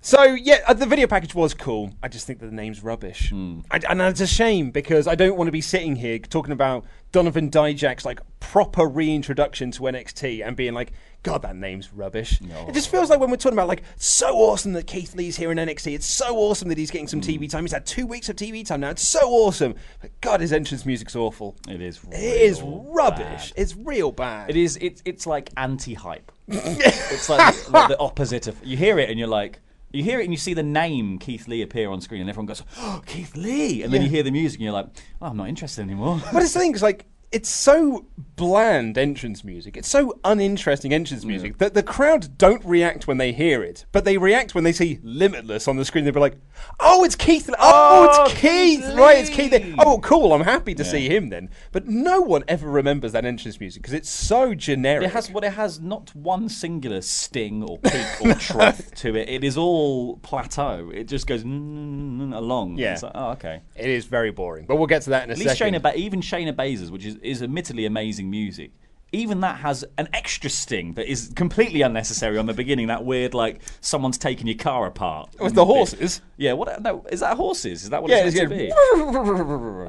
So 0.00 0.22
yeah, 0.22 0.60
uh, 0.66 0.74
the 0.74 0.86
video 0.86 1.06
package 1.06 1.34
was 1.34 1.54
cool. 1.54 1.92
I 2.02 2.08
just 2.08 2.26
think 2.26 2.38
that 2.38 2.46
the 2.46 2.54
name's 2.54 2.82
rubbish, 2.82 3.32
I, 3.70 3.80
and 3.88 4.00
it's 4.00 4.20
a 4.20 4.28
shame 4.28 4.70
because 4.70 5.08
I 5.08 5.16
don't 5.16 5.36
want 5.36 5.48
to 5.48 5.52
be 5.52 5.60
sitting 5.60 5.96
here 5.96 6.18
talking 6.20 6.52
about 6.52 6.84
Donovan 7.10 7.50
Dijak's 7.50 8.04
like 8.04 8.20
proper 8.38 8.86
reintroduction 8.86 9.72
to 9.72 9.82
NXT 9.82 10.46
and 10.46 10.56
being 10.56 10.72
like, 10.72 10.92
"God, 11.22 11.42
that 11.42 11.56
name's 11.56 11.92
rubbish." 11.92 12.40
It 12.40 12.72
just 12.72 12.90
feels 12.90 13.10
like 13.10 13.20
when 13.20 13.30
we're 13.30 13.36
talking 13.36 13.56
about 13.56 13.68
like, 13.68 13.82
so 13.96 14.36
awesome 14.36 14.72
that 14.74 14.86
Keith 14.86 15.14
Lee's 15.14 15.36
here 15.36 15.50
in 15.50 15.58
NXT. 15.58 15.94
It's 15.94 16.06
so 16.06 16.36
awesome 16.36 16.68
that 16.68 16.78
he's 16.78 16.90
getting 16.90 17.08
some 17.08 17.20
TV 17.20 17.40
mm. 17.40 17.50
time. 17.50 17.64
He's 17.64 17.72
had 17.72 17.86
two 17.86 18.06
weeks 18.06 18.28
of 18.28 18.36
TV 18.36 18.66
time 18.66 18.80
now. 18.80 18.90
It's 18.90 19.06
so 19.06 19.20
awesome. 19.30 19.74
But 20.00 20.18
God, 20.20 20.40
his 20.40 20.52
entrance 20.52 20.86
music's 20.86 21.16
awful. 21.16 21.56
It 21.68 21.80
is. 21.80 22.00
It 22.10 22.18
is 22.18 22.62
rubbish. 22.62 23.52
bad. 23.52 23.52
It's 23.56 23.76
real 23.76 24.12
bad. 24.12 24.50
It 24.50 24.56
is. 24.56 24.78
It's 24.80 25.02
it's 25.04 25.26
like 25.26 25.50
anti-hype. 25.56 26.32
it's 26.48 27.28
like, 27.28 27.70
like 27.70 27.88
the 27.88 27.98
opposite 28.00 28.46
of. 28.46 28.64
You 28.64 28.76
hear 28.76 28.98
it 28.98 29.10
and 29.10 29.18
you're 29.18 29.28
like. 29.28 29.60
You 29.90 30.02
hear 30.02 30.20
it 30.20 30.24
and 30.24 30.34
you 30.34 30.36
see 30.36 30.52
the 30.52 30.62
name 30.62 31.18
Keith 31.18 31.48
Lee 31.48 31.62
appear 31.62 31.88
on 31.88 32.02
screen, 32.02 32.20
and 32.20 32.28
everyone 32.28 32.44
goes, 32.44 32.62
"Oh, 32.76 33.00
Keith 33.06 33.34
Lee!" 33.34 33.82
And 33.82 33.90
then 33.90 34.02
you 34.02 34.08
hear 34.10 34.22
the 34.22 34.30
music, 34.30 34.58
and 34.58 34.64
you're 34.64 34.74
like, 34.74 34.88
"Oh, 35.22 35.28
I'm 35.28 35.36
not 35.38 35.48
interested 35.48 35.80
anymore." 35.80 36.20
But 36.30 36.42
it's 36.42 36.52
the 36.52 36.60
thing, 36.60 36.74
it's 36.74 36.82
like 36.82 37.06
it's 37.30 37.48
so 37.50 38.06
bland 38.36 38.96
entrance 38.96 39.44
music. 39.44 39.76
It's 39.76 39.88
so 39.88 40.18
uninteresting 40.24 40.92
entrance 40.94 41.24
music 41.24 41.58
that 41.58 41.74
the 41.74 41.82
crowd 41.82 42.38
don't 42.38 42.64
react 42.64 43.06
when 43.06 43.18
they 43.18 43.32
hear 43.32 43.62
it, 43.62 43.84
but 43.92 44.04
they 44.04 44.16
react 44.16 44.54
when 44.54 44.64
they 44.64 44.72
see 44.72 44.98
Limitless 45.02 45.68
on 45.68 45.76
the 45.76 45.84
screen. 45.84 46.04
They'll 46.04 46.14
be 46.14 46.20
like, 46.20 46.38
"Oh, 46.80 47.04
it's 47.04 47.16
Keith! 47.16 47.50
Oh, 47.50 47.56
Oh, 47.60 48.24
it's 48.24 48.40
Keith! 48.40 48.80
Keith 48.84 48.94
Right, 48.94 49.18
it's 49.18 49.30
Keith! 49.30 49.74
Oh, 49.78 49.98
cool! 50.00 50.32
I'm 50.32 50.42
happy 50.44 50.74
to 50.74 50.82
Yeah. 50.84 50.88
see 50.90 51.08
him 51.08 51.28
then." 51.28 51.50
But 51.72 51.86
no 51.88 52.20
one 52.20 52.44
ever 52.48 52.70
remembers 52.70 53.12
that 53.12 53.24
entrance 53.24 53.60
music 53.60 53.82
because 53.82 53.94
it's 53.94 54.08
so 54.08 54.54
generic. 54.54 55.06
It 55.08 55.12
has 55.12 55.30
what 55.30 55.44
it 55.44 55.52
has 55.54 55.80
not 55.80 56.14
one 56.14 56.48
singular 56.48 57.02
sting 57.02 57.62
or 57.62 57.78
peak 57.78 58.06
or 58.22 58.34
trough 58.38 58.90
to 58.96 59.16
it. 59.16 59.28
It 59.28 59.44
is 59.44 59.56
all 59.56 60.16
plateau. 60.18 60.90
It 60.94 61.04
just 61.08 61.26
goes 61.26 61.44
mm, 61.44 62.34
along. 62.34 62.78
Yeah. 62.78 62.94
It's 62.94 63.02
like, 63.02 63.12
oh, 63.14 63.30
okay. 63.32 63.60
It 63.76 63.90
is 63.90 64.06
very 64.06 64.30
boring, 64.30 64.64
but 64.66 64.76
we'll 64.76 64.86
get 64.86 65.02
to 65.02 65.10
that 65.10 65.24
in 65.24 65.30
a 65.30 65.32
At 65.32 65.38
least 65.38 65.58
second. 65.58 65.74
Shayna, 65.74 65.82
ba- 65.82 65.96
even 65.98 66.20
Shayna 66.20 66.52
Baszler's, 66.54 66.90
which 66.90 67.04
is, 67.04 67.16
is 67.22 67.42
admittedly 67.42 67.84
amazing 67.86 68.30
music, 68.30 68.72
even 69.12 69.40
that 69.40 69.56
has 69.60 69.84
an 69.96 70.06
extra 70.12 70.50
sting 70.50 70.92
that 70.94 71.10
is 71.10 71.32
completely 71.34 71.80
unnecessary 71.82 72.36
on 72.36 72.44
the 72.46 72.52
beginning. 72.52 72.88
That 72.88 73.04
weird, 73.04 73.32
like 73.34 73.60
someone's 73.80 74.18
taking 74.18 74.46
your 74.46 74.56
car 74.58 74.86
apart 74.86 75.30
With 75.40 75.54
the 75.54 75.64
bit. 75.64 75.66
horses? 75.74 76.20
Yeah. 76.36 76.52
What? 76.52 76.82
No, 76.82 77.06
is 77.10 77.20
that 77.20 77.36
horses? 77.36 77.84
Is 77.84 77.90
that 77.90 78.02
what 78.02 78.10
Yeah, 78.10 78.24
it's 78.26 78.36
meant 78.36 78.50
to 78.50 78.56
be? 78.56 78.72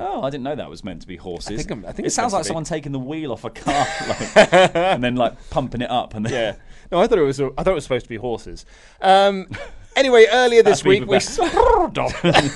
Oh, 0.02 0.22
I 0.24 0.30
didn't 0.30 0.44
know 0.44 0.56
that 0.56 0.70
was 0.70 0.84
meant 0.84 1.02
to 1.02 1.08
be 1.08 1.18
horses. 1.18 1.58
think 1.65 1.72
I'm- 1.72 1.86
I 1.88 1.92
think 1.92 2.08
it 2.08 2.12
sounds 2.12 2.32
like 2.34 2.46
someone 2.46 2.63
taking 2.63 2.92
the 2.94 3.00
wheel 3.00 3.32
off 3.34 3.44
a 3.44 3.50
car 3.50 3.86
like, 4.08 4.38
and 4.76 5.04
then 5.04 5.15
like 5.15 5.34
pumping 5.50 5.82
it 5.82 5.89
up 5.92 6.13
and 6.15 6.26
then 6.26 6.32
Yeah. 6.34 6.56
No, 6.92 7.00
I 7.00 7.08
thought 7.08 7.20
it 7.20 7.24
was. 7.24 7.39
I 7.39 7.50
thought 7.50 7.68
it 7.68 7.74
was 7.74 7.84
supposed 7.84 8.06
to 8.06 8.10
be 8.10 8.15
horses. 8.15 8.65
Um, 9.02 9.48
anyway, 9.96 10.26
earlier 10.32 10.63
this 10.70 10.84
week 10.84 11.06
we. 11.06 11.20
the 11.20 12.50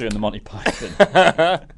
doing 0.00 0.12
the 0.12 0.18
Monty 0.18 0.40
Python. 0.40 1.60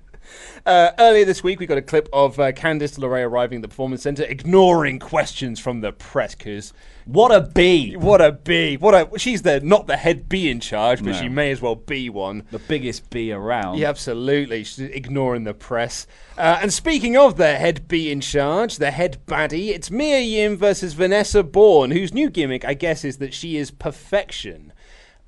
Uh, 0.65 0.93
earlier 1.01 1.25
this 1.25 1.43
week, 1.43 1.59
we 1.59 1.67
got 1.67 1.77
a 1.77 1.83
clip 1.83 2.09
of 2.13 2.39
uh, 2.39 2.53
Candice 2.53 2.97
LeRae 2.97 3.27
arriving 3.27 3.57
at 3.57 3.63
the 3.63 3.69
Performance 3.69 4.03
Center, 4.03 4.23
ignoring 4.23 5.01
questions 5.01 5.59
from 5.59 5.81
the 5.81 5.91
press. 5.91 6.37
Because 6.37 6.73
what 7.05 7.35
a 7.35 7.41
bee! 7.41 7.97
What 7.97 8.21
a 8.21 8.31
bee! 8.31 8.77
What 8.77 8.95
a 8.95 9.19
she's 9.19 9.43
the 9.43 9.59
not 9.61 9.89
the 9.89 9.97
head 9.97 10.29
bee 10.29 10.49
in 10.49 10.61
charge, 10.61 11.01
but 11.03 11.11
No. 11.11 11.21
she 11.21 11.29
may 11.29 11.51
as 11.51 11.61
well 11.61 11.75
be 11.75 12.09
one. 12.09 12.45
the 12.53 12.61
biggest 12.61 13.11
bee 13.11 13.33
around. 13.33 13.79
Yeah, 13.79 13.89
absolutely. 13.89 14.63
She's 14.63 14.79
ignoring 14.79 15.43
the 15.43 15.53
press. 15.55 16.07
Uh, 16.39 16.61
and 16.63 16.73
speaking 16.73 17.17
of 17.17 17.37
the 17.37 17.57
head 17.57 17.89
bee 17.89 18.13
in 18.13 18.21
charge, 18.21 18.77
the 18.77 18.93
head 18.93 19.19
baddie, 19.27 19.71
it's 19.71 19.91
Mia 19.91 20.21
Yim 20.21 20.57
versus 20.57 20.93
Vanessa 20.93 21.43
Borne, 21.43 21.91
whose 21.91 22.15
new 22.15 22.31
gimmick, 22.31 22.65
I 22.65 22.75
guess, 22.75 23.05
is 23.05 23.17
that 23.19 23.35
she 23.35 23.57
is 23.57 23.73
perfection. 23.73 24.73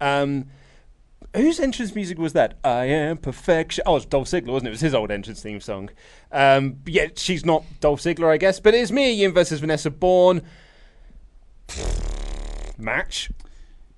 Um, 0.01 0.47
whose 1.35 1.61
entrance 1.61 1.95
music 1.95 2.19
was 2.19 2.33
that? 2.35 2.59
I 2.65 2.85
am 2.85 3.17
perfection. 3.19 3.83
Oh, 3.87 3.97
it's 3.97 4.07
Dolph 4.07 4.29
Ziggler, 4.29 4.49
wasn't 4.53 4.67
it? 4.67 4.71
It 4.71 4.73
was 4.73 4.81
his 4.81 4.95
old 4.95 5.11
entrance 5.11 5.43
theme 5.43 5.61
song. 5.61 5.91
Um, 6.33 6.77
yeah, 6.87 7.09
she's 7.17 7.45
not 7.45 7.65
Dolph 7.81 8.01
Ziggler, 8.01 8.31
I 8.31 8.37
guess, 8.37 8.61
but 8.61 8.75
it's 8.75 8.91
Mia 8.91 9.11
Yim 9.11 9.33
versus 9.33 9.61
Vanessa 9.61 9.91
Borne. 9.91 10.43
Match. 12.79 13.31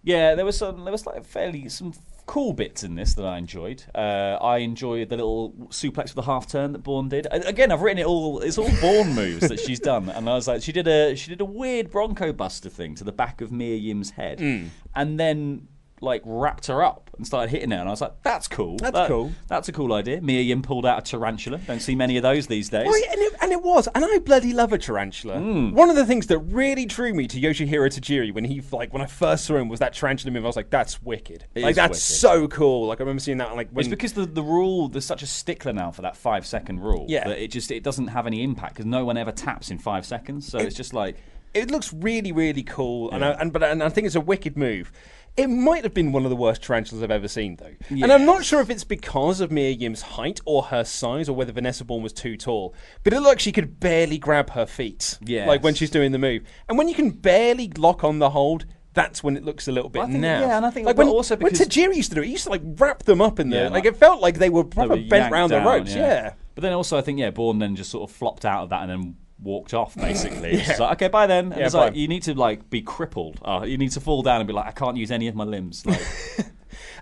Yeah, 0.03 0.35
there 0.35 0.45
was 0.45 0.57
some. 0.59 0.85
There 0.85 0.93
was 0.93 1.07
like 1.07 1.25
fairly 1.25 1.69
some 1.69 1.93
cool 2.27 2.53
bits 2.53 2.83
in 2.83 2.95
this 2.97 3.15
that 3.15 3.25
I 3.25 3.39
enjoyed. 3.39 3.85
Uh, 3.95 4.37
I 4.41 4.59
enjoyed 4.59 5.09
the 5.09 5.17
little 5.17 5.53
suplex 5.71 6.07
with 6.07 6.15
the 6.17 6.23
half 6.23 6.47
turn 6.49 6.73
that 6.73 6.81
Borne 6.81 7.09
did. 7.09 7.27
Again, 7.31 7.73
I've 7.73 7.81
written 7.83 7.99
it 7.99 8.07
all. 8.07 8.41
It's 8.41 8.59
all 8.59 8.71
Borne 8.81 9.15
moves 9.15 9.49
that 9.49 9.59
she's 9.61 9.81
done, 9.81 10.09
and 10.11 10.29
I 10.29 10.35
was 10.35 10.47
like, 10.47 10.63
she 10.63 10.73
did 10.73 10.87
a 10.87 11.17
she 11.17 11.31
did 11.31 11.41
a 11.41 11.45
weird 11.45 11.91
Bronco 11.91 12.33
Buster 12.33 12.69
thing 12.69 12.95
to 12.97 13.05
the 13.05 13.13
back 13.13 13.41
of 13.41 13.51
Mia 13.51 13.77
Yim's 13.77 14.11
head, 14.11 14.39
Mm. 14.39 14.69
and 14.95 15.19
then 15.19 15.67
like 16.03 16.21
wrapped 16.27 16.67
her 16.67 16.83
up 16.83 17.11
and 17.17 17.27
started 17.27 17.51
hitting 17.51 17.71
her, 17.71 17.79
and 17.79 17.89
I 17.89 17.91
was 17.91 18.03
like, 18.03 18.13
that's 18.23 18.49
cool. 18.49 18.77
That's 18.77 18.93
That- 18.93 19.09
cool. 19.09 19.33
That's 19.49 19.69
a 19.69 19.73
cool 19.73 19.95
idea. 19.95 20.21
Mia 20.21 20.43
Yim 20.43 20.61
pulled 20.61 20.85
out 20.85 20.99
a 20.99 21.03
tarantula. 21.11 21.57
Don't 21.67 21.81
see 21.81 21.95
many 21.95 22.17
of 22.19 22.23
those 22.23 22.47
these 22.49 22.69
days. 22.69 22.87
Well, 22.87 23.01
yeah, 23.01 23.13
and, 23.13 23.21
it, 23.23 23.33
and 23.41 23.53
it 23.53 23.63
was, 23.63 23.89
and 23.95 24.05
I 24.05 24.19
bloody 24.19 24.53
love 24.53 24.73
a 24.75 24.79
tarantula. 24.79 25.37
Mm. 25.37 25.73
One 25.73 25.89
of 25.89 25.97
the 25.97 26.05
things 26.05 26.27
that 26.27 26.39
really 26.39 26.85
drew 26.85 27.15
me 27.15 27.27
to 27.29 27.41
Yoshihiro 27.41 27.87
Tajiri 27.89 28.35
when 28.35 28.45
he 28.45 28.61
like 28.73 28.93
when 28.93 29.01
I 29.01 29.07
first 29.07 29.47
saw 29.47 29.57
him 29.57 29.69
was 29.71 29.81
that 29.81 29.95
tarantula 29.95 30.33
move. 30.33 30.45
I 30.45 30.47
was 30.49 30.57
like, 30.57 30.69
that's 30.71 31.03
wicked. 31.03 31.47
It 31.55 31.63
like 31.63 31.75
that's 31.77 31.93
wicked. 31.93 32.01
so 32.03 32.49
cool. 32.49 32.87
Like 32.89 33.01
I 33.01 33.03
remember 33.05 33.21
seeing 33.21 33.39
that 33.39 33.57
like 33.57 33.71
when 33.71 33.81
It's 33.87 33.89
because 33.91 34.13
the, 34.13 34.27
the 34.27 34.43
rule 34.43 34.89
there's 34.89 35.07
such 35.07 35.23
a 35.23 35.27
stickler 35.27 35.73
now 35.73 35.91
for 35.91 36.03
that 36.03 36.17
five 36.17 36.45
second 36.47 36.81
rule 36.81 37.07
Yeah. 37.09 37.27
that 37.29 37.39
it 37.39 37.49
just 37.51 37.71
it 37.71 37.83
doesn't 37.83 38.09
have 38.09 38.27
any 38.27 38.43
impact 38.43 38.75
because 38.75 38.87
no 38.87 39.05
one 39.07 39.17
ever 39.17 39.33
taps 39.33 39.71
in 39.71 39.79
five 39.79 40.05
seconds. 40.05 40.47
So 40.47 40.59
it's 40.59 40.77
just 40.77 40.93
like 40.93 41.17
it 41.55 41.71
looks 41.71 41.91
really 41.95 42.33
really 42.33 42.63
cool, 42.63 43.11
and 43.13 43.25
I, 43.25 43.31
and 43.31 43.51
but 43.51 43.63
and 43.63 43.83
I 43.83 43.89
think 43.89 44.07
it's 44.07 44.15
a 44.17 44.21
wicked 44.21 44.59
move. 44.59 44.93
It 45.37 45.49
might 45.49 45.85
have 45.85 45.93
been 45.93 46.13
one 46.13 46.25
of 46.25 46.31
the 46.31 46.37
worst 46.37 46.63
tarantulas 46.63 47.03
I've 47.03 47.11
ever 47.11 47.29
seen, 47.29 47.57
though. 47.57 47.75
And 47.91 48.11
I'm 48.11 48.25
not 48.25 48.45
sure 48.45 48.61
if 48.63 48.71
it's 48.71 48.85
because 48.85 49.41
of 49.41 49.51
Mia 49.53 49.71
Yim's 49.71 50.01
height 50.03 50.41
or 50.47 50.63
her 50.65 50.83
size, 50.85 51.29
or 51.29 51.35
whether 51.37 51.53
Vanessa 51.53 51.85
Borne 51.85 52.03
was 52.03 52.13
too 52.15 52.37
tall. 52.39 52.75
But 53.05 53.13
it 53.13 53.17
looked 53.17 53.27
like 53.29 53.41
she 53.41 53.53
could 53.53 53.79
barely 53.79 54.17
grab 54.19 54.51
her 54.51 54.65
feet, 54.65 55.19
Yes. 55.23 55.47
like 55.47 55.63
when 55.63 55.75
she's 55.75 55.91
doing 55.91 56.13
the 56.13 56.19
move. 56.19 56.43
And 56.69 56.79
when 56.79 56.89
you 56.89 56.95
can 56.95 57.11
barely 57.11 57.71
lock 57.77 58.03
on 58.03 58.19
the 58.19 58.31
hold, 58.31 58.65
that's 58.95 59.23
when 59.23 59.37
it 59.37 59.45
looks 59.45 59.69
a 59.69 59.73
little 59.73 59.91
bit 59.91 59.99
Well, 59.99 60.09
think- 60.09 60.25
naff. 60.25 60.41
yeah, 60.41 60.57
and 60.57 60.65
I 60.65 60.71
think- 60.71 60.87
like 60.87 60.97
when, 60.97 61.09
also 61.09 61.37
when 61.37 61.53
because- 61.53 61.69
Tajiri 61.69 61.97
used 61.97 62.09
to 62.11 62.15
do 62.15 62.23
it, 62.23 62.27
he 62.27 62.33
used 62.33 62.45
to 62.45 62.51
like 62.51 62.63
wrap 62.65 63.03
them 63.03 63.21
up 63.21 63.39
in 63.39 63.51
there. 63.51 63.65
Yeah, 63.65 63.69
like, 63.69 63.85
like- 63.85 63.93
it 63.93 63.97
felt 63.99 64.23
like 64.23 64.39
they 64.39 64.49
were 64.49 64.65
they 64.65 64.87
were 64.87 64.97
bent 64.97 65.11
yanked 65.11 65.33
round 65.33 65.53
the 65.53 65.57
down, 65.59 65.67
ropes. 65.67 65.95
Yeah. 65.95 66.33
But 66.55 66.63
then 66.63 66.73
also 66.73 66.97
I 66.97 67.03
think 67.03 67.19
yeah, 67.19 67.29
Borne 67.31 67.59
then 67.59 67.77
just 67.77 67.91
sort 67.91 68.09
of 68.09 68.17
flopped 68.17 68.47
out 68.47 68.63
of 68.63 68.71
that 68.71 68.81
and 68.89 68.91
then 68.91 69.17
walked 69.43 69.75
off 69.75 69.95
basically. 70.09 70.59
She's 70.61 70.81
like, 70.81 70.93
okay, 70.93 71.09
bye 71.09 71.27
then. 71.27 71.53
And 71.53 71.61
Yeah, 71.61 71.67
it's 71.67 71.75
like 71.75 71.95
you 71.95 72.09
need 72.09 72.23
to 72.25 72.35
like 72.35 72.69
be 72.71 72.83
crippled. 72.83 73.41
Uh, 73.43 73.65
you 73.67 73.79
need 73.79 73.93
to 73.93 74.01
fall 74.01 74.23
down 74.23 74.41
and 74.41 74.47
be 74.47 74.53
like, 74.53 74.67
I 74.67 74.73
can't 74.73 74.97
use 74.97 75.11
any 75.11 75.29
of 75.29 75.35
my 75.35 75.45
limbs. 75.45 75.85
Like, 75.87 76.01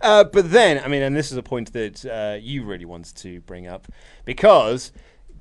Uh, 0.00 0.22
but 0.22 0.50
then, 0.50 0.82
I 0.84 0.88
mean, 0.88 1.02
and 1.02 1.16
this 1.16 1.32
is 1.32 1.38
a 1.38 1.42
point 1.42 1.72
that 1.72 2.04
uh, 2.04 2.36
you 2.38 2.62
really 2.62 2.84
wanted 2.84 3.16
to 3.16 3.40
bring 3.40 3.66
up 3.66 3.88
because 4.26 4.92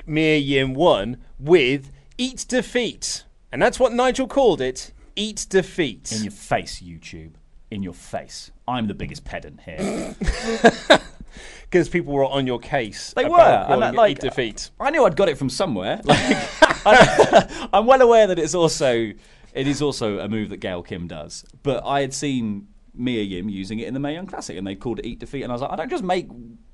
Mia 0.05 0.37
Yim 0.37 0.73
won 0.73 1.17
with 1.37 1.91
Eat 2.17 2.45
Defeat. 2.47 3.25
And 3.51 3.61
that's 3.61 3.77
what 3.79 3.91
Nigel 3.91 4.27
called 4.27 4.61
it 4.61 4.93
Eat 5.17 5.47
Defeat. 5.49 6.13
in 6.13 6.23
your 6.23 6.31
face, 6.31 6.81
YouTube. 6.81 7.33
In 7.71 7.83
your 7.83 7.93
face. 7.93 8.51
I'm 8.65 8.87
the 8.87 8.93
biggest 8.93 9.25
pedant 9.25 9.59
here. 9.61 10.15
Because 11.73 11.89
people 11.89 12.13
were 12.13 12.25
on 12.25 12.45
your 12.45 12.59
case. 12.59 13.13
They 13.13 13.25
were, 13.25 13.39
and 13.39 13.81
that, 13.81 13.95
like- 13.95 14.11
Eat 14.11 14.19
Defeat. 14.19 14.69
I 14.79 14.91
knew 14.91 15.05
I'd 15.05 15.15
got 15.15 15.27
it 15.27 15.39
from 15.39 15.49
somewhere. 15.49 15.99
Like, 16.85 16.85
I, 16.85 17.69
I'm 17.73 17.85
well 17.85 18.01
aware 18.01 18.27
that 18.27 18.37
it's 18.37 18.53
also 18.53 18.91
it 19.53 19.67
is 19.67 19.81
also 19.81 20.19
a 20.19 20.27
move 20.27 20.49
that 20.49 20.57
Gail 20.57 20.83
Kim 20.83 21.07
does. 21.07 21.45
But 21.63 21.81
I 21.85 22.01
had 22.01 22.13
seen 22.13 22.67
Mia 22.93 23.23
Yim 23.23 23.47
using 23.49 23.79
it 23.79 23.87
in 23.87 23.93
the 23.93 24.01
Mae 24.01 24.13
Young 24.15 24.27
Classic, 24.27 24.57
and 24.57 24.67
they 24.67 24.75
called 24.75 24.99
it 24.99 25.05
Eat 25.05 25.19
Defeat, 25.19 25.43
and 25.43 25.51
I 25.51 25.55
was 25.55 25.61
like, 25.61 25.71
I 25.71 25.77
don't 25.77 25.89
just 25.89 26.03
make 26.03 26.27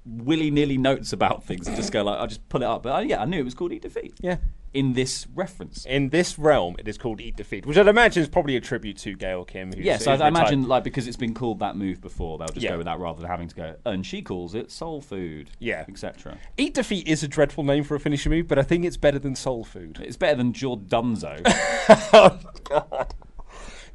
willy 0.06 0.50
nilly 0.50 0.78
notes 0.80 1.14
about 1.14 1.44
things 1.44 1.68
and 1.68 1.78
just 1.78 1.92
go 1.94 2.04
like, 2.04 2.20
I 2.20 2.26
just 2.26 2.48
pull 2.50 2.64
it 2.64 2.66
up. 2.66 2.82
But 2.84 2.96
uh, 2.96 3.00
yeah, 3.00 3.22
I 3.22 3.26
knew 3.26 3.40
it 3.40 3.44
was 3.46 3.54
called 3.54 3.72
Eat 3.72 3.84
Defeat. 3.84 4.16
Yeah. 4.20 4.38
In 4.74 4.94
this 4.94 5.28
reference. 5.34 5.86
In 5.86 6.10
this 6.10 6.38
realm, 6.38 6.76
it 6.80 6.88
is 6.88 6.98
called 6.98 7.20
Eat 7.22 7.36
Defeat, 7.36 7.66
which 7.66 7.78
I'd 7.78 7.88
imagine 7.88 8.22
is 8.24 8.30
probably 8.30 8.56
a 8.56 8.62
tribute 8.62 8.98
to 9.00 9.16
Gail 9.16 9.44
Kim. 9.46 9.72
Who's, 9.74 9.84
Yes, 9.86 10.06
who's 10.06 10.22
I, 10.22 10.26
I 10.26 10.28
imagine 10.28 10.68
like 10.68 10.84
because 10.84 11.08
it's 11.08 11.18
been 11.18 11.34
called 11.34 11.60
that 11.60 11.76
move 11.76 12.02
before, 12.02 12.38
they'll 12.38 12.48
just 12.48 12.60
Yeah. 12.62 12.72
go 12.72 12.78
with 12.78 12.86
that 12.86 13.00
rather 13.00 13.22
than 13.22 13.30
having 13.30 13.48
to 13.48 13.56
go. 13.56 13.76
And 13.86 14.06
she 14.06 14.22
calls 14.22 14.54
it 14.56 14.72
soul 14.72 15.02
food. 15.02 15.50
Yeah. 15.60 15.86
etc. 15.90 16.38
Eat 16.58 16.74
Defeat 16.76 17.08
is 17.08 17.24
a 17.24 17.28
dreadful 17.28 17.64
name 17.64 17.84
for 17.84 17.96
a 17.96 18.00
finisher 18.00 18.30
move, 18.30 18.48
but 18.48 18.60
I 18.60 18.64
think 18.64 18.86
it's 18.86 18.98
better 18.98 19.20
than 19.20 19.36
Soul 19.36 19.64
Food. 19.64 20.00
It's 20.04 20.18
better 20.18 20.36
than 20.36 20.54
Jordunzo. 20.54 21.42
oh, 22.14 22.40
God. 22.64 23.14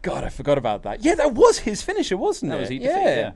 God, 0.03 0.25
I 0.25 0.29
forgot 0.29 0.59
about 0.59 0.83
that. 0.83 1.03
Yeah, 1.05 1.15
that 1.15 1.33
was 1.35 1.59
his 1.61 1.83
finisher, 1.83 2.17
wasn't 2.17 2.51
That 2.51 2.59
it? 2.59 2.61
was 2.61 2.71
Eat 2.73 2.83
yeah. 2.83 2.93
Defeat, 2.99 3.21
yeah. 3.21 3.33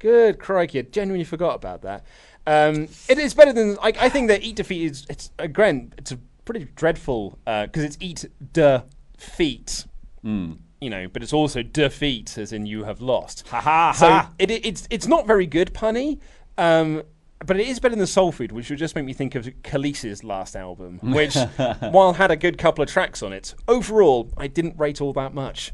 Good 0.00 0.38
crikey, 0.38 0.78
I 0.78 0.82
genuinely 0.82 1.24
forgot 1.24 1.56
about 1.56 1.82
that. 1.82 2.04
Um, 2.46 2.88
it 3.08 3.18
is 3.18 3.34
better 3.34 3.52
than 3.52 3.74
like 3.76 3.98
I 4.00 4.08
think 4.08 4.28
that 4.28 4.42
Eat 4.42 4.56
Defeat 4.56 4.82
is 4.90 5.06
it's 5.10 5.30
again 5.38 5.92
it's 5.98 6.12
a 6.12 6.18
pretty 6.48 6.66
dreadful 6.76 7.38
because 7.44 7.84
it's 7.84 7.96
Eat 8.00 8.24
Defeat. 8.52 9.84
Hmm. 10.22 10.52
You 10.80 10.90
know, 10.90 11.08
but 11.08 11.22
it's 11.24 11.32
also 11.32 11.62
defeat, 11.62 12.38
as 12.38 12.52
in 12.52 12.64
you 12.64 12.84
have 12.84 13.00
lost. 13.00 13.46
Ha 13.48 13.60
ha 13.60 13.92
So 13.92 14.08
ha. 14.08 14.30
it, 14.38 14.50
it- 14.50 14.64
it's 14.64 14.86
it's 14.90 15.06
not 15.08 15.26
very 15.26 15.46
good, 15.46 15.74
punny. 15.74 16.20
Um, 16.56 17.02
but 17.44 17.58
it 17.58 17.68
is 17.68 17.78
better 17.78 17.94
than 17.96 18.06
Soul 18.06 18.32
Food, 18.32 18.50
which 18.52 18.68
would 18.70 18.78
just 18.80 18.96
make 18.96 19.04
me 19.04 19.12
think 19.12 19.34
of 19.36 19.48
Kelis's 19.62 20.24
last 20.24 20.56
album, 20.56 20.98
which, 21.02 21.36
while 21.80 22.12
had 22.14 22.30
a 22.32 22.36
good 22.36 22.58
couple 22.58 22.82
of 22.82 22.88
tracks 22.90 23.22
on 23.22 23.32
it, 23.32 23.54
overall 23.68 24.30
I 24.36 24.46
didn't 24.48 24.76
rate 24.78 25.00
all 25.00 25.12
that 25.14 25.34
much. 25.34 25.72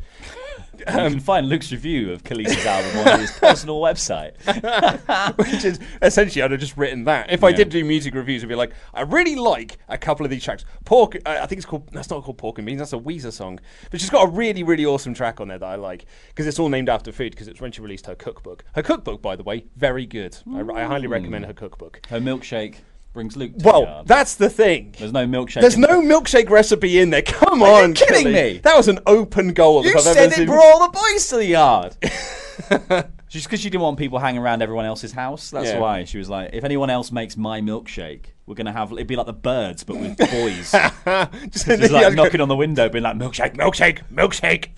You 0.81 0.85
can 0.87 1.21
find 1.21 1.49
Luke's 1.49 1.71
review 1.73 2.13
of 2.13 2.25
Kelis's 2.25 2.65
album 2.67 3.09
on 3.09 3.21
his 3.21 3.31
personal 3.33 3.81
website. 3.81 4.35
which 5.39 5.65
is 5.65 5.79
essentially 6.03 6.43
I'd 6.43 6.51
have 6.51 6.61
just 6.61 6.77
written 6.77 7.05
that. 7.05 7.31
If 7.33 7.45
I 7.45 7.51
Yeah. 7.51 7.57
did 7.57 7.69
do 7.71 7.85
music 7.85 8.15
reviews, 8.15 8.43
I'd 8.43 8.49
be 8.49 8.55
like, 8.55 8.73
I 8.93 9.03
really 9.03 9.35
like 9.37 9.79
a 9.89 9.99
couple 9.99 10.25
of 10.25 10.31
these 10.31 10.43
tracks. 10.45 10.65
Pork, 10.85 11.17
uh, 11.27 11.39
I 11.43 11.47
think 11.47 11.59
it's 11.59 11.67
called. 11.67 11.89
That's 11.93 12.11
not 12.11 12.23
called 12.25 12.39
Pork 12.39 12.59
and 12.59 12.67
Beans. 12.67 12.79
That's 12.79 12.93
a 12.93 12.99
Weezer 12.99 13.33
song, 13.33 13.61
but 13.91 14.01
she's 14.01 14.11
got 14.11 14.29
a 14.29 14.31
really, 14.31 14.63
really 14.63 14.85
awesome 14.87 15.15
track 15.15 15.41
on 15.41 15.49
there 15.49 15.59
that 15.59 15.67
I 15.67 15.77
like 15.77 16.07
because 16.29 16.47
it's 16.47 16.59
all 16.59 16.69
named 16.69 16.89
after 16.89 17.13
food. 17.13 17.33
Because 17.33 17.49
it's 17.49 17.61
when 17.61 17.73
she 17.73 17.81
released 17.81 18.07
her 18.07 18.15
cookbook. 18.15 18.65
Her 18.75 18.83
cookbook, 18.83 19.23
by 19.23 19.37
the 19.37 19.43
way, 19.43 19.65
very 19.77 20.07
good. 20.07 20.37
I, 20.53 20.61
I 20.61 20.85
highly 20.85 21.07
recommend 21.07 21.47
her 21.47 21.53
cookbook. 21.55 22.01
Her 22.09 22.21
milkshake 22.21 22.77
brings 23.15 23.37
Luke. 23.37 23.53
Well, 23.65 23.83
yard. 23.85 24.07
that's 24.09 24.35
the 24.35 24.51
thing. 24.51 24.95
There's 24.99 25.13
no 25.13 25.27
milkshake. 25.27 25.63
There's 25.63 25.79
no 25.79 26.03
milkshake 26.03 26.51
recipe 26.51 26.99
in 26.99 27.09
there. 27.11 27.23
Come 27.23 27.63
Are 27.63 27.79
you 27.79 27.85
on, 27.85 27.95
kidding 27.95 28.25
Kelly. 28.25 28.35
me? 28.55 28.59
That 28.59 28.77
was 28.77 28.89
an 28.89 28.99
open 29.07 29.55
goal. 29.55 29.85
You 29.87 29.99
said 30.01 30.33
it 30.37 30.47
brought 30.47 30.65
all 30.65 30.87
the 30.91 30.99
boys 30.99 31.29
to 31.29 31.37
the 31.37 31.47
yard. 31.47 31.97
Just 33.29 33.47
because 33.47 33.61
she 33.61 33.71
didn't 33.71 33.83
want 33.83 33.99
people 33.99 34.19
hanging 34.19 34.41
around 34.41 34.63
everyone 34.63 34.85
else's 34.85 35.13
house. 35.13 35.51
That's 35.51 35.71
Yeah. 35.71 35.79
why 35.81 36.05
she 36.05 36.19
was 36.19 36.29
like, 36.29 36.51
if 36.53 36.63
anyone 36.63 36.91
else 36.91 37.11
makes 37.11 37.37
my 37.37 37.61
milkshake, 37.61 38.27
we're 38.47 38.55
gonna 38.55 38.73
have 38.73 38.93
it'd 38.93 39.07
be 39.07 39.17
like 39.17 39.27
the 39.27 39.33
birds, 39.33 39.83
but 39.83 39.97
with 39.97 40.17
boys. 40.19 40.71
Just, 41.51 41.67
Just 41.67 41.91
like 41.93 42.15
knocking 42.15 42.41
on 42.41 42.49
the 42.49 42.55
window, 42.57 42.89
being 42.89 43.03
like, 43.03 43.17
milkshake, 43.17 43.57
milkshake, 43.57 44.03
milkshake. 44.13 44.69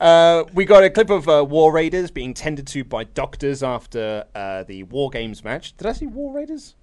Uh, 0.00 0.44
we 0.54 0.64
got 0.64 0.82
a 0.82 0.90
clip 0.90 1.10
of 1.10 1.28
uh, 1.28 1.44
War 1.48 1.72
Raiders 1.72 2.10
being 2.10 2.32
tended 2.34 2.66
to 2.68 2.82
by 2.84 3.04
doctors 3.04 3.62
after 3.62 4.24
uh, 4.34 4.62
the 4.64 4.82
War 4.84 5.10
Games 5.10 5.44
match. 5.44 5.76
Did 5.76 5.86
I 5.86 5.92
say 5.92 6.06
War 6.06 6.32
Raiders? 6.34 6.74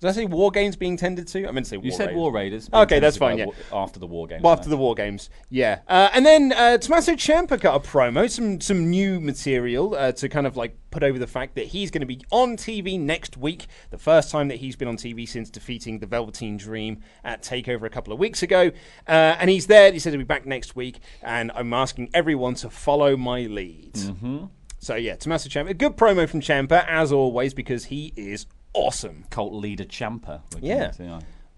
Did 0.00 0.08
I 0.08 0.12
say 0.12 0.26
War 0.26 0.52
Games 0.52 0.76
being 0.76 0.96
tended 0.96 1.26
to? 1.28 1.48
I 1.48 1.50
meant 1.50 1.66
to 1.66 1.70
say 1.70 1.76
War 1.76 1.84
You 1.84 1.90
said 1.90 2.08
Raiders. 2.08 2.16
War 2.16 2.32
Raiders. 2.32 2.70
Okay, 2.72 3.00
that's 3.00 3.16
fine. 3.16 3.38
Yeah. 3.38 3.46
After 3.72 3.98
the 3.98 4.06
war 4.06 4.28
games. 4.28 4.42
Well, 4.42 4.52
after 4.52 4.68
the 4.68 4.76
War 4.76 4.94
Games, 4.94 5.28
yeah. 5.50 5.80
Uh, 5.88 6.08
and 6.12 6.24
then 6.24 6.52
uh, 6.52 6.78
Tommaso 6.78 7.12
Ciampa 7.12 7.60
got 7.60 7.84
a 7.84 7.88
promo, 7.88 8.30
some 8.30 8.60
some 8.60 8.90
new 8.90 9.18
material 9.18 9.96
uh, 9.96 10.12
to 10.12 10.28
kind 10.28 10.46
of 10.46 10.56
like 10.56 10.76
put 10.90 11.02
over 11.02 11.18
the 11.18 11.26
fact 11.26 11.56
that 11.56 11.66
he's 11.66 11.90
going 11.90 12.00
to 12.00 12.06
be 12.06 12.20
on 12.30 12.56
TV 12.56 12.98
next 12.98 13.36
week. 13.36 13.66
The 13.90 13.98
first 13.98 14.30
time 14.30 14.48
that 14.48 14.56
he's 14.56 14.76
been 14.76 14.88
on 14.88 14.96
TV 14.96 15.28
since 15.28 15.50
defeating 15.50 15.98
the 15.98 16.06
Velveteen 16.06 16.56
Dream 16.56 17.02
at 17.24 17.42
Takeover 17.42 17.84
a 17.84 17.90
couple 17.90 18.12
of 18.12 18.20
weeks 18.20 18.42
ago. 18.42 18.70
Uh, 19.06 19.36
and 19.38 19.50
he's 19.50 19.66
there. 19.66 19.92
He 19.92 19.98
said 19.98 20.12
he'll 20.12 20.20
be 20.20 20.24
back 20.24 20.46
next 20.46 20.76
week. 20.76 21.00
And 21.22 21.50
I'm 21.54 21.72
asking 21.72 22.10
everyone 22.14 22.54
to 22.56 22.70
follow 22.70 23.16
my 23.16 23.42
lead. 23.42 23.94
Mm-hmm. 23.94 24.44
So 24.78 24.94
yeah, 24.94 25.16
Tommaso 25.16 25.48
Ciampa, 25.48 25.70
a 25.70 25.74
good 25.74 25.96
promo 25.96 26.28
from 26.28 26.40
Ciampa 26.40 26.86
as 26.86 27.10
always 27.10 27.52
because 27.52 27.86
he 27.86 28.12
is 28.16 28.46
awesome. 28.72 29.24
Cult 29.30 29.52
leader 29.52 29.84
Ciampa. 29.84 30.42
Yeah. 30.60 30.92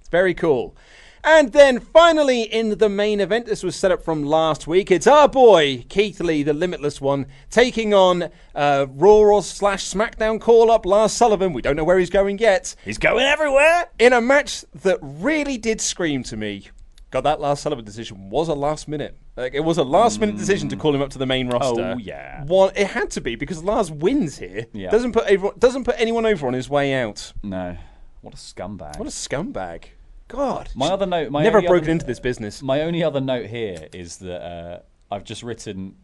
It's 0.00 0.08
very 0.08 0.34
cool. 0.34 0.76
And 1.22 1.52
then 1.52 1.80
finally 1.80 2.42
in 2.42 2.78
the 2.78 2.88
main 2.88 3.20
event, 3.20 3.44
this 3.44 3.62
was 3.62 3.76
set 3.76 3.90
up 3.90 4.02
from 4.02 4.24
last 4.24 4.66
week. 4.66 4.90
It's 4.90 5.06
our 5.06 5.28
boy 5.28 5.84
Keith 5.90 6.18
Lee, 6.18 6.42
the 6.42 6.54
Limitless 6.54 6.98
One, 6.98 7.26
taking 7.50 7.92
on 7.92 8.30
uh, 8.54 8.86
Raw 8.88 9.40
slash 9.40 9.84
SmackDown 9.84 10.40
call 10.40 10.70
up 10.70 10.86
Lars 10.86 11.12
Sullivan. 11.12 11.52
We 11.52 11.60
don't 11.60 11.76
know 11.76 11.84
where 11.84 11.98
he's 11.98 12.08
going 12.08 12.38
yet. 12.38 12.74
He's 12.84 12.96
going 12.96 13.26
everywhere 13.26 13.90
in 13.98 14.14
a 14.14 14.22
match 14.22 14.64
that 14.82 14.98
really 15.02 15.58
did 15.58 15.82
scream 15.82 16.22
to 16.24 16.38
me. 16.38 16.68
God, 17.10 17.22
that 17.22 17.40
Lars 17.40 17.60
Sullivan 17.60 17.84
decision 17.84 18.30
was 18.30 18.48
a 18.48 18.54
last 18.54 18.88
minute. 18.88 19.18
Like 19.36 19.54
it 19.54 19.60
was 19.60 19.78
a 19.78 19.84
last 19.84 20.20
minute 20.20 20.36
decision 20.36 20.68
to 20.70 20.76
call 20.76 20.94
him 20.94 21.00
up 21.02 21.10
to 21.10 21.18
the 21.18 21.26
main 21.26 21.48
roster. 21.48 21.80
Mm. 21.80 21.94
Oh, 21.94 21.98
yeah. 21.98 22.44
One, 22.44 22.72
it 22.76 22.88
had 22.88 23.10
to 23.12 23.20
be 23.20 23.36
because 23.36 23.62
Lars 23.64 23.90
wins 23.90 24.38
here. 24.38 24.66
Yeah. 24.72 24.90
Doesn't 24.90 25.12
put 25.12 25.24
everyone, 25.24 25.58
doesn't 25.58 25.84
put 25.84 25.94
anyone 25.98 26.26
over 26.26 26.46
on 26.46 26.52
his 26.52 26.68
way 26.68 26.94
out. 26.94 27.32
No. 27.42 27.76
What 28.20 28.34
a 28.34 28.36
scumbag. 28.36 28.98
What 28.98 29.08
a 29.08 29.12
scumbag. 29.12 29.84
God. 30.28 30.68
My 30.74 30.88
other 30.88 31.06
note. 31.06 31.30
My 31.30 31.42
Never 31.42 31.62
broken 31.62 31.84
other- 31.84 31.92
into 31.92 32.06
this 32.06 32.20
business. 32.20 32.62
My 32.62 32.82
only 32.82 33.02
other 33.02 33.20
note 33.20 33.46
here 33.46 33.88
is 33.92 34.18
that 34.18 34.42
uh, 34.42 34.78
I've 35.10 35.24
just 35.24 35.42
written, 35.42 35.96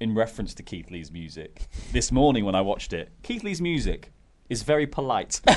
in 0.00 0.14
reference 0.14 0.54
to 0.54 0.62
Keith 0.62 0.90
Lee's 0.90 1.10
music, 1.10 1.66
this 1.92 2.12
morning 2.12 2.44
when 2.44 2.54
I 2.54 2.60
watched 2.60 2.92
it, 2.92 3.10
Keith 3.22 3.42
Lee's 3.42 3.60
music 3.60 4.12
is 4.52 4.62
very 4.62 4.86
polite. 4.86 5.40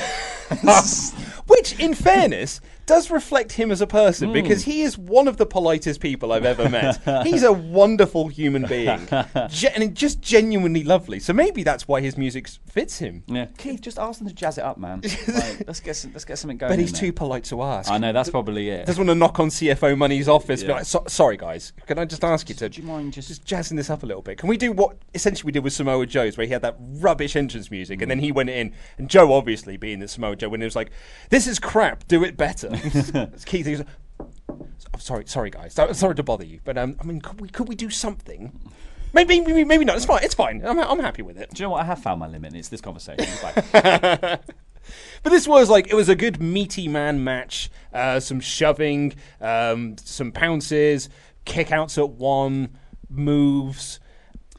Which, 1.46 1.78
in 1.80 1.94
fairness, 1.94 2.60
does 2.86 3.10
reflect 3.10 3.52
him 3.52 3.72
as 3.72 3.80
a 3.80 3.84
Hmm. 3.86 3.90
person 3.90 4.32
because 4.32 4.62
he 4.64 4.82
is 4.82 4.96
one 4.96 5.26
of 5.26 5.36
the 5.38 5.46
politest 5.46 6.00
people 6.00 6.32
I've 6.32 6.44
ever 6.44 6.68
met. 6.68 7.00
He's 7.26 7.42
a 7.42 7.52
wonderful 7.52 8.28
human 8.28 8.64
being, 8.66 9.06
Ge- 9.48 9.64
and 9.74 9.92
just 9.94 10.20
genuinely 10.20 10.84
lovely. 10.84 11.18
So 11.18 11.32
maybe 11.32 11.62
that's 11.64 11.88
why 11.88 12.00
his 12.00 12.16
music 12.16 12.46
fits 12.68 12.98
him. 12.98 13.24
yeah, 13.26 13.46
Keith, 13.58 13.80
just 13.80 13.98
ask 13.98 14.18
them 14.20 14.28
to 14.28 14.34
jazz 14.34 14.56
it 14.58 14.62
up, 14.64 14.78
man. 14.78 15.00
Like, 15.02 15.64
let's 15.66 15.80
get 15.80 15.96
some, 15.96 16.12
let's 16.12 16.24
get 16.24 16.38
something 16.38 16.58
going. 16.58 16.70
But 16.70 16.74
in 16.74 16.80
he's 16.80 16.92
there. 16.92 17.00
too 17.08 17.12
polite 17.12 17.44
to 17.44 17.62
ask. 17.62 17.90
I 17.90 17.98
know 17.98 18.12
that's 18.12 18.30
probably 18.30 18.68
it. 18.70 18.86
Doesn't 18.86 19.04
want 19.04 19.14
to 19.16 19.18
knock 19.18 19.40
on 19.40 19.48
CFO 19.48 19.96
Money's 19.98 20.28
office. 20.28 20.62
Be 20.62 20.68
like, 20.72 20.84
so, 20.84 21.02
sorry 21.08 21.36
guys, 21.36 21.72
can 21.86 21.98
I 21.98 22.04
just 22.04 22.22
ask 22.22 22.48
you 22.48 22.54
to 22.56 22.68
Do 22.68 22.80
you 22.82 22.86
mind 22.86 23.12
just? 23.12 23.28
just 23.28 23.44
jazzing 23.44 23.76
this 23.76 23.90
up 23.90 24.04
a 24.04 24.06
little 24.06 24.22
bit? 24.22 24.38
Can 24.38 24.48
we 24.48 24.56
do 24.56 24.70
what 24.72 24.96
essentially 25.14 25.46
we 25.48 25.52
did 25.52 25.64
with 25.64 25.72
Samoa 25.72 26.06
Joe's, 26.06 26.36
where 26.36 26.46
he 26.46 26.52
had 26.52 26.62
that 26.62 26.76
rubbish 26.78 27.34
entrance 27.34 27.68
music, 27.70 28.00
and 28.02 28.08
then 28.10 28.20
he 28.20 28.30
went 28.30 28.50
in, 28.50 28.72
and 28.98 29.08
Joe 29.08 29.32
obviously 29.32 29.76
being 29.76 30.00
the 30.00 30.08
Samoa 30.08 30.36
Joe, 30.36 30.48
when 30.48 30.60
he 30.60 30.64
was 30.64 30.76
like, 30.76 30.90
"This 31.30 31.46
is 31.46 31.58
crap, 31.58 32.06
do 32.08 32.24
it 32.24 32.36
better." 32.36 32.70
Keith, 33.46 33.66
he 33.66 33.72
was 33.72 33.80
like, 33.80 33.88
I'm 34.94 35.00
sorry, 35.00 35.24
sorry 35.26 35.50
guys, 35.50 35.74
sorry 35.74 36.14
to 36.14 36.22
bother 36.22 36.44
you, 36.44 36.60
but 36.64 36.78
um, 36.78 36.96
I 37.00 37.04
mean, 37.04 37.20
could 37.20 37.40
we 37.40 37.48
could 37.48 37.68
we 37.68 37.74
do 37.74 37.90
something? 37.90 38.58
Maybe, 39.12 39.40
maybe, 39.40 39.64
maybe 39.64 39.84
not. 39.84 39.96
It's 39.96 40.04
fine. 40.04 40.22
It's 40.22 40.34
fine. 40.34 40.66
I'm, 40.66 40.78
I'm 40.78 40.98
happy 40.98 41.22
with 41.22 41.38
it. 41.38 41.48
Do 41.54 41.62
you 41.62 41.66
know 41.66 41.70
what? 41.70 41.80
I 41.80 41.84
have 41.84 42.02
found 42.02 42.20
my 42.20 42.26
limit. 42.26 42.54
It's 42.54 42.68
this 42.68 42.82
conversation. 42.82 43.24
It's 43.26 43.42
like, 43.42 44.42
But 45.22 45.30
this 45.30 45.48
was 45.48 45.68
like 45.68 45.88
it 45.88 45.94
was 45.94 46.08
a 46.08 46.14
good 46.14 46.40
meaty 46.40 46.88
man 46.88 47.22
match. 47.22 47.70
Uh, 47.92 48.20
some 48.20 48.40
shoving, 48.40 49.14
um, 49.40 49.96
some 49.98 50.32
pounces, 50.32 51.08
kickouts 51.44 51.98
at 51.98 52.10
one, 52.10 52.76
moves. 53.08 54.00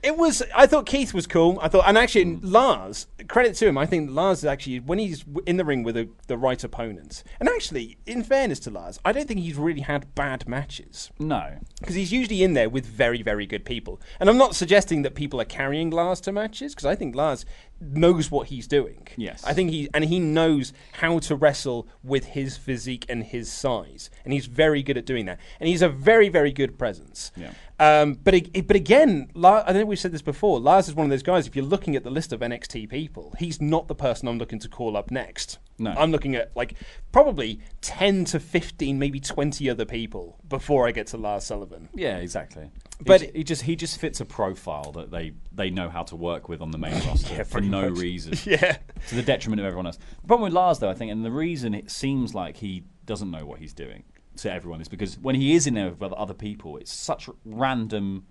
It 0.04 0.18
was. 0.18 0.44
I 0.56 0.68
thought 0.68 0.86
Keith 0.86 1.14
was 1.14 1.28
cool. 1.28 1.60
I 1.62 1.68
thought, 1.68 1.86
and 1.88 1.98
actually 1.98 2.26
mm. 2.26 2.40
Lars. 2.44 3.08
Credit 3.28 3.56
to 3.56 3.68
him. 3.68 3.78
I 3.78 3.86
think 3.86 4.10
Lars 4.12 4.40
is 4.40 4.46
actually 4.46 4.80
when 4.80 5.00
he's 5.00 5.26
in 5.46 5.58
the 5.58 5.66
ring 5.66 5.84
with 5.84 5.96
the, 5.96 6.10
the 6.28 6.38
right 6.38 6.64
opponent. 6.64 7.24
And 7.40 7.50
actually, 7.50 7.98
in 8.06 8.24
fairness 8.24 8.60
to 8.62 8.72
Lars, 8.72 9.00
I 9.04 9.12
don't 9.12 9.28
think 9.28 9.40
he's 9.40 9.56
really 9.56 9.82
had 9.82 10.14
bad 10.16 10.48
matches 10.48 11.12
no. 11.20 11.58
because 11.80 11.96
he's 11.96 12.12
usually 12.12 12.44
in 12.44 12.54
there 12.54 12.70
with 12.70 12.86
very, 12.86 13.22
very 13.22 13.46
good 13.46 13.66
people. 13.66 14.00
And 14.20 14.30
I'm 14.30 14.38
not 14.38 14.56
suggesting 14.56 15.02
that 15.02 15.16
people 15.16 15.42
are 15.42 15.46
carrying 15.46 15.90
Lars 15.90 16.22
to 16.22 16.32
matches 16.32 16.74
because 16.74 16.86
I 16.86 16.96
think 16.96 17.16
Lars 17.16 17.46
knows 17.80 18.32
what 18.32 18.48
he's 18.48 18.68
doing. 18.68 19.08
Yes. 19.18 19.44
I 19.46 19.54
think 19.54 19.70
he 19.72 19.90
and 19.94 20.06
he 20.06 20.20
knows 20.20 20.74
how 20.94 21.20
to 21.20 21.36
wrestle 21.36 21.88
with 22.04 22.26
his 22.26 22.58
physique 22.58 23.06
and 23.10 23.24
his 23.24 23.52
size, 23.52 24.10
and 24.24 24.34
he's 24.34 24.46
very 24.48 24.82
good 24.84 24.98
at 24.98 25.06
doing 25.06 25.26
that. 25.26 25.40
And 25.60 25.68
he's 25.70 25.82
a 25.82 25.90
very, 25.90 26.30
very 26.30 26.52
good 26.52 26.78
presence. 26.78 27.32
Yeah. 27.36 27.52
Um, 27.80 28.16
but 28.16 28.34
ag- 28.34 28.66
but 28.68 28.76
again, 28.76 29.30
La- 29.36 29.64
I 29.66 29.74
think 29.74 29.88
we've 29.88 30.00
said 30.00 30.12
this 30.12 30.24
before. 30.24 30.60
Lars 30.60 30.88
is 30.88 30.96
one 30.96 31.06
of 31.06 31.10
those 31.12 31.22
guys. 31.24 31.46
If 31.46 31.56
you're 31.56 31.64
looking 31.66 31.96
at 31.96 32.04
the 32.04 32.10
list 32.10 32.34
of 32.34 32.40
NXT 32.40 32.90
people, 32.90 33.36
he's 33.38 33.62
not 33.62 33.88
the 33.88 33.96
person 33.96 34.28
I'm 34.28 34.40
looking 34.40 34.60
to 34.60 34.68
call 34.70 34.98
up 34.98 35.12
next. 35.12 35.60
No. 35.78 35.92
I'm 35.92 36.12
looking 36.12 36.36
at 36.36 36.56
like 36.56 36.74
probably 37.12 37.60
ten 37.82 38.26
to 38.26 38.40
fifteen, 38.40 38.98
maybe 38.98 39.20
twenty 39.20 39.70
other 39.70 39.86
people 39.86 40.40
before 40.50 40.88
I 40.88 40.92
get 40.92 41.06
to 41.08 41.18
Lars 41.18 41.44
Sullivan. 41.44 41.90
Yeah, 41.94 42.18
exactly. 42.18 42.72
But- 43.06 43.36
he 43.36 43.44
just 43.44 43.62
he 43.64 43.76
just 43.76 44.00
fits 44.00 44.20
a 44.22 44.26
profile 44.26 44.92
that 44.94 45.12
they 45.12 45.34
they 45.52 45.70
know 45.70 45.88
how 45.90 46.04
to 46.04 46.16
work 46.16 46.50
with 46.50 46.62
on 46.62 46.72
the 46.72 46.78
main 46.78 46.94
roster 47.08 47.36
Yeah, 47.36 47.44
for 47.44 47.62
no 47.62 47.90
much. 47.90 48.00
reason. 48.00 48.34
Yeah. 48.46 48.78
To 49.10 49.16
the 49.16 49.22
detriment 49.24 49.60
of 49.60 49.66
everyone 49.68 49.86
else. 49.86 49.98
The 50.22 50.28
problem 50.28 50.46
with 50.46 50.54
Lars 50.54 50.80
though, 50.80 50.90
I 50.90 50.94
think, 50.96 51.12
and 51.12 51.24
the 51.24 51.32
reason 51.32 51.74
it 51.74 51.92
seems 51.92 52.34
like 52.34 52.58
he 52.58 52.84
doesn't 53.06 53.30
know 53.32 53.46
what 53.46 53.60
he's 53.60 53.74
doing 53.74 54.04
to 54.38 54.52
everyone 54.52 54.82
is 54.82 54.88
because 54.88 55.18
when 55.20 55.36
he 55.36 55.54
is 55.56 55.68
in 55.68 55.74
there 55.76 55.90
with 55.90 56.02
other- 56.04 56.18
other 56.18 56.34
people, 56.34 56.78
it's 56.78 56.92
such 56.94 57.30
random 57.46 58.26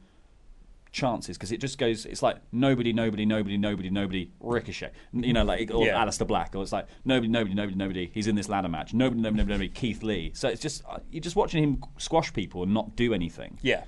chances 0.92 1.36
because 1.36 1.52
it 1.52 1.58
just 1.60 1.78
goes. 1.78 2.06
It's 2.06 2.22
like 2.22 2.36
nobody, 2.52 2.92
nobody, 2.92 3.26
nobody, 3.26 3.56
nobody, 3.58 3.90
nobody. 3.90 4.30
Ricochet, 4.40 4.92
you 5.12 5.32
know, 5.32 5.44
like 5.44 5.70
or 5.72 5.84
Yeah. 5.86 6.02
Aleister 6.04 6.26
Black, 6.26 6.54
or 6.54 6.62
it's 6.62 6.72
like 6.72 6.86
nobody, 7.04 7.28
nobody, 7.28 7.54
nobody, 7.54 7.76
nobody. 7.76 8.10
He's 8.12 8.26
in 8.26 8.34
this 8.34 8.48
ladder 8.48 8.68
match. 8.68 8.94
Nobody, 8.94 9.20
nobody, 9.20 9.42
nobody, 9.42 9.52
nobody. 9.52 9.68
Keith 9.68 10.02
Lee. 10.02 10.32
So 10.34 10.48
it's 10.48 10.60
just 10.62 10.82
uh, 10.88 10.98
you're 11.10 11.20
just 11.20 11.36
watching 11.36 11.62
him 11.62 11.82
squash 11.98 12.32
people 12.32 12.62
and 12.62 12.72
not 12.72 12.96
do 12.96 13.12
anything. 13.14 13.58
Yeah. 13.62 13.84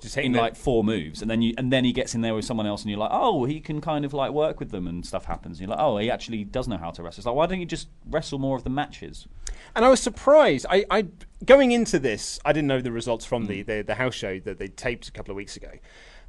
Just 0.00 0.16
in 0.16 0.32
like 0.32 0.56
four 0.56 0.82
moves, 0.82 1.22
and 1.22 1.30
then 1.30 1.42
you 1.42 1.54
and 1.58 1.72
then 1.72 1.84
he 1.84 1.92
gets 1.92 2.14
in 2.14 2.20
there 2.20 2.34
with 2.34 2.44
someone 2.44 2.66
else, 2.66 2.82
and 2.82 2.90
you're 2.90 2.98
like, 2.98 3.10
oh, 3.12 3.44
he 3.44 3.60
can 3.60 3.80
kind 3.80 4.04
of 4.04 4.12
like 4.14 4.32
work 4.32 4.58
with 4.58 4.70
them, 4.70 4.86
and 4.86 5.04
stuff 5.04 5.26
happens. 5.26 5.58
And 5.58 5.68
you're 5.68 5.76
like, 5.76 5.84
oh, 5.84 5.98
he 5.98 6.10
actually 6.10 6.44
does 6.44 6.68
know 6.68 6.78
how 6.78 6.90
to 6.90 7.02
wrestle. 7.02 7.20
It's 7.20 7.26
like, 7.26 7.34
why 7.34 7.46
don't 7.46 7.60
you 7.60 7.66
just 7.66 7.88
wrestle 8.08 8.38
more 8.38 8.56
of 8.56 8.64
the 8.64 8.70
matches? 8.70 9.28
And 9.74 9.84
I 9.84 9.88
was 9.88 10.00
surprised. 10.00 10.66
I, 10.68 10.84
I 10.90 11.06
going 11.44 11.72
into 11.72 11.98
this, 11.98 12.40
I 12.44 12.52
didn't 12.52 12.68
know 12.68 12.80
the 12.80 12.92
results 12.92 13.24
from 13.24 13.46
the, 13.46 13.62
mm. 13.62 13.66
the 13.66 13.82
the 13.82 13.94
house 13.96 14.14
show 14.14 14.40
that 14.40 14.58
they 14.58 14.68
taped 14.68 15.08
a 15.08 15.12
couple 15.12 15.32
of 15.32 15.36
weeks 15.36 15.56
ago. 15.56 15.70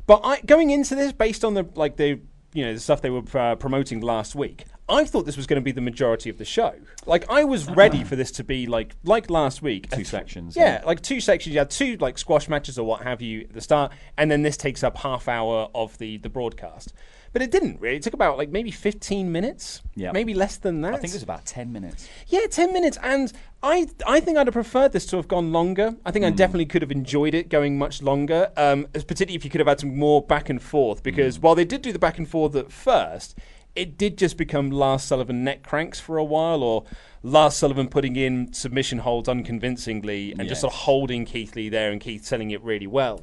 But 0.06 0.22
I 0.24 0.42
going 0.42 0.72
into 0.72 0.96
this, 0.96 1.12
based 1.12 1.46
on 1.46 1.54
the 1.54 1.68
like 1.76 1.96
the 1.98 2.20
you 2.54 2.66
know 2.66 2.74
the 2.74 2.80
stuff 2.80 3.02
they 3.02 3.10
were 3.10 3.24
uh, 3.34 3.56
promoting 3.56 4.02
last 4.02 4.36
week, 4.36 4.66
I 4.90 5.06
thought 5.06 5.26
this 5.26 5.38
was 5.38 5.48
going 5.48 5.60
to 5.60 5.64
be 5.64 5.72
the 5.72 5.82
majority 5.82 6.30
of 6.30 6.38
the 6.38 6.46
show. 6.46 6.74
Like 7.06 7.30
I 7.30 7.44
was 7.44 7.68
ready 7.70 8.04
for 8.04 8.16
this 8.16 8.32
to 8.34 8.44
be 8.44 8.68
like 8.68 8.96
like 9.04 9.30
last 9.30 9.62
week, 9.62 9.90
Two 9.90 10.04
sections. 10.04 10.56
Yeah, 10.56 10.82
like 10.86 11.02
two 11.02 11.22
sections. 11.22 11.54
You 11.54 11.60
had 11.60 11.70
two 11.70 11.98
like 11.98 12.18
squash 12.18 12.50
matches 12.50 12.78
or 12.78 12.86
what 12.86 13.04
have 13.04 13.22
you 13.22 13.42
at 13.42 13.54
the 13.54 13.62
start, 13.62 13.92
and 14.18 14.30
then 14.30 14.42
this 14.42 14.58
takes 14.58 14.84
up 14.84 14.98
half 14.98 15.28
hour 15.28 15.70
of 15.74 15.98
the 15.98 16.18
the 16.18 16.30
broadcast. 16.30 16.94
But 17.34 17.42
it 17.42 17.50
didn't 17.50 17.80
really. 17.80 17.96
It 17.96 18.04
took 18.04 18.14
about 18.14 18.38
like 18.38 18.50
maybe 18.50 18.72
fifteen 18.72 19.32
minutes. 19.32 19.82
Yeah. 19.96 20.12
maybe 20.12 20.34
less 20.34 20.58
than 20.58 20.82
that. 20.82 20.94
I 20.94 20.98
think 20.98 21.14
it 21.14 21.18
was 21.18 21.24
about 21.24 21.46
ten 21.46 21.72
minutes. 21.72 22.10
Yeah, 22.28 22.46
ten 22.50 22.74
minutes, 22.74 22.98
and 23.02 23.32
I 23.64 23.88
I 24.06 24.20
think 24.20 24.38
I'd 24.38 24.48
have 24.48 24.54
preferred 24.54 24.92
this 24.92 25.06
to 25.08 25.16
have 25.16 25.28
gone 25.28 25.52
longer. 25.54 25.96
I 26.06 26.12
think 26.12 26.26
I 26.26 26.30
definitely 26.30 26.66
could 26.66 26.82
have 26.82 26.92
enjoyed 26.92 27.34
it 27.34 27.48
going 27.48 27.78
much 27.78 28.02
longer, 28.02 28.52
um, 28.58 28.86
particularly 28.94 29.36
if 29.36 29.46
you 29.46 29.50
could 29.50 29.60
have 29.60 29.68
had 29.68 29.80
some 29.80 29.98
more 29.98 30.22
back 30.22 30.50
and 30.50 30.62
forth. 30.62 31.04
Because 31.04 31.40
while 31.40 31.56
they 31.56 31.66
did 31.66 31.82
do 31.82 31.94
the 31.94 32.00
back 32.00 32.18
and 32.18 32.28
forth 32.28 32.56
at 32.56 32.72
first, 32.72 33.38
it 33.76 33.98
did 33.98 34.18
just 34.18 34.36
become 34.36 34.70
Lars 34.70 35.04
Sullivan 35.04 35.44
neck 35.46 35.64
cranks 35.64 36.02
for 36.02 36.18
a 36.18 36.26
while, 36.26 36.62
or 36.64 36.84
Lars 37.24 37.56
Sullivan 37.56 37.88
putting 37.88 38.18
in 38.18 38.52
submission 38.52 39.00
holds 39.00 39.30
unconvincingly 39.30 40.34
and 40.38 40.50
just 40.50 40.62
sort 40.62 40.74
of 40.74 40.80
holding 40.80 41.24
Keith 41.24 41.56
Lee 41.56 41.70
there, 41.70 41.92
and 41.92 42.02
Keith 42.02 42.26
selling 42.26 42.52
it 42.52 42.62
really 42.62 42.88
well, 42.88 43.22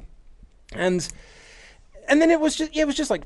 and 0.73 1.07
and 2.09 2.21
then 2.21 2.31
it 2.31 2.39
was 2.39 2.55
just 2.55 2.75
yeah, 2.75 2.83
it 2.83 2.87
was 2.87 2.95
just 2.95 3.09
like 3.09 3.23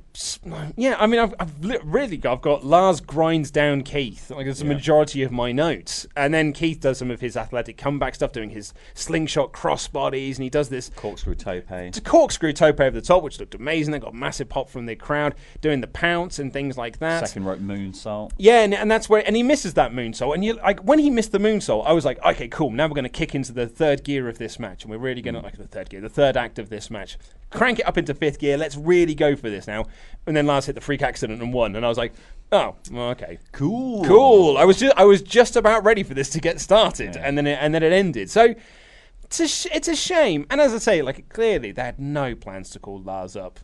yeah. 0.76 0.96
I 1.00 1.08
mean, 1.08 1.20
I've, 1.20 1.34
I've 1.40 1.54
really 1.84 2.18
got, 2.18 2.34
I've 2.34 2.42
got 2.42 2.66
Lars 2.66 3.00
grinds 3.00 3.50
down 3.52 3.84
Keith. 3.84 4.30
Like 4.30 4.46
it's 4.46 4.60
the 4.60 4.66
majority 4.66 5.24
of 5.24 5.32
my 5.32 5.52
notes, 5.52 6.06
and 6.16 6.34
then 6.34 6.54
Keith 6.54 6.80
does 6.82 6.98
some 6.98 7.10
of 7.10 7.22
his 7.22 7.38
athletic 7.38 7.78
comeback 7.78 8.16
stuff, 8.16 8.32
doing 8.32 8.50
his 8.50 8.74
slingshot 8.94 9.54
crossbodies, 9.54 10.36
and 10.36 10.44
he 10.44 10.50
does 10.50 10.70
this 10.70 10.92
Corkscrew 10.96 11.36
tope. 11.36 11.66
it's 11.72 11.98
a 11.98 12.02
corkscrew 12.02 12.54
tope 12.54 12.80
over 12.80 12.92
the 12.92 13.06
top, 13.06 13.24
which 13.24 13.40
looked 13.40 13.56
amazing. 13.56 13.92
They 13.92 14.00
got 14.00 14.14
massive 14.14 14.50
pop 14.50 14.70
from 14.70 14.86
the 14.86 14.96
crowd, 14.96 15.36
doing 15.62 15.82
the 15.82 15.88
pounce 15.88 16.40
and 16.40 16.52
things 16.52 16.78
like 16.78 17.00
that. 17.00 17.28
Second 17.28 17.46
rope 17.46 17.60
moonsault. 17.60 18.32
Yeah, 18.38 18.62
and, 18.62 18.74
and 18.74 18.92
that's 18.92 19.10
where 19.10 19.26
and 19.26 19.36
he 19.36 19.44
misses 19.44 19.74
that 19.76 19.92
moonsault. 19.92 20.34
And 20.34 20.44
you 20.44 20.54
like 20.54 20.82
when 20.82 21.00
he 21.00 21.10
missed 21.10 21.32
the 21.32 21.40
moonsault, 21.40 21.86
I 21.86 21.94
was 21.94 22.06
like, 22.06 22.24
okay, 22.24 22.48
cool. 22.48 22.72
Now 22.72 22.88
we're 22.88 22.96
going 22.96 23.04
to 23.04 23.10
kick 23.10 23.36
into 23.36 23.54
the 23.54 23.68
third 23.68 24.04
gear 24.04 24.28
of 24.28 24.38
this 24.38 24.60
match, 24.60 24.84
and 24.84 24.92
we're 24.92 24.98
really 24.98 25.22
going 25.22 25.36
to 25.36 25.42
mm. 25.42 25.46
like 25.46 25.58
the 25.58 25.68
third 25.68 25.90
gear, 25.90 26.02
the 26.02 26.10
third 26.10 26.38
act 26.38 26.60
of 26.60 26.70
this 26.70 26.90
match. 26.90 27.18
Crank 27.50 27.80
it 27.80 27.88
up 27.88 27.98
into 27.98 28.14
fifth 28.16 28.40
gear. 28.40 28.58
Let's 28.58 28.73
really 28.78 29.16
go 29.16 29.36
for 29.36 29.50
this 29.50 29.68
now. 29.68 29.86
And 30.26 30.36
then 30.38 30.46
Lars 30.48 30.66
hit 30.66 30.76
the 30.76 30.82
freak 30.82 31.02
accident 31.02 31.42
and 31.42 31.54
won, 31.54 31.76
and 31.76 31.86
I 31.86 31.90
was 31.90 31.98
like, 31.98 32.14
oh, 32.52 32.76
well, 32.92 33.10
okay, 33.10 33.40
Cool. 33.52 34.06
cool. 34.06 34.58
I 34.58 34.64
was 34.66 34.78
just 34.80 34.96
I 34.98 35.04
was 35.06 35.22
just 35.22 35.56
about 35.56 35.84
ready 35.84 36.04
for 36.04 36.14
this 36.14 36.30
to 36.32 36.40
get 36.40 36.60
started, 36.62 37.18
and 37.18 37.38
then 37.38 37.46
it, 37.48 37.58
and 37.62 37.74
then 37.74 37.84
it 37.84 37.92
ended. 37.94 38.30
So. 38.30 38.56
It's 39.26 39.40
a, 39.40 39.48
sh- 39.48 39.68
it's 39.74 39.88
a 39.88 39.96
shame, 39.96 40.46
and 40.52 40.62
as 40.62 40.76
I 40.76 40.78
say, 40.78 41.02
like 41.02 41.28
clearly 41.30 41.72
they 41.72 41.82
had 41.82 41.98
no 42.00 42.36
plans 42.36 42.70
to 42.72 42.80
call 42.80 43.02
Lars 43.02 43.36
up 43.36 43.60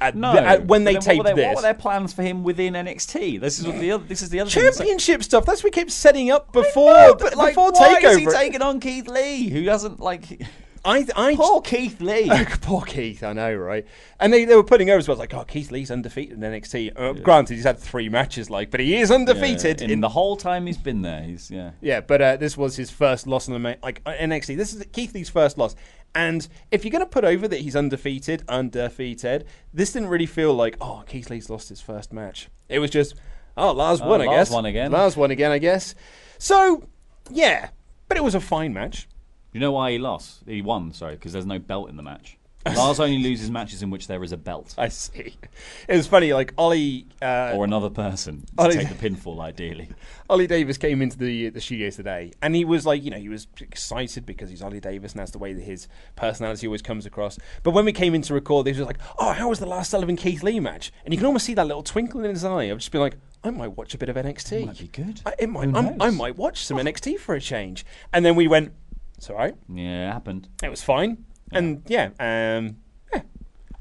at 0.00 0.16
No. 0.16 0.32
the- 0.32 0.42
at- 0.42 0.66
when 0.66 0.82
they 0.82 0.94
taped 0.94 1.18
what 1.18 1.18
were, 1.18 1.22
their, 1.22 1.34
this. 1.36 1.46
what 1.46 1.56
were 1.56 1.62
their 1.62 1.74
plans 1.74 2.12
for 2.12 2.22
him 2.24 2.42
within 2.42 2.74
NXT? 2.74 3.40
This 3.40 3.60
is 3.60 3.66
what 3.68 3.78
the 3.78 3.92
other. 3.92 4.02
This 4.02 4.22
is 4.22 4.30
the 4.30 4.40
other 4.40 4.50
thing. 4.50 4.64
Like- 4.64 4.74
championship 4.74 5.22
stuff. 5.22 5.44
That's 5.46 5.60
what 5.62 5.66
we 5.66 5.70
kept 5.70 5.92
setting 5.92 6.32
up 6.32 6.52
before. 6.52 6.94
No, 6.94 7.14
but 7.14 7.36
like, 7.36 7.54
before 7.54 7.70
why 7.72 8.00
takeover. 8.02 8.10
is 8.10 8.16
he 8.18 8.26
taking 8.26 8.60
on 8.60 8.80
Keith 8.80 9.06
Lee, 9.06 9.48
who 9.50 9.62
doesn't 9.62 10.00
like? 10.00 10.42
I, 10.84 11.06
I 11.16 11.34
Poor 11.36 11.60
Keith 11.62 12.00
Lee. 12.00 12.30
Poor 12.60 12.82
Keith, 12.82 13.22
I 13.22 13.32
know, 13.32 13.54
right? 13.54 13.86
And 14.20 14.32
they, 14.32 14.44
they 14.44 14.54
were 14.54 14.62
putting 14.64 14.90
over 14.90 14.98
as 14.98 15.08
well. 15.08 15.14
It's 15.14 15.20
like, 15.20 15.34
oh, 15.34 15.44
Keith 15.44 15.70
Lee's 15.70 15.90
undefeated 15.90 16.32
in 16.34 16.40
NXT. 16.40 16.92
Uh, 16.94 17.12
Granted, 17.14 17.54
he's 17.54 17.64
had 17.64 17.78
three 17.78 18.08
matches, 18.08 18.50
like, 18.50 18.70
but 18.70 18.80
he 18.80 18.96
is 18.96 19.10
undefeated 19.10 19.80
Yeah, 19.80 19.88
in, 19.88 20.00
the 20.00 20.08
whole 20.10 20.36
time 20.36 20.66
he's 20.66 20.76
been 20.76 21.02
there. 21.02 21.22
He's 21.22 21.50
yeah. 21.50 21.70
Yeah, 21.80 22.00
but 22.00 22.20
uh, 22.20 22.36
this 22.36 22.56
was 22.56 22.76
his 22.76 22.90
first 22.90 23.26
loss 23.26 23.48
in 23.48 23.54
the 23.54 23.58
ma- 23.60 23.74
like 23.82 24.02
uh, 24.04 24.12
NXT. 24.12 24.56
This 24.56 24.74
is 24.74 24.84
Keith 24.92 25.14
Lee's 25.14 25.30
first 25.30 25.56
loss. 25.58 25.74
And 26.14 26.46
if 26.70 26.84
you're 26.84 26.92
going 26.92 27.00
to 27.04 27.10
put 27.10 27.24
over 27.24 27.48
that 27.48 27.60
he's 27.60 27.74
undefeated, 27.74 28.44
undefeated, 28.48 29.46
this 29.72 29.92
didn't 29.92 30.08
really 30.08 30.26
feel 30.26 30.54
like, 30.54 30.76
oh, 30.80 31.02
Keith 31.08 31.30
Lee's 31.30 31.48
lost 31.50 31.68
his 31.70 31.80
first 31.80 32.12
match. 32.12 32.48
It 32.68 32.78
was 32.78 32.90
just, 32.90 33.14
oh, 33.56 33.72
Lars 33.72 34.00
Oh, 34.00 34.08
won, 34.08 34.20
I 34.20 34.26
Lars 34.26 34.48
guess. 34.48 34.50
won 34.54 34.66
again. 34.66 34.92
Lars 34.92 35.16
won 35.16 35.30
again, 35.30 35.50
I 35.50 35.58
guess. 35.58 35.94
So, 36.38 36.84
yeah, 37.30 37.70
but 38.08 38.16
it 38.16 38.22
was 38.22 38.34
a 38.34 38.40
fine 38.40 38.72
match. 38.72 39.08
You 39.54 39.60
know 39.60 39.72
why 39.72 39.92
he 39.92 39.98
lost? 39.98 40.42
He 40.46 40.60
won. 40.60 40.92
Sorry, 40.92 41.14
because 41.14 41.32
there's 41.32 41.46
no 41.46 41.58
belt 41.58 41.88
in 41.88 41.96
the 41.96 42.02
match. 42.02 42.36
Lars 42.76 42.98
only 42.98 43.18
loses 43.18 43.50
matches 43.50 43.82
in 43.82 43.90
which 43.90 44.06
there 44.06 44.24
is 44.24 44.32
a 44.32 44.38
belt 44.38 44.74
I 44.78 44.88
see. 44.88 45.36
It 45.86 45.96
was 45.96 46.06
funny, 46.06 46.32
like 46.32 46.54
Ollie, 46.56 47.06
uh, 47.20 47.52
or 47.54 47.62
another 47.64 47.90
person 47.90 48.46
to 48.56 48.62
Ollie- 48.64 48.76
take 48.76 48.88
the 48.88 48.94
pinfall. 49.10 49.38
Ideally, 49.40 49.90
Ollie 50.30 50.46
Davis 50.46 50.78
came 50.78 51.02
into 51.02 51.18
the 51.18 51.50
the 51.50 51.60
studios 51.60 51.96
today, 51.96 52.32
and 52.40 52.54
he 52.54 52.64
was 52.64 52.86
like, 52.86 53.04
you 53.04 53.10
know, 53.10 53.18
he 53.18 53.28
was 53.28 53.46
excited 53.60 54.24
because 54.24 54.48
he's 54.48 54.62
Ollie 54.62 54.80
Davis, 54.80 55.12
and 55.12 55.20
that's 55.20 55.32
the 55.32 55.38
way 55.38 55.52
that 55.52 55.60
his 55.60 55.88
personality 56.16 56.66
always 56.66 56.80
comes 56.80 57.04
across. 57.04 57.38
But 57.62 57.72
when 57.72 57.84
we 57.84 57.92
came 57.92 58.14
in 58.14 58.22
to 58.22 58.32
record, 58.34 58.66
he 58.66 58.72
was 58.72 58.80
like, 58.80 58.98
"Oh, 59.18 59.32
how 59.32 59.50
was 59.50 59.58
the 59.58 59.66
Lars 59.66 59.88
Sullivan 59.88 60.16
Keith 60.16 60.42
Lee 60.42 60.58
match?" 60.58 60.90
And 61.04 61.12
you 61.12 61.18
can 61.18 61.26
almost 61.26 61.44
see 61.44 61.54
that 61.54 61.66
little 61.66 61.82
twinkle 61.82 62.24
in 62.24 62.30
his 62.30 62.44
eye 62.46 62.64
of 62.64 62.78
just 62.78 62.92
being 62.92 63.02
like, 63.02 63.16
"I 63.44 63.50
might 63.50 63.76
watch 63.76 63.92
a 63.94 63.98
bit 63.98 64.08
of 64.08 64.16
NXT. 64.16 64.64
Might 64.64 64.78
be 64.78 64.88
good. 64.88 65.20
I, 65.26 65.34
it 65.38 65.50
might. 65.50 65.68
I 66.00 66.08
might 66.08 66.36
watch 66.38 66.64
some 66.64 66.78
NXT 66.78 67.18
for 67.18 67.34
a 67.34 67.40
change." 67.42 67.84
And 68.10 68.24
then 68.24 68.36
we 68.36 68.48
went, 68.48 68.72
"It's 69.16 69.30
all 69.30 69.36
right. 69.36 69.54
yeah, 69.68 70.08
it 70.08 70.12
happened. 70.12 70.48
It 70.62 70.70
was 70.70 70.82
fine." 70.82 71.24
And 71.52 71.82
yeah, 71.86 72.10
um, 72.18 72.76
yeah. 73.12 73.22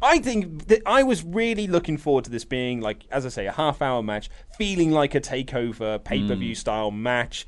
I 0.01 0.19
think 0.19 0.67
that 0.67 0.81
I 0.85 1.03
was 1.03 1.23
really 1.23 1.65
looking 1.67 1.97
forward 1.97 2.25
to 2.25 2.29
this 2.29 2.45
being 2.45 2.81
like, 2.81 3.05
as 3.09 3.25
I 3.25 3.29
say, 3.29 3.47
a 3.47 3.51
half-hour 3.51 4.03
match, 4.03 4.29
feeling 4.57 4.91
like 4.91 5.15
a 5.15 5.21
takeover 5.21 6.03
pay-per-view 6.03 6.55
style 6.55 6.91
match. 6.91 7.47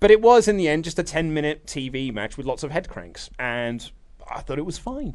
But 0.00 0.10
it 0.10 0.20
was 0.20 0.48
in 0.48 0.56
the 0.56 0.68
end 0.68 0.84
just 0.84 0.98
a 0.98 1.04
ten-minute 1.04 1.66
TV 1.66 2.12
match 2.12 2.36
with 2.36 2.44
lots 2.44 2.62
of 2.64 2.72
head 2.72 2.88
cranks, 2.88 3.30
and 3.38 3.88
I 4.28 4.40
thought 4.40 4.58
it 4.58 4.66
was 4.66 4.78
fine. 4.78 5.14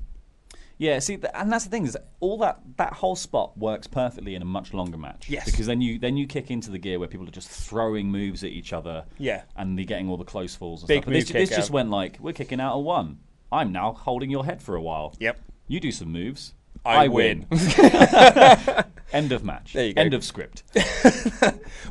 Yeah, 0.80 1.00
see, 1.00 1.18
th- 1.18 1.32
and 1.34 1.52
that's 1.52 1.64
the 1.66 1.72
thing 1.72 1.86
is 1.88 1.98
all 2.20 2.38
that 2.40 2.60
that 2.78 2.94
whole 2.94 3.16
spot 3.16 3.58
works 3.58 3.88
perfectly 3.88 4.36
in 4.36 4.42
a 4.42 4.46
much 4.46 4.74
longer 4.74 4.98
match. 4.98 5.28
Yes. 5.28 5.46
because 5.46 5.66
then 5.66 5.82
you 5.82 5.98
then 5.98 6.18
you 6.18 6.28
kick 6.28 6.52
into 6.52 6.70
the 6.70 6.78
gear 6.78 7.00
where 7.00 7.08
people 7.08 7.28
are 7.28 7.32
just 7.32 7.50
throwing 7.50 8.12
moves 8.12 8.44
at 8.44 8.52
each 8.52 8.74
other. 8.74 9.06
Yeah. 9.18 9.44
and 9.56 9.78
they're 9.78 9.86
getting 9.86 10.08
all 10.10 10.18
the 10.18 10.24
close 10.24 10.56
falls. 10.56 10.82
And 10.84 10.88
Big 10.88 10.98
stuff. 11.04 11.06
But 11.06 11.14
this, 11.14 11.30
move 11.30 11.34
this 11.42 11.50
kick 11.50 11.58
just 11.58 11.72
went 11.72 11.90
like 11.90 12.18
we're 12.20 12.34
kicking 12.34 12.60
out 12.62 12.76
a 12.76 12.80
one. 12.80 13.20
I'm 13.52 13.72
now 13.72 13.94
holding 13.94 14.30
your 14.30 14.46
head 14.46 14.62
for 14.62 14.76
a 14.76 14.82
while. 14.82 15.16
Yep. 15.20 15.40
You 15.68 15.80
do 15.80 15.92
some 15.92 16.12
moves. 16.12 16.54
I 16.86 17.08
win. 17.08 17.48
End 19.12 19.32
of 19.32 19.44
match. 19.44 19.74
There 19.74 19.88
you 19.88 19.94
go. 19.94 20.02
End 20.02 20.14
of 20.14 20.24
script. 20.24 20.64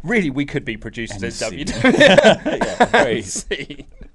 Really, 0.03 0.31
we 0.31 0.45
could 0.45 0.65
be 0.65 0.77
producers 0.77 1.23
at 1.23 1.53
NC. 1.53 1.67
WWE. 1.67 3.51
yeah. 3.51 3.85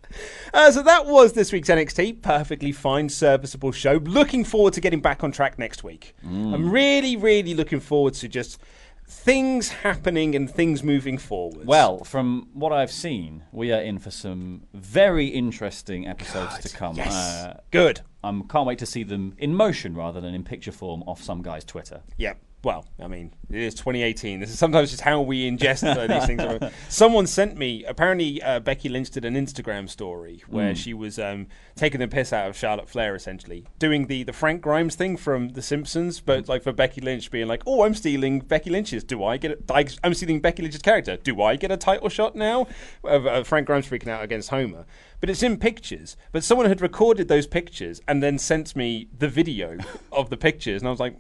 Uh, 0.53 0.72
so 0.72 0.84
that 0.84 1.05
was 1.05 1.34
this 1.34 1.51
week's 1.51 1.70
NXT. 1.70 2.22
Perfectly 2.22 2.72
fine, 2.72 3.09
serviceable 3.09 3.72
show. 3.72 3.93
Looking 4.03 4.43
forward 4.43 4.74
to 4.74 4.82
getting 4.82 5.01
back 5.01 5.24
on 5.24 5.32
track 5.32 5.57
next 5.57 5.84
week. 5.84 6.16
I'm 6.24 6.70
really, 6.72 7.16
really 7.16 7.53
looking 7.53 7.80
forward 7.80 8.14
to 8.16 8.28
just 8.28 8.59
things 9.07 9.70
happening 9.70 10.36
and 10.36 10.49
things 10.49 10.84
moving 10.84 11.18
forward. 11.18 11.68
Well, 11.68 12.03
from 12.03 12.47
what 12.53 12.72
I've 12.72 12.91
seen, 12.91 13.43
we 13.51 13.72
are 13.72 13.82
in 13.82 13.99
for 13.99 14.09
some 14.12 14.64
very 14.74 15.28
interesting 15.28 16.07
episodes 16.07 16.59
to 16.59 16.70
come. 16.76 16.95
yes. 16.95 17.14
Uh, 17.14 17.59
good. 17.72 18.01
I 18.24 18.41
can't 18.49 18.66
wait 18.66 18.80
to 18.80 18.86
see 18.86 19.03
them 19.03 19.36
in 19.38 19.53
motion 19.53 19.95
rather 19.95 20.22
than 20.22 20.34
in 20.34 20.43
picture 20.43 20.72
form 20.72 21.03
off 21.03 21.22
some 21.22 21.41
guy's 21.41 21.66
Twitter. 21.66 22.01
Yeah. 22.18 22.34
Well, 22.64 22.86
I 22.99 23.07
mean, 23.07 23.34
it 23.49 23.59
is 23.59 23.74
2018. 23.74 24.39
This 24.39 24.51
is 24.51 24.59
sometimes 24.59 24.91
just 24.91 25.01
how 25.01 25.22
we 25.22 25.49
ingest 25.49 25.84
uh, 25.84 26.05
these 26.05 26.28
things. 26.28 26.72
Someone 26.89 27.26
sent 27.26 27.57
me. 27.57 27.84
Apparently, 27.86 28.41
uh, 28.43 28.59
Becky 28.59 28.88
Lynch 28.88 29.09
did 29.09 29.26
an 29.26 29.34
Instagram 29.34 29.89
story 29.89 30.43
where 30.47 30.76
she 30.76 30.93
was 30.93 31.18
um, 31.18 31.47
taking 31.76 31.99
the 31.99 32.07
piss 32.07 32.32
out 32.32 32.47
of 32.47 32.55
Charlotte 32.55 32.88
Flair, 32.88 33.16
essentially 33.16 33.66
doing 33.80 34.05
the 34.05 34.22
the 34.24 34.34
Frank 34.34 34.62
Grimes 34.62 34.95
thing 34.95 35.18
from 35.18 35.49
The 35.49 35.62
Simpsons, 35.64 36.20
but 36.20 36.47
like 36.47 36.62
for 36.62 36.72
Becky 36.72 37.01
Lynch 37.01 37.32
being 37.32 37.47
like, 37.47 37.64
"Oh, 37.66 37.84
I'm 37.84 37.95
stealing 37.95 38.41
Becky 38.41 38.70
Lynch's. 38.70 39.03
Do 39.03 39.24
I 39.24 39.38
get? 39.38 39.51
A, 39.51 39.74
I, 39.74 39.86
I'm 40.03 40.14
stealing 40.14 40.39
Becky 40.39 40.62
Lynch's 40.62 40.84
character. 40.84 41.18
Do 41.18 41.41
I 41.41 41.55
get 41.55 41.72
a 41.72 41.78
title 41.78 42.09
shot 42.09 42.36
now?" 42.36 42.68
Of 43.03 43.26
uh, 43.26 43.43
Frank 43.43 43.66
Grimes 43.66 43.89
freaking 43.89 44.09
out 44.09 44.24
against 44.24 44.49
Homer. 44.49 44.86
But 45.20 45.32
it's 45.32 45.41
in 45.41 45.57
pictures. 45.57 46.16
But 46.32 46.43
someone 46.43 46.68
had 46.68 46.80
recorded 46.82 47.28
those 47.28 47.47
pictures 47.47 48.01
and 48.07 48.22
then 48.22 48.38
sent 48.38 48.76
me 48.76 49.07
the 49.18 49.28
video 49.28 49.78
of 50.12 50.30
the 50.30 50.38
pictures, 50.38 50.84
and 50.84 50.88
I 50.88 50.91
was 50.91 50.99
like. 50.99 51.16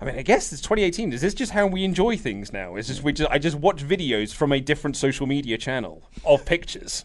I 0.00 0.06
mean, 0.06 0.16
I 0.16 0.22
guess 0.22 0.52
it's 0.52 0.62
2018. 0.62 1.12
Is 1.12 1.20
this 1.20 1.34
just 1.34 1.52
how 1.52 1.66
we 1.66 1.84
enjoy 1.84 2.16
things 2.16 2.52
now? 2.52 2.76
Is 2.76 2.86
just 2.86 3.02
we 3.02 3.12
just 3.12 3.30
I 3.30 3.38
just 3.38 3.56
watch 3.56 3.84
videos 3.86 4.32
from 4.34 4.50
a 4.52 4.60
different 4.60 4.96
social 4.96 5.26
media 5.26 5.58
channel 5.58 6.02
of 6.24 6.44
pictures? 6.46 7.04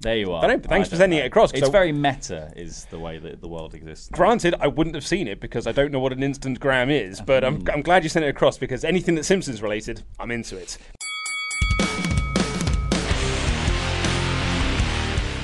There 0.00 0.16
you 0.16 0.32
are. 0.32 0.58
Thanks 0.58 0.90
for 0.90 0.96
sending 0.96 1.18
know. 1.18 1.24
it 1.24 1.28
across. 1.28 1.52
It's 1.52 1.68
I- 1.68 1.70
very 1.70 1.90
meta, 1.92 2.52
is 2.54 2.84
the 2.90 2.98
way 2.98 3.18
that 3.18 3.40
the 3.40 3.48
world 3.48 3.74
exists. 3.74 4.08
Granted, 4.12 4.54
I 4.60 4.66
wouldn't 4.66 4.94
have 4.94 5.06
seen 5.06 5.26
it 5.26 5.40
because 5.40 5.66
I 5.66 5.72
don't 5.72 5.90
know 5.90 6.00
what 6.00 6.12
an 6.12 6.20
Instagram 6.20 6.90
is, 6.90 7.20
but 7.20 7.44
I'm, 7.44 7.62
Mm. 7.62 7.72
I'm 7.74 7.82
glad 7.82 8.02
you 8.02 8.10
sent 8.10 8.24
it 8.24 8.28
across 8.28 8.58
because 8.58 8.84
anything 8.84 9.14
that's 9.14 9.26
Simpsons 9.26 9.62
related, 9.62 10.02
I'm 10.20 10.30
into 10.30 10.58
it. 10.58 10.76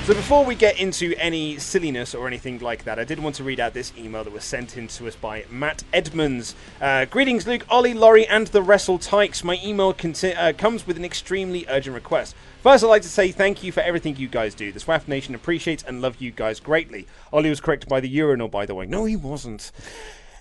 So 0.03 0.13
before 0.13 0.43
we 0.43 0.55
get 0.55 0.81
into 0.81 1.15
any 1.17 1.57
silliness 1.59 2.13
or 2.13 2.27
anything 2.27 2.59
like 2.59 2.83
that, 2.83 2.99
I 2.99 3.05
did 3.05 3.19
want 3.19 3.35
to 3.35 3.43
read 3.45 3.61
out 3.61 3.73
this 3.73 3.93
email 3.97 4.25
that 4.25 4.33
was 4.33 4.43
sent 4.43 4.75
in 4.75 4.89
to 4.89 5.07
us 5.07 5.15
by 5.15 5.45
Matt 5.49 5.85
Edmonds. 5.93 6.55
Uh, 6.81 7.05
Greetings, 7.05 7.47
Luke, 7.47 7.65
Ollie, 7.69 7.93
Laurie, 7.93 8.27
and 8.27 8.47
the 8.47 8.61
Wrestle 8.61 8.99
Tykes. 8.99 9.45
My 9.45 9.61
email 9.63 9.93
conti- 9.93 10.33
uh, 10.33 10.51
comes 10.51 10.85
with 10.85 10.97
an 10.97 11.05
extremely 11.05 11.65
urgent 11.69 11.93
request. 11.93 12.35
First, 12.61 12.83
I'd 12.83 12.87
like 12.87 13.03
to 13.03 13.07
say 13.07 13.31
thank 13.31 13.63
you 13.63 13.71
for 13.71 13.79
everything 13.79 14.17
you 14.17 14.27
guys 14.27 14.53
do. 14.53 14.73
The 14.73 14.81
SWAF 14.81 15.07
Nation 15.07 15.35
appreciates 15.35 15.83
and 15.83 16.01
love 16.01 16.17
you 16.19 16.31
guys 16.31 16.59
greatly. 16.59 17.07
Ollie 17.31 17.49
was 17.49 17.61
corrected 17.61 17.87
by 17.87 18.01
the 18.01 18.09
urinal, 18.09 18.49
by 18.49 18.65
the 18.65 18.75
way. 18.75 18.85
No, 18.85 19.05
he 19.05 19.15
wasn't. 19.15 19.71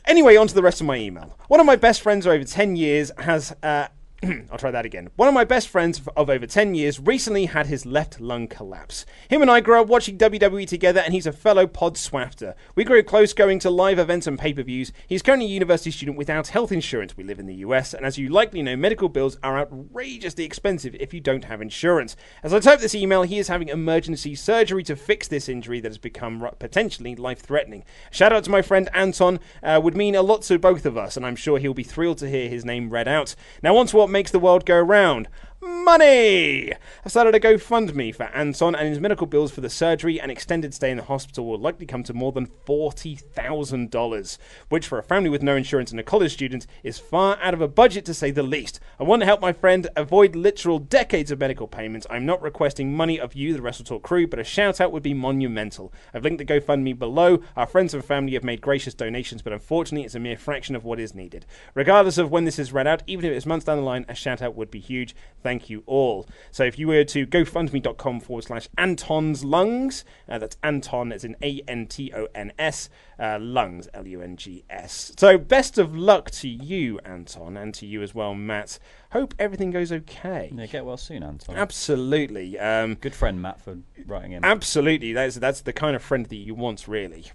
Anyway, 0.06 0.34
on 0.34 0.48
to 0.48 0.54
the 0.54 0.62
rest 0.62 0.80
of 0.80 0.88
my 0.88 0.96
email. 0.96 1.38
One 1.46 1.60
of 1.60 1.66
my 1.66 1.76
best 1.76 2.00
friends 2.00 2.26
over 2.26 2.42
10 2.42 2.74
years 2.74 3.12
has. 3.16 3.54
Uh, 3.62 3.86
I'll 4.52 4.58
try 4.58 4.70
that 4.70 4.86
again. 4.86 5.10
One 5.16 5.26
of 5.26 5.34
my 5.34 5.42
best 5.42 5.68
friends 5.68 6.00
of- 6.16 6.30
over 6.30 6.46
10 6.46 6.76
years 6.76 7.00
recently 7.00 7.46
had 7.46 7.66
his 7.66 7.84
left 7.84 8.20
lung 8.20 8.46
collapse. 8.46 9.04
Him 9.28 9.42
and 9.42 9.50
I 9.50 9.60
grew 9.60 9.80
up 9.80 9.88
watching 9.88 10.16
WWE 10.16 10.64
together, 10.66 11.00
and 11.00 11.12
he's 11.12 11.26
a 11.26 11.32
fellow 11.32 11.66
pod 11.66 11.96
swafter. 11.96 12.54
We 12.76 12.84
grew 12.84 13.02
close 13.02 13.32
going 13.32 13.58
to 13.60 13.70
live 13.70 13.98
events 13.98 14.28
and 14.28 14.38
pay 14.38 14.52
per 14.52 14.62
views. 14.62 14.92
He's 15.08 15.22
currently 15.22 15.46
a 15.46 15.50
university 15.50 15.90
student 15.90 16.16
without 16.16 16.48
health 16.48 16.70
insurance. 16.70 17.16
We 17.16 17.24
live 17.24 17.40
in 17.40 17.46
the 17.46 17.56
US, 17.56 17.94
and 17.94 18.06
as 18.06 18.16
you 18.16 18.28
likely 18.28 18.62
know, 18.62 18.76
medical 18.76 19.08
bills 19.08 19.38
are 19.42 19.58
outrageously 19.58 20.44
expensive 20.44 20.94
if 21.00 21.12
you 21.12 21.20
don't 21.20 21.46
have 21.46 21.60
insurance. 21.60 22.14
As 22.44 22.54
I 22.54 22.60
type 22.60 22.78
this 22.78 22.94
email, 22.94 23.22
he 23.22 23.40
is 23.40 23.48
having 23.48 23.68
emergency 23.68 24.36
surgery 24.36 24.84
to 24.84 24.94
fix 24.94 25.26
this 25.26 25.48
injury 25.48 25.80
that 25.80 25.90
has 25.90 25.98
become 25.98 26.48
potentially 26.60 27.16
life 27.16 27.40
threatening. 27.40 27.82
Shout 28.12 28.32
out 28.32 28.44
to 28.44 28.50
my 28.50 28.62
friend 28.62 28.88
Anton, 28.94 29.40
uh, 29.64 29.80
would 29.82 29.96
mean 29.96 30.14
a 30.14 30.22
lot 30.22 30.42
to 30.42 30.60
both 30.60 30.86
of 30.86 30.96
us, 30.96 31.16
and 31.16 31.26
I'm 31.26 31.34
sure 31.34 31.58
he'll 31.58 31.74
be 31.74 31.82
thrilled 31.82 32.18
to 32.18 32.30
hear 32.30 32.48
his 32.48 32.64
name 32.64 32.90
read 32.90 33.08
out. 33.08 33.34
Now, 33.64 33.76
on 33.76 33.86
to 33.88 33.96
what 33.96 34.11
makes 34.12 34.30
the 34.30 34.38
world 34.38 34.64
go 34.64 34.78
round. 34.78 35.28
Money! 35.64 36.72
I've 37.04 37.12
started 37.12 37.36
a 37.36 37.40
GoFundMe 37.40 38.12
for 38.12 38.24
Anton, 38.24 38.74
and 38.74 38.88
his 38.88 38.98
medical 38.98 39.28
bills 39.28 39.52
for 39.52 39.60
the 39.60 39.70
surgery 39.70 40.20
and 40.20 40.28
extended 40.28 40.74
stay 40.74 40.90
in 40.90 40.96
the 40.96 41.04
hospital 41.04 41.46
will 41.46 41.58
likely 41.58 41.86
come 41.86 42.02
to 42.02 42.12
more 42.12 42.32
than 42.32 42.48
$40,000, 42.66 44.38
which 44.70 44.88
for 44.88 44.98
a 44.98 45.04
family 45.04 45.30
with 45.30 45.40
no 45.40 45.54
insurance 45.54 45.92
and 45.92 46.00
a 46.00 46.02
college 46.02 46.32
student 46.32 46.66
is 46.82 46.98
far 46.98 47.38
out 47.40 47.54
of 47.54 47.60
a 47.60 47.68
budget 47.68 48.04
to 48.06 48.14
say 48.14 48.32
the 48.32 48.42
least. 48.42 48.80
I 48.98 49.04
want 49.04 49.22
to 49.22 49.26
help 49.26 49.40
my 49.40 49.52
friend 49.52 49.86
avoid 49.94 50.34
literal 50.34 50.80
decades 50.80 51.30
of 51.30 51.38
medical 51.38 51.68
payments. 51.68 52.08
I'm 52.10 52.26
not 52.26 52.42
requesting 52.42 52.96
money 52.96 53.20
of 53.20 53.34
you, 53.34 53.54
the 53.54 53.62
Wrestle 53.62 53.84
Talk 53.84 54.02
crew, 54.02 54.26
but 54.26 54.40
a 54.40 54.44
shout 54.44 54.80
out 54.80 54.90
would 54.90 55.04
be 55.04 55.14
monumental. 55.14 55.92
I've 56.12 56.24
linked 56.24 56.38
the 56.38 56.44
GoFundMe 56.44 56.98
below. 56.98 57.40
Our 57.56 57.68
friends 57.68 57.94
and 57.94 58.04
family 58.04 58.34
have 58.34 58.42
made 58.42 58.62
gracious 58.62 58.94
donations, 58.94 59.42
but 59.42 59.52
unfortunately, 59.52 60.06
it's 60.06 60.16
a 60.16 60.20
mere 60.20 60.36
fraction 60.36 60.74
of 60.74 60.82
what 60.84 60.98
is 60.98 61.14
needed. 61.14 61.46
Regardless 61.74 62.18
of 62.18 62.32
when 62.32 62.46
this 62.46 62.58
is 62.58 62.72
read 62.72 62.88
out, 62.88 63.04
even 63.06 63.26
if 63.26 63.32
it's 63.32 63.46
months 63.46 63.66
down 63.66 63.78
the 63.78 63.84
line, 63.84 64.04
a 64.08 64.14
shout 64.16 64.42
out 64.42 64.56
would 64.56 64.72
be 64.72 64.80
huge. 64.80 65.14
Thank 65.40 65.51
you 65.68 65.82
all. 65.86 66.26
So 66.50 66.64
if 66.64 66.78
you 66.78 66.88
were 66.88 67.04
to 67.04 67.26
gofundme.com 67.26 68.20
forward 68.20 68.44
slash 68.44 68.68
Anton's 68.78 69.44
Lungs, 69.44 70.04
uh, 70.28 70.38
that's 70.38 70.56
Anton 70.62 71.12
as 71.12 71.24
in 71.24 71.36
A 71.42 71.62
N 71.68 71.86
T 71.86 72.12
O 72.14 72.26
N 72.34 72.52
S, 72.58 72.88
uh, 73.18 73.38
Lungs, 73.40 73.88
L 73.94 74.06
U 74.06 74.22
N 74.22 74.36
G 74.36 74.64
S. 74.70 75.12
So 75.16 75.38
best 75.38 75.78
of 75.78 75.96
luck 75.96 76.30
to 76.32 76.48
you, 76.48 76.98
Anton, 77.04 77.56
and 77.56 77.74
to 77.74 77.86
you 77.86 78.02
as 78.02 78.14
well, 78.14 78.34
Matt. 78.34 78.78
Hope 79.12 79.34
everything 79.38 79.70
goes 79.70 79.92
okay. 79.92 80.50
Yeah, 80.54 80.66
get 80.66 80.84
well 80.84 80.96
soon, 80.96 81.22
Anton. 81.22 81.56
Absolutely. 81.56 82.58
Um, 82.58 82.94
Good 82.94 83.14
friend, 83.14 83.40
Matt, 83.42 83.60
for 83.60 83.78
writing 84.06 84.32
in. 84.32 84.44
Absolutely, 84.44 85.12
that's 85.12 85.36
that's 85.36 85.60
the 85.62 85.72
kind 85.72 85.96
of 85.96 86.02
friend 86.02 86.26
that 86.26 86.36
you 86.36 86.54
want, 86.54 86.88
really. 86.88 87.26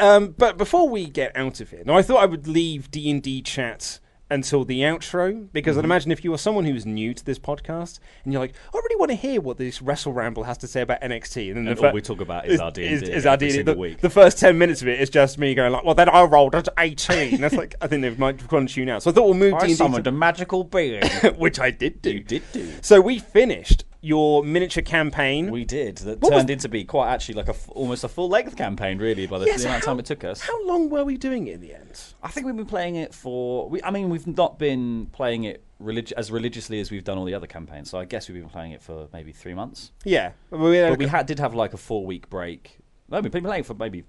Um, 0.00 0.34
but 0.36 0.58
before 0.58 0.88
we 0.88 1.06
get 1.06 1.36
out 1.36 1.60
of 1.60 1.70
here, 1.70 1.82
now 1.84 1.94
I 1.94 2.02
thought 2.02 2.22
I 2.22 2.26
would 2.26 2.46
leave 2.46 2.90
D 2.90 3.10
and 3.10 3.22
D 3.22 3.40
chat 3.42 4.00
until 4.30 4.64
the 4.64 4.80
outro 4.80 5.46
because 5.52 5.76
I'd 5.78 5.82
Mhm. 5.82 5.84
imagine 5.84 6.10
if 6.10 6.24
you 6.24 6.32
are 6.34 6.38
someone 6.38 6.64
who's 6.64 6.84
new 6.84 7.14
to 7.14 7.24
this 7.24 7.38
podcast 7.38 8.00
and 8.24 8.32
you're 8.32 8.40
like, 8.42 8.54
I 8.74 8.78
really 8.78 8.96
want 8.96 9.10
to 9.12 9.14
hear 9.16 9.40
what 9.40 9.56
this 9.56 9.80
Wrestle 9.80 10.12
Ramble 10.12 10.42
has 10.44 10.58
to 10.58 10.66
say 10.66 10.80
about 10.80 11.00
NXT, 11.00 11.48
and 11.48 11.56
then 11.58 11.68
And 11.68 11.76
the 11.78 11.86
all 11.88 11.92
we 11.94 12.00
talk 12.02 12.20
about 12.20 12.46
is 12.46 12.58
our 12.60 12.70
D&D 12.72 12.92
is, 12.92 13.02
is 13.02 13.24
our 13.26 13.38
single 13.38 13.74
The, 13.74 13.78
week. 13.78 14.00
the 14.00 14.10
first 14.10 14.38
ten 14.38 14.58
minutes 14.58 14.82
of 14.82 14.88
it 14.88 15.00
is 15.00 15.10
just 15.10 15.38
me 15.38 15.54
going 15.54 15.70
like, 15.72 15.84
well, 15.84 15.94
then 15.94 16.08
I 16.08 16.22
rolled 16.24 16.54
at 16.56 16.68
eighteen. 16.78 17.40
That's 17.40 17.54
like 17.54 17.76
I 17.80 17.86
think 17.86 18.02
they've 18.02 18.18
might 18.18 18.46
gone 18.48 18.66
tune 18.66 18.88
out. 18.88 19.02
So 19.04 19.10
I 19.10 19.14
thought 19.14 19.24
we'll 19.26 19.34
move 19.34 19.54
I 19.54 19.60
D&D 19.60 19.72
to- 19.72 19.76
summoned 19.76 20.06
a 20.08 20.12
magical 20.12 20.64
being. 20.64 21.02
which 21.36 21.60
I 21.60 21.70
did 21.70 22.02
do. 22.02 22.10
You 22.10 22.20
did 22.20 22.42
do. 22.52 22.68
So 22.80 23.00
we 23.00 23.18
finished 23.20 23.84
your 24.06 24.44
miniature 24.44 24.82
campaign. 24.82 25.50
We 25.50 25.64
did. 25.64 25.96
That 25.98 26.20
What 26.20 26.32
was- 26.32 26.40
turned 26.42 26.50
into 26.50 26.68
be 26.68 26.84
quite 26.84 27.12
actually 27.12 27.34
like 27.34 27.48
a 27.48 27.50
f- 27.50 27.68
almost 27.70 28.04
a 28.04 28.08
full 28.08 28.28
length 28.28 28.56
campaign, 28.56 28.98
really, 28.98 29.26
by 29.26 29.38
the, 29.38 29.46
Yes, 29.46 29.62
the 29.62 29.68
amount 29.68 29.82
of 29.82 29.86
time 29.86 29.98
it 29.98 30.06
took 30.06 30.22
us. 30.24 30.40
How 30.40 30.64
long 30.66 30.88
were 30.90 31.04
we 31.04 31.16
doing 31.16 31.48
it 31.48 31.54
in 31.54 31.60
the 31.60 31.74
end? 31.74 32.00
I 32.22 32.28
think 32.28 32.46
we've 32.46 32.56
been 32.56 32.66
playing 32.66 32.94
it 32.96 33.12
for. 33.12 33.68
We, 33.68 33.82
I 33.82 33.90
mean, 33.90 34.08
we've 34.08 34.26
not 34.26 34.58
been 34.58 35.06
playing 35.06 35.44
it 35.44 35.64
relig- 35.80 36.12
as 36.16 36.30
religiously 36.30 36.78
as 36.80 36.90
we've 36.90 37.04
done 37.04 37.18
all 37.18 37.24
the 37.24 37.34
other 37.34 37.46
campaigns. 37.48 37.90
So 37.90 37.98
I 37.98 38.04
guess 38.04 38.28
we've 38.28 38.40
been 38.40 38.48
playing 38.50 38.72
it 38.72 38.82
for 38.82 39.08
maybe 39.12 39.32
three 39.32 39.54
months. 39.54 39.90
Yeah, 40.04 40.32
we 40.50 40.76
had 40.76 40.90
but 40.90 40.94
a- 40.94 40.98
we 40.98 41.06
had, 41.08 41.26
did 41.26 41.38
have 41.40 41.54
like 41.54 41.74
a 41.74 41.78
four 41.78 42.06
week 42.06 42.30
break. 42.30 42.78
No, 43.08 43.20
we've 43.20 43.30
been 43.32 43.44
playing 43.44 43.64
for 43.64 43.74
maybe 43.74 44.04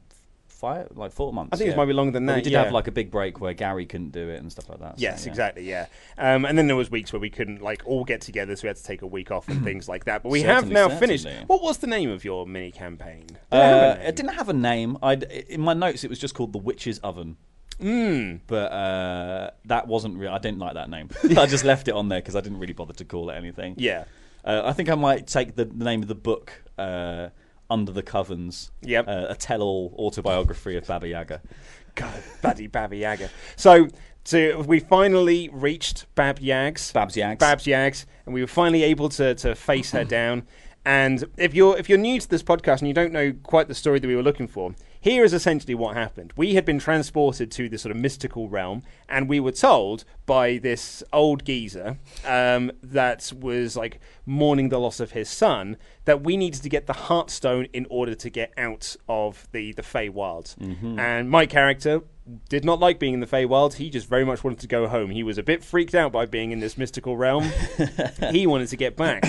five, 0.57 0.89
like 0.95 1.11
four 1.11 1.31
months. 1.31 1.51
I 1.53 1.57
think 1.57 1.67
it 1.67 1.71
yeah. 1.71 1.77
might 1.77 1.85
be 1.85 1.93
longer 1.93 2.11
than 2.11 2.25
But 2.25 2.33
that, 2.33 2.37
We 2.37 2.41
did 2.43 2.53
yeah. 2.53 2.63
have 2.63 2.73
like 2.73 2.87
a 2.87 2.91
big 2.91 3.11
break 3.11 3.39
where 3.39 3.53
Gary 3.53 3.85
couldn't 3.85 4.11
do 4.11 4.29
it 4.29 4.41
and 4.41 4.51
stuff 4.51 4.69
like 4.69 4.79
that. 4.79 4.99
so, 4.99 5.01
Yes, 5.01 5.25
yeah. 5.25 5.31
exactly. 5.31 5.69
Yeah, 5.69 5.85
um, 6.17 6.45
and 6.45 6.57
then 6.57 6.67
there 6.67 6.75
was 6.75 6.91
weeks 6.91 7.13
where 7.13 7.19
we 7.19 7.29
couldn't 7.29 7.61
like 7.61 7.81
all 7.85 8.03
get 8.03 8.21
together, 8.21 8.55
so 8.55 8.63
we 8.63 8.67
had 8.67 8.77
to 8.77 8.83
take 8.83 9.01
a 9.01 9.07
week 9.07 9.31
off 9.31 9.47
and 9.47 9.63
things 9.69 9.87
like 9.87 10.05
that. 10.05 10.23
But 10.23 10.29
we 10.29 10.41
have 10.41 10.63
Certainly, 10.63 10.73
now 10.73 10.89
finished. 10.89 11.27
What 11.47 11.61
was 11.61 11.77
the 11.77 11.87
name 11.87 12.09
of 12.09 12.25
your 12.25 12.47
mini 12.47 12.71
campaign? 12.71 13.25
Did 13.27 13.37
it 13.37 13.53
Uh, 13.53 13.97
it 14.01 14.15
didn't 14.15 14.33
have 14.33 14.49
a 14.49 14.53
name. 14.53 14.97
I 15.01 15.13
in 15.13 15.61
my 15.61 15.73
notes 15.73 16.03
it 16.03 16.09
was 16.09 16.19
just 16.19 16.33
called 16.33 16.53
the 16.53 16.59
Witch's 16.59 16.99
Oven. 16.99 17.37
Mm. 17.79 18.41
But 18.47 18.71
uh, 18.71 19.51
that 19.65 19.87
wasn't 19.87 20.17
real. 20.17 20.31
I 20.31 20.39
didn't 20.39 20.59
like 20.59 20.73
that 20.73 20.89
name. 20.89 21.09
I 21.37 21.45
just 21.45 21.63
left 21.63 21.87
it 21.87 21.93
on 21.93 22.09
there 22.09 22.19
because 22.19 22.35
I 22.35 22.41
didn't 22.41 22.59
really 22.59 22.73
bother 22.73 22.93
to 22.93 23.05
call 23.05 23.29
it 23.29 23.35
anything. 23.35 23.75
Yeah. 23.77 24.05
Uh, 24.43 24.61
I 24.65 24.73
think 24.73 24.89
I 24.89 24.95
might 24.95 25.27
take 25.27 25.55
the, 25.55 25.65
the 25.65 25.83
name 25.83 26.01
of 26.01 26.07
the 26.07 26.15
book, 26.15 26.53
uh, 26.77 27.29
Under 27.69 27.91
the 27.91 28.03
Covens. 28.03 28.71
Yep. 28.81 29.07
Uh, 29.07 29.25
a 29.29 29.35
tell-all 29.35 29.93
autobiography 29.97 30.77
of 30.77 30.87
Baba 30.87 31.07
Yaga. 31.07 31.41
God, 31.97 32.23
Buddy 32.41 32.67
Babby 32.67 32.99
Yaga. 32.99 33.29
So, 33.55 33.87
so 34.23 34.61
we 34.61 34.79
finally 34.79 35.49
reached 35.51 36.05
Bab 36.15 36.39
Yags. 36.39 36.93
Babs 36.93 37.15
Yags. 37.15 37.39
Babs 37.39 37.65
Yags, 37.65 38.05
and 38.25 38.33
we 38.33 38.41
were 38.41 38.47
finally 38.47 38.83
able 38.83 39.09
to, 39.09 39.33
to 39.35 39.55
face 39.55 39.91
her 39.91 40.03
down. 40.05 40.43
And 40.85 41.25
if 41.37 41.53
you're 41.53 41.77
if 41.77 41.89
you're 41.89 41.97
new 41.97 42.17
to 42.17 42.29
this 42.29 42.43
podcast 42.43 42.79
and 42.79 42.87
you 42.87 42.93
don't 42.93 43.11
know 43.11 43.33
quite 43.43 43.67
the 43.67 43.75
story 43.75 43.99
that 43.99 44.07
we 44.07 44.15
were 44.15 44.23
looking 44.23 44.47
for, 44.47 44.73
here 44.99 45.23
is 45.23 45.33
essentially 45.33 45.75
what 45.75 45.95
happened. 45.95 46.33
We 46.35 46.55
had 46.55 46.65
been 46.65 46.79
transported 46.79 47.51
to 47.51 47.69
this 47.69 47.81
sort 47.83 47.95
of 47.95 48.01
mystical 48.01 48.49
realm, 48.49 48.83
and 49.07 49.29
we 49.29 49.39
were 49.39 49.51
told 49.51 50.03
by 50.25 50.57
this 50.57 51.03
old 51.13 51.45
geezer 51.45 51.97
um, 52.25 52.71
that 52.83 53.31
was 53.39 53.75
like 53.77 53.99
mourning 54.25 54.69
the 54.69 54.79
loss 54.79 54.99
of 54.99 55.11
his 55.11 55.29
son 55.29 55.77
that 56.05 56.23
we 56.23 56.35
needed 56.37 56.61
to 56.63 56.69
get 56.69 56.87
the 56.87 56.93
Heartstone 56.93 57.69
in 57.73 57.85
order 57.89 58.15
to 58.15 58.29
get 58.29 58.51
out 58.57 58.95
of 59.07 59.47
the 59.51 59.71
the 59.73 59.81
Feywild. 59.81 60.55
Mhm. 60.57 60.99
And 60.99 61.29
my 61.29 61.45
character 61.45 62.01
did 62.49 62.65
not 62.65 62.79
like 62.79 62.99
being 62.99 63.13
in 63.13 63.19
the 63.21 63.25
Feywild. 63.27 63.75
He 63.75 63.89
just 63.89 64.07
very 64.09 64.25
much 64.25 64.43
wanted 64.43 64.59
to 64.59 64.67
go 64.67 64.87
home. 64.87 65.11
He 65.11 65.23
was 65.23 65.37
a 65.37 65.43
bit 65.43 65.63
freaked 65.63 65.95
out 65.95 66.11
by 66.11 66.25
being 66.25 66.51
in 66.51 66.59
this 66.59 66.77
mystical 66.77 67.15
realm. 67.15 67.51
he 68.31 68.45
wanted 68.45 68.67
to 68.69 68.75
get 68.77 68.97
back. 68.97 69.23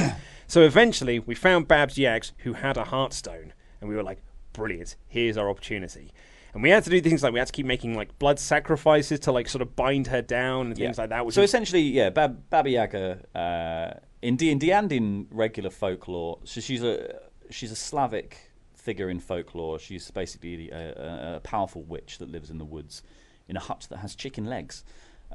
So 0.49 0.63
eventually, 0.63 1.19
we 1.21 1.35
found 1.35 1.69
Babs 1.69 1.97
Yags, 1.97 2.33
who 2.39 2.55
had 2.55 2.77
a 2.77 2.85
Heartstone, 2.85 3.51
and 3.81 3.89
we 3.89 3.95
were 3.95 4.03
like, 4.03 4.21
"Brilliant! 4.59 4.97
Here's 5.07 5.37
our 5.39 5.49
opportunity." 5.49 6.13
And 6.55 6.63
we 6.63 6.71
had 6.71 6.83
to 6.85 6.91
do 6.91 7.01
things 7.01 7.23
like 7.23 7.33
we 7.33 7.39
had 7.39 7.47
to 7.49 7.53
keep 7.53 7.67
making 7.67 7.95
like 7.95 8.19
blood 8.19 8.39
sacrifices 8.39 9.21
to 9.21 9.33
like 9.33 9.49
sort 9.49 9.63
of 9.63 9.77
bind 9.77 10.07
her 10.09 10.23
down 10.23 10.67
and 10.69 10.77
things 10.77 10.99
like 10.99 11.11
that. 11.11 11.25
Which 11.27 11.35
so 11.35 11.43
was- 11.43 11.51
essentially, 11.51 11.83
yeah, 11.83 12.11
Bab- 12.11 12.49
Baba 12.51 12.71
Yaga 12.71 13.25
uh, 13.39 14.01
in 14.23 14.37
D 14.37 14.51
and 14.51 14.61
D 14.61 14.73
and 14.73 14.91
in 14.93 15.29
regular 15.31 15.71
folklore, 15.71 16.39
so 16.45 16.61
she's 16.61 16.83
a 16.83 17.21
she's 17.51 17.71
a 17.71 17.77
Slavic 17.77 18.37
figure 18.75 19.11
in 19.11 19.21
folklore. 19.21 19.79
She's 19.79 20.11
basically 20.11 20.71
a, 20.71 20.77
a, 20.77 21.37
a 21.37 21.41
powerful 21.41 21.83
witch 21.83 22.19
that 22.19 22.31
lives 22.31 22.49
in 22.51 22.59
the 22.59 22.65
woods 22.65 23.03
in 23.47 23.57
a 23.57 23.61
hut 23.61 23.87
that 23.91 23.99
has 23.99 24.15
chicken 24.15 24.47
legs. 24.47 24.85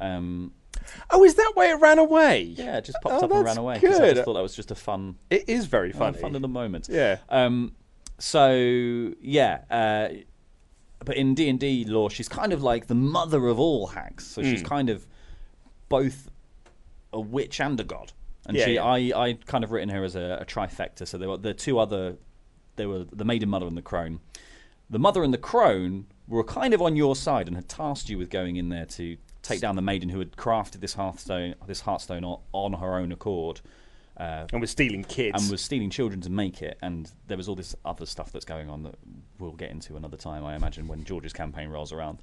Um, 0.01 0.53
oh, 1.11 1.24
is 1.24 1.36
that 1.36 1.51
why 1.53 1.69
it 1.71 1.76
ran 1.76 1.99
away? 1.99 2.41
Yeah, 2.41 2.78
it 2.78 2.86
just 2.86 2.97
popped 3.03 3.13
Oh, 3.21 3.26
up 3.26 3.32
and 3.32 3.32
that's 3.32 3.45
ran 3.45 3.57
away. 3.59 3.80
'cause 3.80 3.99
I 3.99 4.07
good. 4.07 4.15
just 4.15 4.26
thought 4.26 4.34
that 4.34 4.41
was 4.41 4.55
just 4.55 4.71
a 4.71 4.76
fun. 4.76 5.15
It 5.30 5.47
is 5.47 5.67
very 5.67 5.93
uh, 5.93 5.97
funny. 5.97 6.17
fun 6.17 6.36
in 6.36 6.41
the 6.41 6.47
moment. 6.47 6.88
Yeah. 6.89 7.17
Um, 7.30 7.74
so 8.24 9.11
yeah, 9.21 9.59
uh, 9.69 10.07
but 11.03 11.17
in 11.17 11.36
D 11.36 11.49
and 11.49 11.59
D 11.59 11.84
lore, 11.84 12.09
she's 12.09 12.30
kind 12.30 12.53
of 12.53 12.63
like 12.63 12.88
the 12.88 12.95
mother 12.95 13.47
of 13.49 13.59
all 13.59 13.88
hags. 13.88 14.26
So 14.26 14.41
she's 14.41 14.63
Mm. 14.63 14.65
kind 14.65 14.89
of 14.89 15.05
both 15.89 16.30
a 17.11 17.19
witch 17.19 17.59
and 17.59 17.78
a 17.82 17.84
god. 17.84 18.13
And 18.45 18.55
Yeah, 18.55 18.65
she, 18.65 18.74
yeah. 18.76 18.86
I, 18.86 18.97
I 19.28 19.34
kind 19.45 19.65
of 19.65 19.71
written 19.74 19.89
her 19.89 20.05
as 20.05 20.15
a, 20.15 20.38
a 20.39 20.45
trifecta. 20.45 21.05
So 21.05 21.17
there 21.17 21.28
were 21.28 21.36
the 21.38 21.53
two 21.53 21.78
other, 21.80 22.15
there 22.78 22.88
were 22.88 23.03
the 23.11 23.26
maiden 23.26 23.49
mother 23.49 23.67
and 23.67 23.76
the 23.76 23.82
crone. 23.82 24.21
The 24.89 24.99
mother 24.99 25.21
and 25.21 25.34
the 25.34 25.38
crone 25.38 26.05
were 26.30 26.45
kind 26.45 26.74
of 26.74 26.82
on 26.82 26.95
your 26.95 27.17
side 27.17 27.47
and 27.47 27.57
had 27.57 27.67
tasked 27.67 28.07
you 28.09 28.17
with 28.17 28.30
going 28.30 28.55
in 28.55 28.69
there 28.69 28.86
to 28.86 29.17
take 29.41 29.59
down 29.59 29.76
the 29.76 29.82
maiden 29.82 30.07
who 30.07 30.19
had 30.19 30.32
crafted 30.38 30.80
this 30.80 30.93
hearthstone, 30.93 31.55
this 31.67 31.82
heartstone 31.82 32.24
on, 32.24 32.39
on 32.53 32.74
her 32.80 32.95
own 32.95 33.11
accord. 33.11 33.59
Uh, 34.18 34.45
And 34.51 34.61
was 34.61 34.70
stealing 34.72 35.03
kids. 35.03 35.41
and 35.41 35.51
was 35.51 35.61
stealing 35.61 35.89
children 35.89 36.22
to 36.22 36.30
make 36.30 36.61
it. 36.61 36.78
And 36.82 37.11
there 37.28 37.38
was 37.38 37.49
all 37.49 37.55
this 37.55 37.76
other 37.84 38.05
stuff 38.05 38.32
that's 38.32 38.45
going 38.45 38.70
on 38.70 38.84
that 38.84 38.95
we'll 39.39 39.53
get 39.53 39.72
into 39.72 39.95
another 39.95 40.18
time, 40.18 40.45
I 40.45 40.55
imagine, 40.55 40.88
when 40.88 41.03
George's 41.03 41.34
campaign 41.34 41.70
rolls 41.70 41.91
around. 41.91 42.20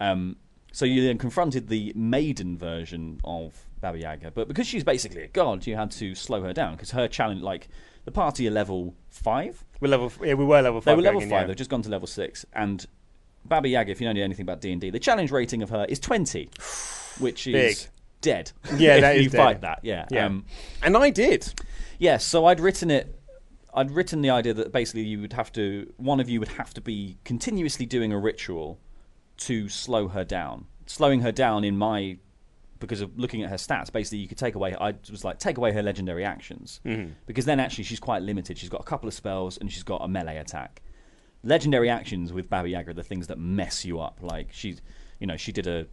Um, 0.00 0.36
so 0.72 0.84
you 0.84 1.02
then 1.02 1.16
confronted 1.18 1.68
the 1.68 1.92
maiden 1.94 2.58
version 2.58 3.20
of 3.24 3.54
Baba 3.80 3.98
Yaga, 3.98 4.32
but 4.32 4.48
because 4.48 4.66
she's 4.66 4.84
basically 4.84 5.22
a 5.22 5.28
god, 5.28 5.66
you 5.66 5.76
had 5.76 5.90
to 5.92 6.14
slow 6.14 6.42
her 6.42 6.52
down 6.52 6.72
because 6.74 6.90
her 6.90 7.08
challenge, 7.08 7.40
like 7.42 7.68
the 8.04 8.10
party 8.10 8.46
are 8.48 8.50
level 8.50 8.94
five. 9.08 9.64
We're 9.80 9.88
level. 9.88 10.12
Yeah, 10.22 10.34
we 10.34 10.44
were 10.44 10.60
level 10.60 10.80
five. 10.80 10.84
They 10.92 10.96
were 10.96 11.02
level 11.02 11.22
in, 11.22 11.30
five. 11.30 11.42
Yeah. 11.42 11.46
They've 11.46 11.56
just 11.56 11.70
gone 11.70 11.82
to 11.82 11.88
level 11.88 12.06
six, 12.06 12.44
and 12.52 12.84
Baba 13.44 13.68
Yaga, 13.68 13.92
if 13.92 14.00
you 14.00 14.12
know 14.12 14.20
anything 14.20 14.42
about 14.42 14.60
D 14.60 14.72
and 14.72 14.80
D, 14.80 14.90
the 14.90 14.98
challenge 14.98 15.30
rating 15.30 15.62
of 15.62 15.70
her 15.70 15.86
is 15.88 15.98
twenty, 16.00 16.50
which 17.18 17.46
is 17.46 17.52
Big. 17.52 17.90
Dead. 18.20 18.52
Yeah, 18.76 19.00
that 19.00 19.16
is 19.16 19.24
you 19.24 19.30
dead. 19.30 19.36
fight 19.38 19.60
that. 19.62 19.80
Yeah, 19.82 20.06
Yeah. 20.10 20.26
Um, 20.26 20.44
and 20.82 20.96
I 20.96 21.10
did. 21.10 21.52
Yes, 21.98 22.24
so 22.24 22.46
I'd 22.46 22.60
written 22.60 22.90
it. 22.90 23.14
I'd 23.74 23.90
written 23.90 24.22
the 24.22 24.30
idea 24.30 24.54
that 24.54 24.72
basically 24.72 25.02
you 25.02 25.20
would 25.20 25.34
have 25.34 25.52
to, 25.52 25.92
one 25.98 26.20
of 26.20 26.28
you 26.28 26.40
would 26.40 26.48
have 26.48 26.72
to 26.74 26.80
be 26.80 27.18
continuously 27.24 27.86
doing 27.86 28.12
a 28.12 28.18
ritual 28.18 28.80
to 29.38 29.68
slow 29.68 30.08
her 30.08 30.24
down. 30.24 30.66
Slowing 30.86 31.20
her 31.20 31.30
down 31.30 31.64
in 31.64 31.76
my, 31.76 32.16
because 32.80 33.00
of 33.02 33.16
looking 33.18 33.42
at 33.42 33.50
her 33.50 33.56
stats, 33.56 33.92
basically 33.92 34.18
you 34.18 34.26
could 34.26 34.38
take 34.38 34.54
away. 34.54 34.74
I 34.80 34.94
was 35.10 35.22
like 35.24 35.38
take 35.38 35.58
away 35.58 35.72
her 35.72 35.82
legendary 35.82 36.24
actions 36.24 36.80
Mhm. 36.84 37.12
because 37.26 37.44
then 37.44 37.60
actually 37.60 37.84
she's 37.84 38.00
quite 38.00 38.22
limited. 38.22 38.56
She's 38.58 38.70
got 38.70 38.80
a 38.80 38.84
couple 38.84 39.06
of 39.06 39.14
spells 39.14 39.58
and 39.58 39.70
she's 39.70 39.82
got 39.82 40.00
a 40.02 40.08
melee 40.08 40.38
attack. 40.38 40.82
Legendary 41.44 41.88
actions 41.90 42.32
with 42.32 42.48
Baba 42.48 42.68
Yaga 42.68 42.90
are 42.90 42.94
the 42.94 43.04
things 43.04 43.26
that 43.28 43.38
mess 43.38 43.84
you 43.84 44.00
up. 44.00 44.18
Like 44.22 44.48
she, 44.50 44.76
you 45.20 45.26
know, 45.26 45.36
she 45.36 45.52
did 45.52 45.66
a 45.66 45.86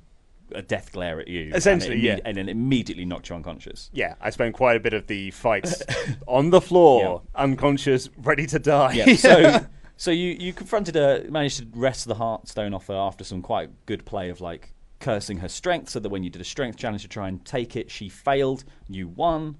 a 0.53 0.61
death 0.61 0.91
glare 0.91 1.19
at 1.19 1.27
you, 1.27 1.51
Essentially, 1.53 1.95
and 1.95 2.03
it 2.03 2.07
yeah. 2.07 2.19
and 2.25 2.37
then 2.37 2.49
immediately 2.49 3.05
knocked 3.05 3.29
you 3.29 3.35
unconscious. 3.35 3.89
Yeah, 3.93 4.15
I 4.21 4.29
spent 4.29 4.55
quite 4.55 4.75
a 4.75 4.79
bit 4.79 4.93
of 4.93 5.07
the 5.07 5.31
fights 5.31 5.81
on 6.27 6.49
the 6.49 6.61
floor, 6.61 7.21
unconscious, 7.33 8.09
ready 8.17 8.45
to 8.47 8.59
die. 8.59 8.93
Yeah. 8.93 9.15
So, 9.15 9.65
so 9.97 10.11
you 10.11 10.35
you 10.39 10.53
confronted 10.53 10.95
her, 10.95 11.25
managed 11.29 11.59
to 11.59 11.67
wrest 11.73 12.07
the 12.07 12.15
Heartstone 12.15 12.75
off 12.75 12.87
her 12.87 12.95
after 12.95 13.23
some 13.23 13.41
quite 13.41 13.69
good 13.85 14.05
play 14.05 14.29
of 14.29 14.41
like 14.41 14.73
cursing 14.99 15.37
her 15.37 15.49
strength, 15.49 15.89
so 15.89 15.99
that 15.99 16.09
when 16.09 16.23
you 16.23 16.29
did 16.29 16.41
a 16.41 16.45
strength 16.45 16.77
challenge 16.77 17.01
to 17.01 17.07
try 17.07 17.27
and 17.27 17.43
take 17.45 17.75
it, 17.75 17.89
she 17.91 18.09
failed. 18.09 18.63
You 18.87 19.07
won, 19.07 19.57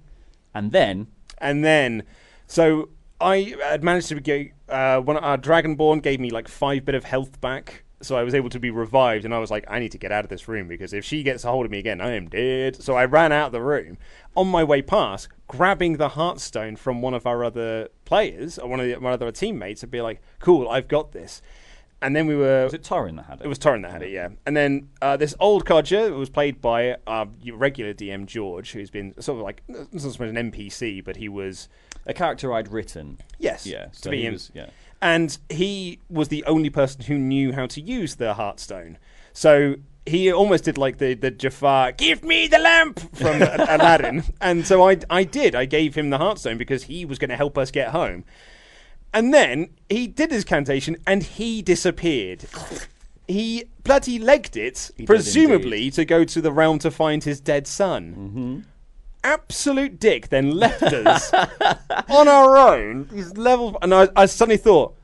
and 0.54 0.72
then 0.72 1.08
and 1.38 1.64
then, 1.64 2.04
so 2.46 2.88
I 3.20 3.54
had 3.62 3.84
managed 3.84 4.08
to 4.08 4.20
get 4.20 4.52
uh, 4.68 5.00
when 5.00 5.16
our 5.16 5.38
Dragonborn 5.38 6.02
gave 6.02 6.20
me 6.20 6.30
like 6.30 6.48
five 6.48 6.84
bit 6.84 6.94
of 6.94 7.04
health 7.04 7.40
back, 7.40 7.84
so 8.02 8.16
I 8.16 8.22
was 8.22 8.34
able 8.34 8.50
to 8.50 8.60
be 8.60 8.70
revived. 8.70 9.24
And 9.24 9.34
I 9.34 9.38
was 9.38 9.50
like, 9.50 9.64
I 9.68 9.78
need 9.78 9.92
to 9.92 9.98
get 9.98 10.12
out 10.12 10.24
of 10.24 10.28
this 10.30 10.48
room 10.48 10.68
because 10.68 10.92
if 10.92 11.04
she 11.04 11.22
gets 11.22 11.44
a 11.44 11.50
hold 11.50 11.64
of 11.64 11.70
me 11.72 11.78
again, 11.78 12.00
I 12.00 12.10
am 12.12 12.28
dead. 12.28 12.82
So 12.82 12.94
I 12.94 13.04
ran 13.06 13.32
out 13.32 13.46
of 13.46 13.52
the 13.52 13.62
room. 13.62 13.96
On 14.36 14.46
my 14.48 14.62
way 14.64 14.82
past, 14.82 15.28
grabbing 15.48 15.96
the 15.96 16.10
Heartstone 16.10 16.76
from 16.76 17.00
one 17.00 17.14
of 17.14 17.26
our 17.26 17.42
other 17.42 17.88
players 18.04 18.58
or 18.58 18.68
one 18.68 18.80
of 18.80 18.86
the, 18.86 19.00
my 19.00 19.12
other 19.12 19.32
teammates, 19.32 19.82
and 19.82 19.90
be 19.90 20.02
like, 20.02 20.20
"Cool, 20.40 20.68
I've 20.68 20.88
got 20.88 21.12
this." 21.12 21.40
And 22.02 22.14
then 22.14 22.26
we 22.26 22.36
were. 22.36 22.64
Was 22.64 22.74
it 22.74 22.82
Torrin 22.82 23.16
that 23.16 23.24
had 23.24 23.40
it? 23.40 23.46
It 23.46 23.48
was 23.48 23.58
Torrin 23.58 23.80
that 23.80 23.90
had 23.90 24.02
it, 24.02 24.10
yeah. 24.10 24.28
And 24.44 24.54
then 24.54 24.90
uh, 25.00 25.16
this 25.16 25.34
old 25.40 25.64
codger 25.64 26.12
was 26.12 26.28
played 26.28 26.60
by 26.60 26.98
our 27.06 27.26
regular 27.54 27.94
DM 27.94 28.26
George, 28.26 28.72
who's 28.72 28.90
been 28.90 29.14
sort 29.22 29.38
of 29.38 29.44
like 29.44 29.62
not 29.68 29.88
so 29.98 30.08
much 30.08 30.20
an 30.20 30.34
NPC, 30.52 31.02
but 31.02 31.16
he 31.16 31.30
was 31.30 31.70
a 32.04 32.12
character 32.12 32.52
I'd 32.52 32.70
written. 32.70 33.16
Yes, 33.38 33.66
Yeah. 33.66 33.86
to 33.86 33.94
So 33.94 34.10
be 34.10 34.18
he 34.18 34.26
him. 34.26 34.34
was 34.34 34.50
yeah. 34.54 34.66
And 35.02 35.36
he 35.48 36.00
was 36.08 36.28
the 36.28 36.44
only 36.44 36.70
person 36.70 37.02
who 37.02 37.18
knew 37.18 37.52
how 37.52 37.66
to 37.66 37.80
use 37.80 38.16
the 38.16 38.34
Heartstone. 38.34 38.96
So 39.32 39.76
he 40.06 40.32
almost 40.32 40.64
did 40.64 40.78
like 40.78 40.98
the, 40.98 41.14
the 41.14 41.30
Jafar, 41.30 41.92
give 41.92 42.22
me 42.22 42.46
the 42.46 42.58
lamp 42.58 43.00
from 43.14 43.42
Aladdin. 43.42 44.24
And 44.40 44.66
so 44.66 44.88
I, 44.88 44.98
I 45.10 45.24
did. 45.24 45.54
I 45.54 45.64
gave 45.64 45.94
him 45.94 46.10
the 46.10 46.18
Heartstone 46.18 46.58
because 46.58 46.84
he 46.84 47.04
was 47.04 47.18
going 47.18 47.30
to 47.30 47.36
help 47.36 47.58
us 47.58 47.70
get 47.70 47.90
home. 47.90 48.24
And 49.12 49.34
then 49.34 49.70
he 49.88 50.06
did 50.06 50.30
his 50.30 50.44
cantation 50.44 50.96
and 51.06 51.22
he 51.22 51.62
disappeared. 51.62 52.44
He 53.26 53.64
bloody 53.82 54.18
legged 54.18 54.56
it, 54.56 54.90
did 54.96 55.06
presumably 55.06 55.90
to 55.92 56.04
go 56.04 56.24
to 56.24 56.40
the 56.40 56.52
realm 56.52 56.78
to 56.80 56.90
find 56.90 57.24
his 57.24 57.40
dead 57.40 57.66
son. 57.66 58.14
Mm-hmm. 58.16 58.60
Absolute 59.26 59.98
dick 59.98 60.28
then 60.28 60.52
left 60.52 60.82
us 60.84 61.32
on 62.08 62.28
our 62.28 62.56
own. 62.56 63.08
These 63.10 63.36
level, 63.36 63.76
and 63.82 63.92
I, 63.92 64.08
I 64.14 64.26
suddenly 64.26 64.56
thought, 64.56 64.96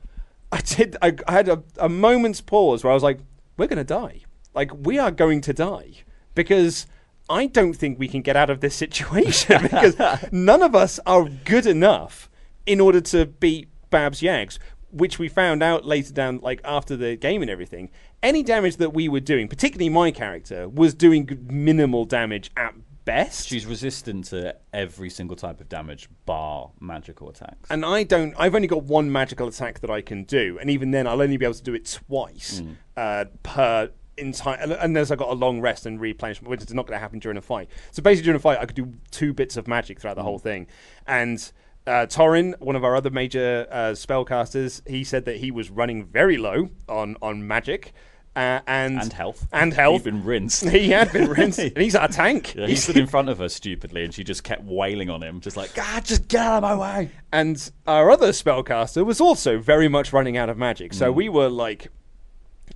I 0.51 0.61
did. 0.61 0.95
I, 1.01 1.15
I 1.27 1.31
had 1.33 1.49
a, 1.49 1.61
a 1.77 1.89
moment's 1.89 2.39
pause 2.39 2.83
where 2.83 2.91
I 2.91 2.93
was 2.93 3.03
like, 3.03 3.19
"We're 3.57 3.67
going 3.67 3.77
to 3.77 3.83
die. 3.83 4.21
Like 4.53 4.71
we 4.73 4.97
are 4.97 5.11
going 5.11 5.41
to 5.41 5.53
die 5.53 5.91
because." 6.35 6.87
I 7.29 7.45
don't 7.45 7.73
think 7.73 7.97
we 7.97 8.09
can 8.09 8.21
get 8.21 8.35
out 8.35 8.49
of 8.49 8.59
this 8.59 8.75
situation 8.75 9.61
because 9.61 9.95
none 10.33 10.61
of 10.61 10.75
us 10.75 10.99
are 11.05 11.29
good 11.45 11.65
enough 11.65 12.29
in 12.65 12.81
order 12.81 12.99
to 12.99 13.25
beat 13.25 13.69
Babs 13.89 14.21
Yags, 14.21 14.59
which 14.91 15.19
we 15.19 15.29
found 15.29 15.63
out 15.63 15.85
later 15.85 16.13
down, 16.13 16.39
like 16.43 16.59
after 16.65 16.97
the 16.97 17.15
game 17.15 17.41
and 17.41 17.49
everything. 17.49 17.89
Any 18.21 18.43
damage 18.43 18.75
that 18.75 18.93
we 18.93 19.07
were 19.07 19.21
doing, 19.21 19.47
particularly 19.47 19.87
my 19.87 20.11
character, 20.11 20.67
was 20.67 20.93
doing 20.93 21.47
minimal 21.49 22.03
damage 22.03 22.51
at 22.57 22.73
best. 23.05 23.47
She's 23.47 23.65
resistant 23.65 24.25
to 24.25 24.55
every 24.73 25.09
single 25.09 25.35
type 25.35 25.59
of 25.61 25.69
damage, 25.69 26.09
bar 26.25 26.71
magical 26.79 27.29
attacks. 27.29 27.69
And 27.69 27.85
I 27.85 28.03
don't. 28.03 28.33
I've 28.37 28.55
only 28.55 28.67
got 28.67 28.83
one 28.83 29.11
magical 29.11 29.47
attack 29.47 29.79
that 29.81 29.89
I 29.89 30.01
can 30.01 30.23
do, 30.23 30.57
and 30.59 30.69
even 30.69 30.91
then, 30.91 31.07
I'll 31.07 31.21
only 31.21 31.37
be 31.37 31.45
able 31.45 31.55
to 31.55 31.63
do 31.63 31.73
it 31.73 31.85
twice 32.07 32.61
Mm. 32.61 32.75
uh, 32.97 33.25
per 33.43 33.91
entire. 34.17 34.57
Unless 34.79 35.11
I 35.11 35.15
got 35.15 35.29
a 35.29 35.33
long 35.33 35.59
rest 35.61 35.85
and 35.85 35.99
replenishment, 35.99 36.49
which 36.49 36.61
is 36.61 36.73
not 36.73 36.85
going 36.87 36.95
to 36.95 37.01
happen 37.01 37.19
during 37.19 37.37
a 37.37 37.41
fight. 37.41 37.69
So 37.91 38.01
basically, 38.03 38.25
during 38.25 38.37
a 38.37 38.39
fight, 38.39 38.59
I 38.59 38.65
could 38.65 38.75
do 38.75 38.93
two 39.11 39.33
bits 39.33 39.57
of 39.57 39.67
magic 39.67 39.99
throughout 39.99 40.15
the 40.15 40.21
Mm. 40.21 40.25
whole 40.25 40.39
thing. 40.39 40.67
And 41.07 41.51
uh, 41.85 42.05
Torin, 42.07 42.57
one 42.59 42.75
of 42.77 42.83
our 42.85 42.95
other 42.95 43.09
major 43.09 43.67
uh, 43.69 43.91
spellcasters, 43.91 44.87
he 44.87 45.03
said 45.03 45.25
that 45.25 45.37
he 45.37 45.51
was 45.51 45.69
running 45.69 46.05
very 46.05 46.37
low 46.37 46.69
on 46.87 47.17
on 47.21 47.45
magic. 47.47 47.93
Uh, 48.35 48.61
and 48.65 48.99
And 48.99 49.13
health. 49.13 49.47
and 49.53 49.73
health. 49.73 50.03
He'd 50.05 50.11
been 50.11 50.23
rinsed. 50.23 50.63
He 50.69 50.89
had 50.89 51.11
been 51.11 51.29
rinsed, 51.29 51.59
and 51.59 51.77
he's 51.83 51.95
our 51.95 52.07
tank. 52.07 52.55
Yeah, 52.55 52.65
he 52.65 52.75
stood 52.75 52.97
in 52.97 53.05
front 53.05 53.29
of 53.29 53.37
her 53.37 53.47
stupidly, 53.49 54.03
and 54.03 54.11
she 54.13 54.23
just 54.23 54.43
kept 54.43 54.63
wailing 54.63 55.09
on 55.11 55.21
him, 55.21 55.39
just 55.39 55.55
like, 55.55 55.75
God, 55.75 56.03
just 56.03 56.27
get 56.29 56.41
out 56.41 56.57
of 56.57 56.63
my 56.63 56.75
way. 56.75 57.11
And 57.31 57.71
our 57.85 58.09
other 58.09 58.29
spellcaster 58.29 59.05
was 59.05 59.21
also 59.21 59.59
very 59.59 59.87
much 59.87 60.11
running 60.11 60.35
out 60.35 60.49
of 60.49 60.57
magic. 60.57 60.93
So 60.95 61.11
Mm. 61.11 61.15
we 61.15 61.29
were 61.29 61.49
like, 61.49 61.89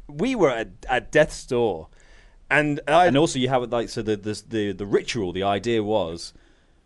we 0.07 0.35
were 0.35 0.51
at, 0.51 0.69
at 0.87 1.11
death's 1.11 1.43
door. 1.45 1.87
And, 2.51 2.79
I, 2.87 3.07
and 3.07 3.17
also 3.17 3.39
you 3.39 3.49
have 3.49 3.69
like 3.71 3.89
so 3.89 4.01
the, 4.01 4.15
the 4.15 4.41
the 4.47 4.71
the 4.71 4.85
ritual. 4.85 5.33
The 5.33 5.43
idea 5.43 5.83
was 5.83 6.33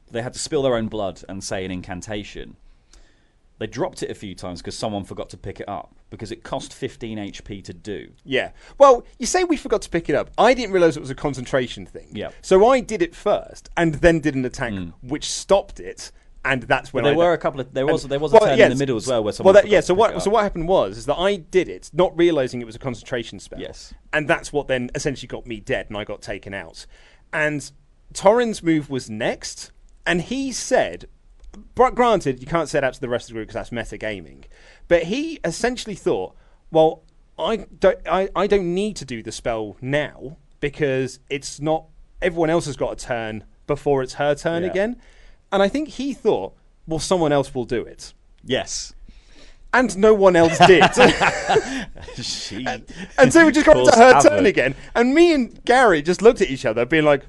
they 0.10 0.22
had 0.24 0.34
to 0.34 0.40
spill 0.40 0.64
their 0.64 0.76
own 0.76 0.88
blood 0.88 1.24
and 1.30 1.44
say 1.44 1.64
an 1.66 1.72
incantation. 1.72 2.56
They 3.60 3.68
dropped 3.68 4.02
it 4.02 4.10
a 4.10 4.16
few 4.16 4.34
times 4.34 4.62
because 4.62 4.76
someone 4.78 5.04
forgot 5.04 5.30
to 5.32 5.38
pick 5.38 5.60
it 5.60 5.70
up 5.70 5.94
because 6.12 6.32
it 6.32 6.44
cost 6.44 6.72
15 6.74 7.18
HP 7.18 7.64
to 7.64 7.74
do. 7.74 8.12
yeah. 8.24 8.52
Well, 8.78 9.04
you 9.18 9.26
say 9.26 9.44
we 9.44 9.58
forgot 9.58 9.82
to 9.82 9.90
pick 9.90 10.10
it 10.10 10.14
up. 10.16 10.30
I 10.38 10.54
didn't 10.54 10.74
realize 10.74 10.96
it 10.96 11.00
was 11.00 11.10
a 11.10 11.16
concentration 11.16 11.88
thing. 11.88 12.10
Yeah. 12.12 12.28
Mm. 12.28 12.34
So 12.44 12.68
I 12.68 12.82
did 12.82 13.02
it 13.02 13.16
first 13.16 13.70
and 13.76 13.96
then 13.96 14.20
did 14.20 14.36
an 14.36 14.46
attack 14.46 14.74
which 15.02 15.28
stopped 15.32 15.80
it. 15.80 16.12
And 16.44 16.64
that's 16.64 16.92
when 16.92 17.04
But 17.04 17.10
there 17.12 17.14
I 17.14 17.28
were 17.28 17.34
a 17.34 17.38
couple 17.38 17.62
of- 17.62 17.72
there 17.74 17.86
was- 17.86 18.04
there 18.04 18.20
was 18.20 18.34
a 18.34 18.40
turn 18.40 18.60
in 18.60 18.70
the 18.70 18.76
middle 18.76 18.98
as 18.98 19.08
well 19.08 19.24
where 19.24 19.34
well, 19.42 19.54
that, 19.54 19.68
yeah. 19.68 19.80
So 19.80 19.94
what? 19.94 20.22
So 20.22 20.30
what 20.32 20.44
happened 20.44 20.68
was 20.68 20.98
is 20.98 21.06
that 21.06 21.16
I 21.18 21.36
did 21.38 21.70
it, 21.70 21.90
not 21.94 22.16
realizing 22.18 22.62
it 22.62 22.66
was 22.66 22.76
a 22.76 22.80
concentration 22.80 23.40
spell. 23.40 23.60
Yes. 23.60 23.94
And 24.12 24.28
that's 24.28 24.52
what 24.52 24.68
then 24.68 24.90
essentially 24.96 25.28
got 25.28 25.46
me 25.48 25.60
dead, 25.60 25.86
and 25.90 25.98
I 25.98 26.04
got 26.04 26.22
taken 26.22 26.54
out. 26.54 26.86
And 27.32 27.72
Torrin's 28.14 28.62
move 28.64 28.90
was 28.90 29.08
next, 29.10 29.72
and 30.06 30.22
he 30.24 30.52
said, 30.52 31.06
but 31.76 31.96
granted, 31.96 32.40
you 32.40 32.48
can't 32.48 32.70
say 32.70 32.80
that 32.80 32.94
to 32.94 33.02
the 33.02 33.10
rest 33.10 33.26
of 33.26 33.34
the 33.34 33.40
group 33.40 33.50
because 33.50 33.70
that's 33.72 33.92
metagaming. 33.92 34.46
But 34.88 35.04
he 35.04 35.40
essentially 35.44 35.96
thought, 35.96 36.36
well, 36.72 37.04
I 37.40 37.66
don't, 37.80 38.00
I, 38.10 38.30
I 38.36 38.48
don't 38.48 38.74
need 38.74 38.96
to 38.98 39.06
do 39.06 39.22
the 39.24 39.32
spell 39.32 39.78
now 39.82 40.38
because 40.60 41.20
it's 41.30 41.60
not. 41.60 41.86
Everyone 42.22 42.50
else 42.50 42.66
has 42.68 42.76
got 42.78 42.94
a 42.94 42.96
turn 42.96 43.44
before 43.68 44.04
it's 44.04 44.14
her 44.16 44.36
turn 44.36 44.64
Yeah. 44.64 44.70
again, 44.70 45.02
and 45.52 45.62
I 45.64 45.68
think 45.68 45.90
he 45.90 46.14
thought, 46.14 46.54
well, 46.88 47.00
someone 47.00 47.32
else 47.32 47.54
will 47.56 47.66
do 47.66 47.82
it. 47.84 48.14
Yes. 48.44 48.94
And 49.74 49.98
no 49.98 50.14
one 50.14 50.36
else 50.36 50.58
did. 50.68 50.84
she 52.22 52.66
and 53.18 53.32
so 53.32 53.46
we 53.46 53.52
just 53.54 53.66
got 53.66 53.74
to 53.92 53.98
her 53.98 54.14
havoc. 54.16 54.32
turn 54.32 54.46
again. 54.46 54.76
And 54.94 55.14
me 55.16 55.34
and 55.34 55.64
Gary 55.64 56.02
just 56.02 56.22
looked 56.22 56.42
at 56.42 56.50
each 56.50 56.66
other, 56.66 56.86
being 56.86 57.06
like, 57.06 57.24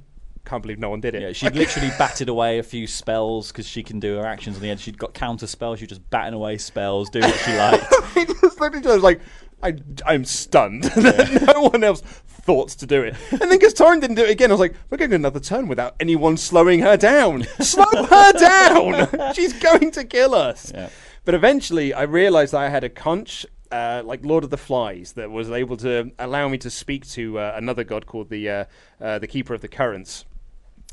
can't 0.44 0.62
believe 0.62 0.78
no 0.78 0.90
one 0.90 1.00
did 1.00 1.14
it. 1.14 1.22
Yeah, 1.22 1.32
she 1.32 1.48
literally 1.48 1.90
batted 1.98 2.28
away 2.28 2.58
a 2.58 2.62
few 2.62 2.86
spells 2.86 3.52
because 3.52 3.66
she 3.66 3.82
can 3.82 4.00
do 4.00 4.16
her 4.16 4.26
actions 4.26 4.56
on 4.56 4.62
the 4.62 4.70
end. 4.70 4.80
She'd 4.80 4.98
got 4.98 5.14
counter 5.14 5.46
spells. 5.46 5.78
She 5.78 5.84
was 5.84 5.90
just 5.90 6.10
batting 6.10 6.34
away 6.34 6.58
spells, 6.58 7.10
doing 7.10 7.24
what 7.26 7.38
she 7.40 7.52
liked. 7.56 7.84
we 8.14 8.24
just 8.40 8.60
looked 8.60 8.76
at 8.76 8.82
each 8.82 8.86
other 8.86 8.98
like, 8.98 9.20
I, 9.62 9.76
I'm 10.04 10.24
stunned 10.24 10.84
that 10.84 11.54
no 11.54 11.62
one 11.68 11.84
else 11.84 12.00
thought 12.00 12.70
to 12.70 12.86
do 12.86 13.02
it. 13.02 13.14
And 13.30 13.40
then 13.40 13.50
because 13.50 13.74
Torrin 13.74 14.00
didn't 14.00 14.16
do 14.16 14.24
it 14.24 14.30
again, 14.30 14.50
I 14.50 14.54
was 14.54 14.60
like, 14.60 14.74
we're 14.90 14.98
getting 14.98 15.14
another 15.14 15.38
turn 15.38 15.68
without 15.68 15.94
anyone 16.00 16.36
slowing 16.36 16.80
her 16.80 16.96
down. 16.96 17.44
Slow 17.60 17.84
her 18.04 18.32
down! 18.32 19.34
She's 19.34 19.52
going 19.52 19.92
to 19.92 20.04
kill 20.04 20.34
us. 20.34 20.72
Yeah. 20.74 20.88
But 21.24 21.34
eventually, 21.34 21.94
I 21.94 22.02
realized 22.02 22.52
that 22.52 22.60
I 22.62 22.68
had 22.68 22.84
a 22.84 22.88
conch. 22.88 23.46
Uh, 23.70 24.02
like 24.04 24.22
Lord 24.22 24.44
of 24.44 24.50
the 24.50 24.58
Flies, 24.58 25.12
that 25.12 25.30
was 25.30 25.50
able 25.50 25.78
to 25.78 26.12
allow 26.18 26.46
me 26.46 26.58
to 26.58 26.68
speak 26.68 27.08
to 27.12 27.38
uh, 27.38 27.54
another 27.56 27.84
god 27.84 28.04
called 28.04 28.28
the 28.28 28.46
uh, 28.50 28.64
uh, 29.00 29.18
the 29.18 29.26
Keeper 29.26 29.54
of 29.54 29.62
the 29.62 29.68
Currents, 29.68 30.26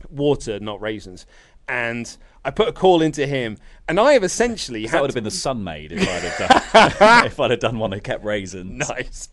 water, 0.10 0.60
not 0.60 0.82
raisins. 0.82 1.26
and 1.68 2.18
I 2.44 2.52
put 2.52 2.68
a 2.70 2.72
call 2.74 3.02
into 3.02 3.28
him, 3.28 3.58
and 3.88 4.00
I 4.00 4.14
have 4.14 4.24
essentially 4.24 4.86
that 4.88 5.02
would 5.02 5.10
have 5.10 5.16
been 5.16 5.24
the 5.24 5.30
Sunmaid 5.32 5.92
if 5.92 6.02
I'd 6.02 6.24
have 6.24 6.72
done 7.02 7.26
if 7.26 7.40
I'd 7.40 7.52
have 7.52 7.60
done 7.60 7.78
one 7.80 7.92
that 7.92 8.04
kept 8.04 8.24
raisins. 8.24 8.90
nice. 8.90 9.30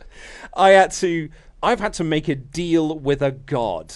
I 0.53 0.71
had 0.71 0.91
to. 0.93 1.29
I've 1.63 1.79
had 1.79 1.93
to 1.93 2.03
make 2.03 2.27
a 2.27 2.35
deal 2.35 2.99
with 2.99 3.21
a 3.23 3.31
god, 3.31 3.95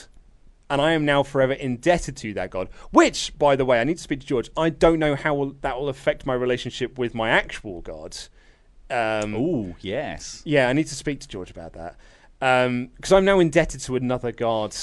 and 0.69 0.81
I 0.81 0.93
am 0.93 1.05
now 1.05 1.21
forever 1.23 1.53
indebted 1.53 2.17
to 2.17 2.33
that 2.33 2.49
god. 2.49 2.69
Which, 2.91 3.37
by 3.37 3.55
the 3.55 3.65
way, 3.65 3.79
I 3.79 3.83
need 3.83 3.97
to 3.97 4.03
speak 4.03 4.21
to 4.21 4.25
George. 4.25 4.49
I 4.57 4.69
don't 4.69 4.97
know 4.97 5.15
how 5.15 5.35
will, 5.35 5.55
that 5.61 5.77
will 5.79 5.89
affect 5.89 6.25
my 6.25 6.33
relationship 6.33 6.97
with 6.97 7.13
my 7.13 7.29
actual 7.29 7.81
god. 7.81 8.17
Um, 8.89 9.35
Ooh, 9.35 9.75
yes. 9.81 10.41
yeah, 10.45 10.67
I 10.67 10.73
need 10.73 10.87
to 10.87 10.95
speak 10.95 11.19
to 11.21 11.27
George 11.27 11.51
about 11.51 11.73
that 11.73 11.95
because 12.39 13.11
I'm 13.11 13.23
now 13.25 13.39
indebted 13.39 13.81
to 13.81 13.95
another 13.95 14.31
god. 14.31 14.75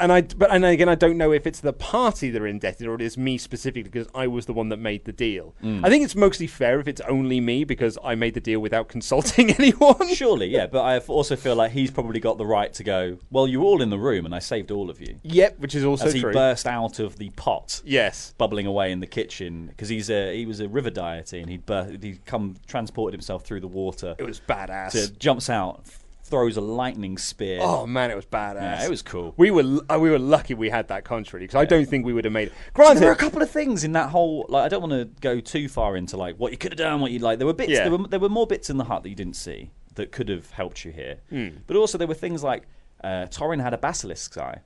And 0.00 0.10
I, 0.12 0.22
but 0.22 0.50
and 0.50 0.64
again, 0.64 0.88
I 0.88 0.94
don't 0.94 1.18
know 1.18 1.32
if 1.32 1.46
it's 1.46 1.60
the 1.60 1.72
party 1.72 2.30
that 2.30 2.40
are 2.40 2.46
indebted 2.46 2.86
or 2.86 2.94
it 2.94 3.02
is 3.02 3.18
me 3.18 3.36
specifically 3.38 3.82
because 3.82 4.08
I 4.14 4.26
was 4.26 4.46
the 4.46 4.52
one 4.52 4.68
that 4.70 4.78
made 4.78 5.04
the 5.04 5.12
deal. 5.12 5.54
Mm. 5.62 5.84
I 5.84 5.88
think 5.90 6.04
it's 6.04 6.16
mostly 6.16 6.46
fair 6.46 6.80
if 6.80 6.88
it's 6.88 7.00
only 7.02 7.40
me 7.40 7.64
because 7.64 7.98
I 8.02 8.14
made 8.14 8.34
the 8.34 8.40
deal 8.40 8.60
without 8.60 8.88
consulting 8.88 9.50
anyone. 9.58 10.12
Surely, 10.14 10.48
yeah, 10.48 10.66
but 10.66 10.80
I 10.82 10.98
also 10.98 11.36
feel 11.36 11.54
like 11.54 11.72
he's 11.72 11.90
probably 11.90 12.20
got 12.20 12.38
the 12.38 12.46
right 12.46 12.72
to 12.74 12.82
go. 12.84 13.18
Well, 13.30 13.46
you 13.46 13.60
were 13.60 13.66
all 13.66 13.82
in 13.82 13.90
the 13.90 13.98
room, 13.98 14.24
and 14.24 14.34
I 14.34 14.38
saved 14.38 14.70
all 14.70 14.88
of 14.90 15.00
you. 15.00 15.20
Yep, 15.22 15.58
which 15.58 15.74
is 15.74 15.84
also 15.84 16.06
As 16.06 16.14
he 16.14 16.20
true. 16.20 16.32
burst 16.32 16.66
out 16.66 16.98
of 16.98 17.16
the 17.18 17.30
pot, 17.30 17.82
Yes. 17.84 18.34
bubbling 18.38 18.66
away 18.66 18.90
in 18.92 19.00
the 19.00 19.06
kitchen, 19.06 19.66
because 19.66 19.88
he's 19.88 20.08
a 20.10 20.34
he 20.34 20.46
was 20.46 20.60
a 20.60 20.68
river 20.68 20.90
deity, 20.90 21.40
and 21.40 21.50
he'd 21.50 21.66
bur- 21.66 21.96
he'd 22.00 22.24
come 22.24 22.56
transported 22.66 23.12
himself 23.14 23.44
through 23.44 23.60
the 23.60 23.68
water. 23.68 24.14
It 24.18 24.24
was 24.24 24.40
badass. 24.40 24.92
To, 24.92 25.12
jumps 25.18 25.50
out, 25.50 25.84
throws 26.30 26.56
a 26.56 26.60
lightning 26.60 27.18
spear. 27.18 27.58
Oh 27.60 27.86
man, 27.86 28.10
it 28.10 28.14
was 28.16 28.24
badass. 28.24 28.60
Yeah, 28.62 28.84
it 28.84 28.90
was 28.90 29.02
cool. 29.02 29.34
We 29.36 29.50
were 29.50 29.80
uh, 29.90 29.98
we 29.98 30.10
were 30.10 30.18
lucky 30.18 30.54
we 30.54 30.70
had 30.70 30.88
that 30.88 31.04
contrary 31.04 31.44
because 31.44 31.56
I 31.60 31.64
don't 31.64 31.86
think 31.86 32.06
we 32.06 32.12
would 32.12 32.24
have 32.24 32.32
made 32.32 32.48
it. 32.48 32.54
Granted, 32.72 33.00
there 33.00 33.08
were 33.08 33.14
a 33.14 33.16
couple 33.16 33.42
of 33.42 33.50
things 33.50 33.84
in 33.84 33.92
that 33.92 34.10
whole. 34.10 34.46
Like, 34.48 34.64
I 34.64 34.68
don't 34.68 34.80
want 34.88 34.92
to 34.92 35.04
go 35.20 35.40
too 35.40 35.68
far 35.68 35.96
into 35.96 36.16
like 36.16 36.36
what 36.36 36.52
you 36.52 36.58
could 36.58 36.72
have 36.72 36.78
done, 36.78 37.00
what 37.00 37.10
you 37.10 37.18
like. 37.18 37.38
There 37.38 37.46
were 37.46 37.52
bits. 37.52 37.70
Yeah. 37.72 37.88
There 37.88 37.96
were 37.98 38.08
there 38.08 38.20
were 38.20 38.28
more 38.28 38.46
bits 38.46 38.70
in 38.70 38.76
the 38.78 38.84
hut 38.84 39.02
that 39.02 39.08
you 39.10 39.16
didn't 39.16 39.36
see 39.36 39.70
that 39.96 40.12
could 40.12 40.28
have 40.28 40.50
helped 40.50 40.84
you 40.84 40.92
here. 40.92 41.18
Hmm. 41.30 41.48
But 41.66 41.76
also 41.76 41.98
there 41.98 42.06
were 42.06 42.14
things 42.14 42.42
like 42.44 42.62
uh, 43.02 43.26
Torin 43.26 43.60
had 43.60 43.74
a 43.74 43.78
basilisk's 43.78 44.38
eye 44.38 44.60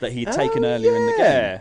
that 0.00 0.12
he'd 0.12 0.28
Oh, 0.28 0.32
taken 0.32 0.64
earlier 0.64 0.94
in 0.96 1.06
the 1.06 1.14
game. 1.18 1.60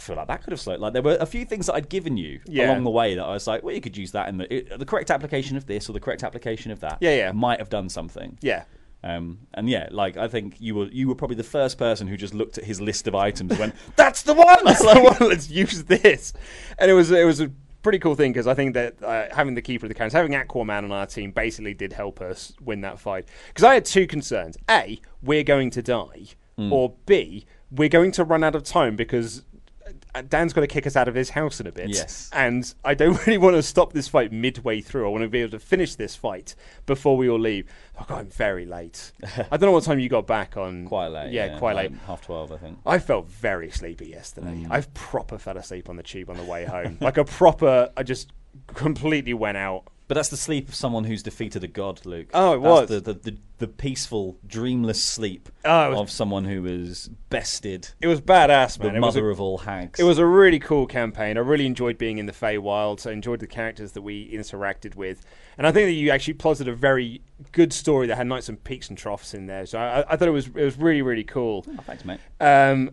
I 0.00 0.02
feel 0.02 0.16
like 0.16 0.28
that 0.28 0.42
could 0.42 0.52
have 0.52 0.60
slowed. 0.60 0.80
Like 0.80 0.94
there 0.94 1.02
were 1.02 1.18
a 1.20 1.26
few 1.26 1.44
things 1.44 1.66
that 1.66 1.74
I'd 1.74 1.90
given 1.90 2.16
you 2.16 2.40
Yeah. 2.46 2.70
along 2.70 2.84
the 2.84 2.90
way 2.90 3.14
that 3.14 3.22
I 3.24 3.32
was 3.32 3.46
like, 3.46 3.62
well, 3.62 3.74
you 3.74 3.82
could 3.82 3.96
use 3.96 4.12
that 4.12 4.28
in 4.30 4.38
the 4.38 4.52
it, 4.54 4.78
the 4.78 4.86
correct 4.86 5.10
application 5.10 5.56
of 5.58 5.66
this 5.66 5.90
or 5.90 5.92
the 5.92 6.00
correct 6.00 6.24
application 6.24 6.70
of 6.72 6.80
that. 6.80 6.98
Yeah, 7.00 7.14
yeah. 7.14 7.32
Might 7.32 7.58
have 7.58 7.68
done 7.68 7.88
something. 7.88 8.38
yeah. 8.40 8.64
Um, 9.02 9.38
and 9.54 9.68
yeah, 9.68 9.88
like 9.90 10.16
I 10.18 10.28
think 10.28 10.56
you 10.60 10.74
were 10.74 10.86
you 10.86 11.08
were 11.08 11.14
probably 11.14 11.36
the 11.36 11.42
first 11.42 11.78
person 11.78 12.06
who 12.06 12.16
just 12.18 12.34
looked 12.34 12.58
at 12.58 12.64
his 12.64 12.80
list 12.82 13.06
of 13.08 13.14
items 13.14 13.50
and 13.52 13.60
went, 13.60 13.74
"That's 13.96 14.22
the 14.22 14.34
one." 14.34 14.58
That's 14.64 14.80
the 14.94 15.00
one. 15.00 15.28
Let's 15.30 15.48
use 15.50 15.84
this. 15.84 16.32
And 16.78 16.90
it 16.90 16.94
was 16.94 17.10
it 17.10 17.24
was 17.24 17.40
a 17.40 17.50
pretty 17.82 17.98
cool 17.98 18.14
thing 18.14 18.30
because 18.32 18.46
I 18.46 18.52
think 18.52 18.74
that 18.74 19.02
uh, 19.02 19.34
having 19.34 19.54
the 19.54 19.62
keeper 19.62 19.86
of 19.86 19.88
the 19.88 19.94
cannons, 19.94 20.12
having 20.12 20.32
Aquaman 20.32 20.84
on 20.84 20.92
our 20.92 21.06
team, 21.06 21.30
basically 21.30 21.72
did 21.72 21.94
help 21.94 22.20
us 22.20 22.52
win 22.60 22.82
that 22.82 22.98
fight. 22.98 23.26
Because 23.48 23.64
I 23.64 23.72
had 23.74 23.86
two 23.86 24.06
concerns: 24.06 24.58
a, 24.68 25.00
we're 25.22 25.44
going 25.44 25.70
to 25.70 25.82
die, 25.82 26.26
Hmm. 26.56 26.70
or 26.70 26.94
b, 27.06 27.46
we're 27.70 27.88
going 27.88 28.12
to 28.12 28.24
run 28.24 28.44
out 28.44 28.54
of 28.54 28.64
time 28.64 28.96
because. 28.96 29.44
Uh, 30.14 30.22
Dan's 30.28 30.52
to 30.52 30.66
kick 30.66 30.86
us 30.86 30.96
out 30.96 31.08
of 31.08 31.14
his 31.14 31.30
house 31.30 31.60
in 31.60 31.66
a 31.66 31.72
bit. 31.72 31.90
Yes. 31.90 32.30
And 32.32 32.72
I 32.84 32.94
don't 32.94 33.18
really 33.26 33.38
want 33.38 33.56
to 33.56 33.62
stop 33.62 33.92
this 33.92 34.08
fight 34.08 34.32
midway 34.32 34.80
through. 34.80 35.06
I 35.06 35.10
want 35.10 35.22
to 35.22 35.28
be 35.28 35.40
able 35.40 35.52
to 35.52 35.58
finish 35.58 35.94
this 35.94 36.16
fight 36.16 36.54
before 36.86 37.16
we 37.16 37.28
all 37.28 37.38
leave. 37.38 37.66
I'm 38.08 38.26
very 38.26 38.66
late. 38.66 39.12
I 39.50 39.56
don't 39.56 39.62
know 39.62 39.72
what 39.72 39.84
time 39.84 39.98
you 39.98 40.08
got 40.08 40.26
back 40.26 40.56
on. 40.56 40.86
Quite 40.86 41.08
late. 41.08 41.32
Yeah, 41.32 41.58
quite 41.58 41.76
like 41.76 41.90
late. 41.90 42.00
half 42.06 42.22
twelve, 42.22 42.52
I 42.52 42.56
think. 42.56 42.78
I 42.86 42.98
felt 42.98 43.26
very 43.26 43.70
sleepy 43.70 44.08
yesterday. 44.08 44.64
Mm. 44.64 44.68
I've 44.70 44.92
proper 44.94 45.38
fell 45.38 45.56
asleep 45.56 45.88
on 45.88 45.96
the 45.96 46.02
tube 46.02 46.30
on 46.30 46.36
the 46.36 46.44
way 46.44 46.64
home. 46.64 46.98
like 47.00 47.18
a 47.18 47.24
proper, 47.24 47.90
I 47.96 48.02
just 48.02 48.32
completely 48.68 49.34
went 49.34 49.58
out. 49.58 49.84
But 50.10 50.16
that's 50.16 50.28
the 50.28 50.36
sleep 50.36 50.68
of 50.68 50.74
someone 50.74 51.04
who's 51.04 51.22
defeated 51.22 51.62
a 51.62 51.68
god, 51.68 52.04
Luke. 52.04 52.30
Oh, 52.34 52.54
it 52.54 52.60
That's 52.62 52.68
was. 52.68 52.88
the, 52.88 53.00
the, 53.00 53.30
the, 53.30 53.36
the 53.58 53.68
peaceful, 53.68 54.38
dreamless 54.44 55.00
sleep 55.00 55.48
Oh, 55.64 55.90
was- 55.90 56.00
of 56.00 56.10
someone 56.10 56.46
who 56.46 56.62
was 56.62 57.08
bested, 57.28 57.90
It 58.00 58.08
was 58.08 58.20
badass, 58.20 58.76
the 58.76 58.86
man. 58.86 58.96
It 58.96 59.00
was, 59.02 59.14
mother 59.14 59.28
a, 59.28 59.32
of 59.32 59.40
all 59.40 59.58
hags. 59.58 60.00
it 60.00 60.02
was 60.02 60.18
a 60.18 60.26
really 60.26 60.58
cool 60.58 60.88
campaign. 60.88 61.36
I 61.36 61.42
really 61.42 61.64
enjoyed 61.64 61.96
being 61.96 62.18
in 62.18 62.26
the 62.26 62.32
Feywild. 62.32 63.06
I 63.08 63.12
enjoyed 63.12 63.38
the 63.38 63.46
characters 63.46 63.92
that 63.92 64.02
we 64.02 64.28
interacted 64.32 64.96
with. 64.96 65.24
And 65.56 65.64
I 65.64 65.70
think 65.70 65.86
that 65.86 65.92
you 65.92 66.10
actually 66.10 66.34
plotted 66.34 66.66
a 66.66 66.74
very 66.74 67.20
good 67.52 67.72
story 67.72 68.08
that 68.08 68.16
had 68.16 68.26
nights 68.26 68.48
and 68.48 68.64
peaks 68.64 68.88
and 68.88 68.98
troughs 68.98 69.32
in 69.32 69.46
there. 69.46 69.64
So 69.64 69.78
I, 69.78 70.12
I 70.12 70.16
thought 70.16 70.26
it 70.26 70.32
was 70.32 70.48
it 70.48 70.54
was 70.64 70.76
really 70.76 71.02
really 71.02 71.22
cool. 71.22 71.64
Oh, 71.68 71.82
thanks, 71.86 72.04
mate. 72.04 72.18
Um, 72.40 72.90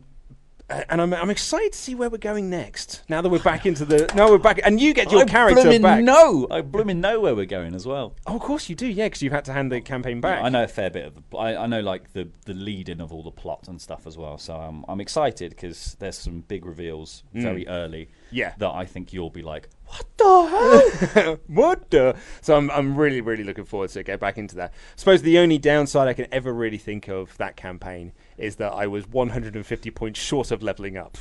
and 0.69 1.01
I'm, 1.01 1.13
I'm 1.13 1.29
excited 1.29 1.71
to 1.73 1.77
see 1.77 1.95
where 1.95 2.09
we're 2.09 2.17
going 2.17 2.49
next. 2.49 3.03
Now 3.07 3.21
that 3.21 3.29
we're 3.29 3.39
back 3.39 3.65
into 3.65 3.85
the, 3.85 4.11
now 4.15 4.29
we're 4.29 4.37
back, 4.37 4.59
and 4.63 4.79
you 4.79 4.93
get 4.93 5.11
your 5.11 5.21
I 5.21 5.25
character 5.25 5.79
back. 5.79 6.03
know. 6.03 6.47
I 6.51 6.61
blooming 6.61 6.99
know 6.99 7.21
where 7.21 7.35
we're 7.35 7.45
going 7.45 7.73
as 7.73 7.85
well. 7.85 8.15
Oh, 8.25 8.35
of 8.35 8.41
course 8.41 8.67
you 8.69 8.75
do, 8.75 8.87
yeah, 8.87 9.05
because 9.05 9.21
you've 9.21 9.33
had 9.33 9.45
to 9.45 9.53
hand 9.53 9.71
the 9.71 9.79
campaign 9.79 10.19
back. 10.19 10.43
I 10.43 10.49
know 10.49 10.63
a 10.63 10.67
fair 10.67 10.89
bit 10.89 11.05
of 11.05 11.15
the. 11.15 11.37
I, 11.37 11.63
I 11.63 11.67
know 11.67 11.79
like 11.79 12.13
the 12.13 12.29
the 12.45 12.53
lead 12.53 12.89
in 12.89 12.99
of 12.99 13.13
all 13.13 13.23
the 13.23 13.31
plot 13.31 13.67
and 13.67 13.81
stuff 13.81 14.05
as 14.05 14.17
well. 14.17 14.37
So 14.37 14.59
um, 14.59 14.83
I'm 14.89 14.99
excited 14.99 15.51
because 15.51 15.95
there's 15.99 16.17
some 16.17 16.41
big 16.41 16.65
reveals 16.65 17.23
very 17.33 17.67
early. 17.67 18.05
Mm. 18.05 18.09
Yeah. 18.31 18.53
That 18.57 18.71
I 18.71 18.85
think 18.85 19.13
you'll 19.13 19.29
be 19.29 19.41
like, 19.41 19.69
what 19.85 20.05
the 20.17 21.07
hell? 21.13 21.39
what 21.47 21.89
the? 21.91 22.17
So 22.41 22.57
I'm, 22.57 22.69
I'm 22.71 22.97
really, 22.97 23.21
really 23.21 23.45
looking 23.45 23.63
forward 23.63 23.89
to 23.91 24.03
get 24.03 24.19
back 24.19 24.37
into 24.37 24.57
that. 24.57 24.71
I 24.71 24.73
suppose 24.97 25.21
the 25.21 25.37
only 25.39 25.57
downside 25.57 26.09
I 26.09 26.13
can 26.13 26.27
ever 26.31 26.53
really 26.53 26.77
think 26.77 27.07
of 27.07 27.37
that 27.37 27.55
campaign 27.55 28.11
is 28.37 28.57
that 28.57 28.71
I 28.73 28.87
was 28.87 29.07
150 29.07 29.91
points 29.91 30.19
short 30.19 30.51
of 30.51 30.61
leveling 30.63 30.97
up. 30.97 31.17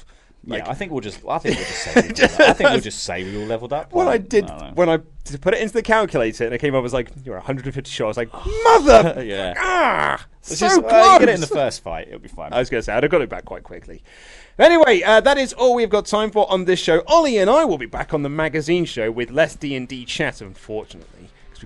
Like, 0.48 0.62
yeah, 0.62 0.70
I 0.70 0.74
think 0.74 0.92
we'll 0.92 1.00
just. 1.00 1.20
I 1.28 1.38
think 1.38 1.56
we'll 1.56 1.64
just 1.66 1.82
say. 1.82 2.38
We. 2.38 2.44
I 2.46 2.52
think 2.52 2.70
we'll 2.70 2.80
just 2.80 3.02
say 3.02 3.24
we 3.24 3.36
all 3.36 3.46
leveled 3.46 3.72
up. 3.72 3.92
Well, 3.92 4.08
I 4.08 4.18
did 4.18 4.46
don't 4.46 4.76
when 4.76 4.88
I 4.88 4.98
put 5.40 5.54
it 5.54 5.60
into 5.60 5.74
the 5.74 5.82
calculator 5.82 6.44
and 6.44 6.54
it 6.54 6.58
came 6.58 6.72
up 6.76 6.84
as 6.84 6.92
like 6.92 7.10
you're 7.24 7.34
150 7.34 7.90
short. 7.90 8.06
I 8.06 8.08
was 8.08 8.16
like, 8.16 8.32
mother, 8.86 9.24
Yeah. 9.26 9.54
ah, 9.58 10.24
It's 10.38 10.58
so 10.58 10.66
just, 10.66 10.80
close. 10.82 10.92
uh, 10.92 11.12
you 11.14 11.18
get 11.18 11.28
it 11.30 11.34
in 11.34 11.40
the 11.40 11.48
first 11.48 11.82
fight, 11.82 12.06
it'll 12.06 12.20
be 12.20 12.28
fine. 12.28 12.52
I 12.52 12.60
was 12.60 12.70
going 12.70 12.78
to 12.78 12.84
say 12.84 12.92
I'd 12.92 13.02
have 13.02 13.10
got 13.10 13.22
it 13.22 13.28
back 13.28 13.44
quite 13.44 13.64
quickly. 13.64 14.04
Anyway, 14.56 15.02
uh, 15.02 15.20
that 15.20 15.36
is 15.36 15.52
all 15.52 15.74
we've 15.74 15.90
got 15.90 16.06
time 16.06 16.30
for 16.30 16.48
on 16.50 16.64
this 16.64 16.78
show. 16.78 17.02
Ollie 17.08 17.38
and 17.38 17.50
I 17.50 17.64
will 17.64 17.76
be 17.78 17.86
back 17.86 18.14
on 18.14 18.22
the 18.22 18.28
magazine 18.28 18.84
show 18.84 19.10
with 19.10 19.30
less 19.32 19.56
D 19.56 19.74
and 19.74 19.88
D 19.88 20.04
chat, 20.04 20.40
unfortunately. 20.40 21.15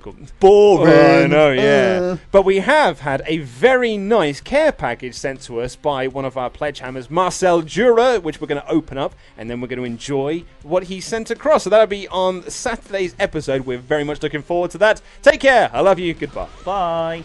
'Cause 0.00 0.14
we've 0.16 0.28
got 0.28 0.40
Boring. 0.40 0.92
I 0.92 1.26
know, 1.26 1.50
yeah. 1.52 2.00
Uh. 2.02 2.16
But 2.30 2.42
we 2.42 2.58
have 2.58 3.00
had 3.00 3.22
a 3.26 3.38
very 3.38 3.96
nice 3.96 4.40
care 4.40 4.72
package 4.72 5.14
sent 5.14 5.40
to 5.42 5.60
us 5.60 5.76
by 5.76 6.06
one 6.08 6.24
of 6.24 6.36
our 6.36 6.50
pledge 6.50 6.80
hammers, 6.80 7.10
Marcel 7.10 7.62
Jura, 7.62 8.18
which 8.20 8.40
we're 8.40 8.46
going 8.46 8.60
to 8.60 8.68
open 8.70 8.98
up 8.98 9.14
and 9.36 9.48
then 9.50 9.60
we're 9.60 9.68
going 9.68 9.78
to 9.78 9.84
enjoy 9.84 10.44
what 10.62 10.84
he 10.84 11.00
sent 11.00 11.30
across. 11.30 11.64
So 11.64 11.70
that'll 11.70 11.86
be 11.86 12.08
on 12.08 12.48
Saturday's 12.50 13.14
episode. 13.18 13.66
We're 13.66 13.78
very 13.78 14.04
much 14.04 14.22
looking 14.22 14.42
forward 14.42 14.70
to 14.72 14.78
that. 14.78 15.00
Take 15.22 15.40
care. 15.40 15.70
I 15.72 15.80
love 15.80 15.98
you. 15.98 16.14
Goodbye. 16.14 16.48
Bye. 16.64 17.24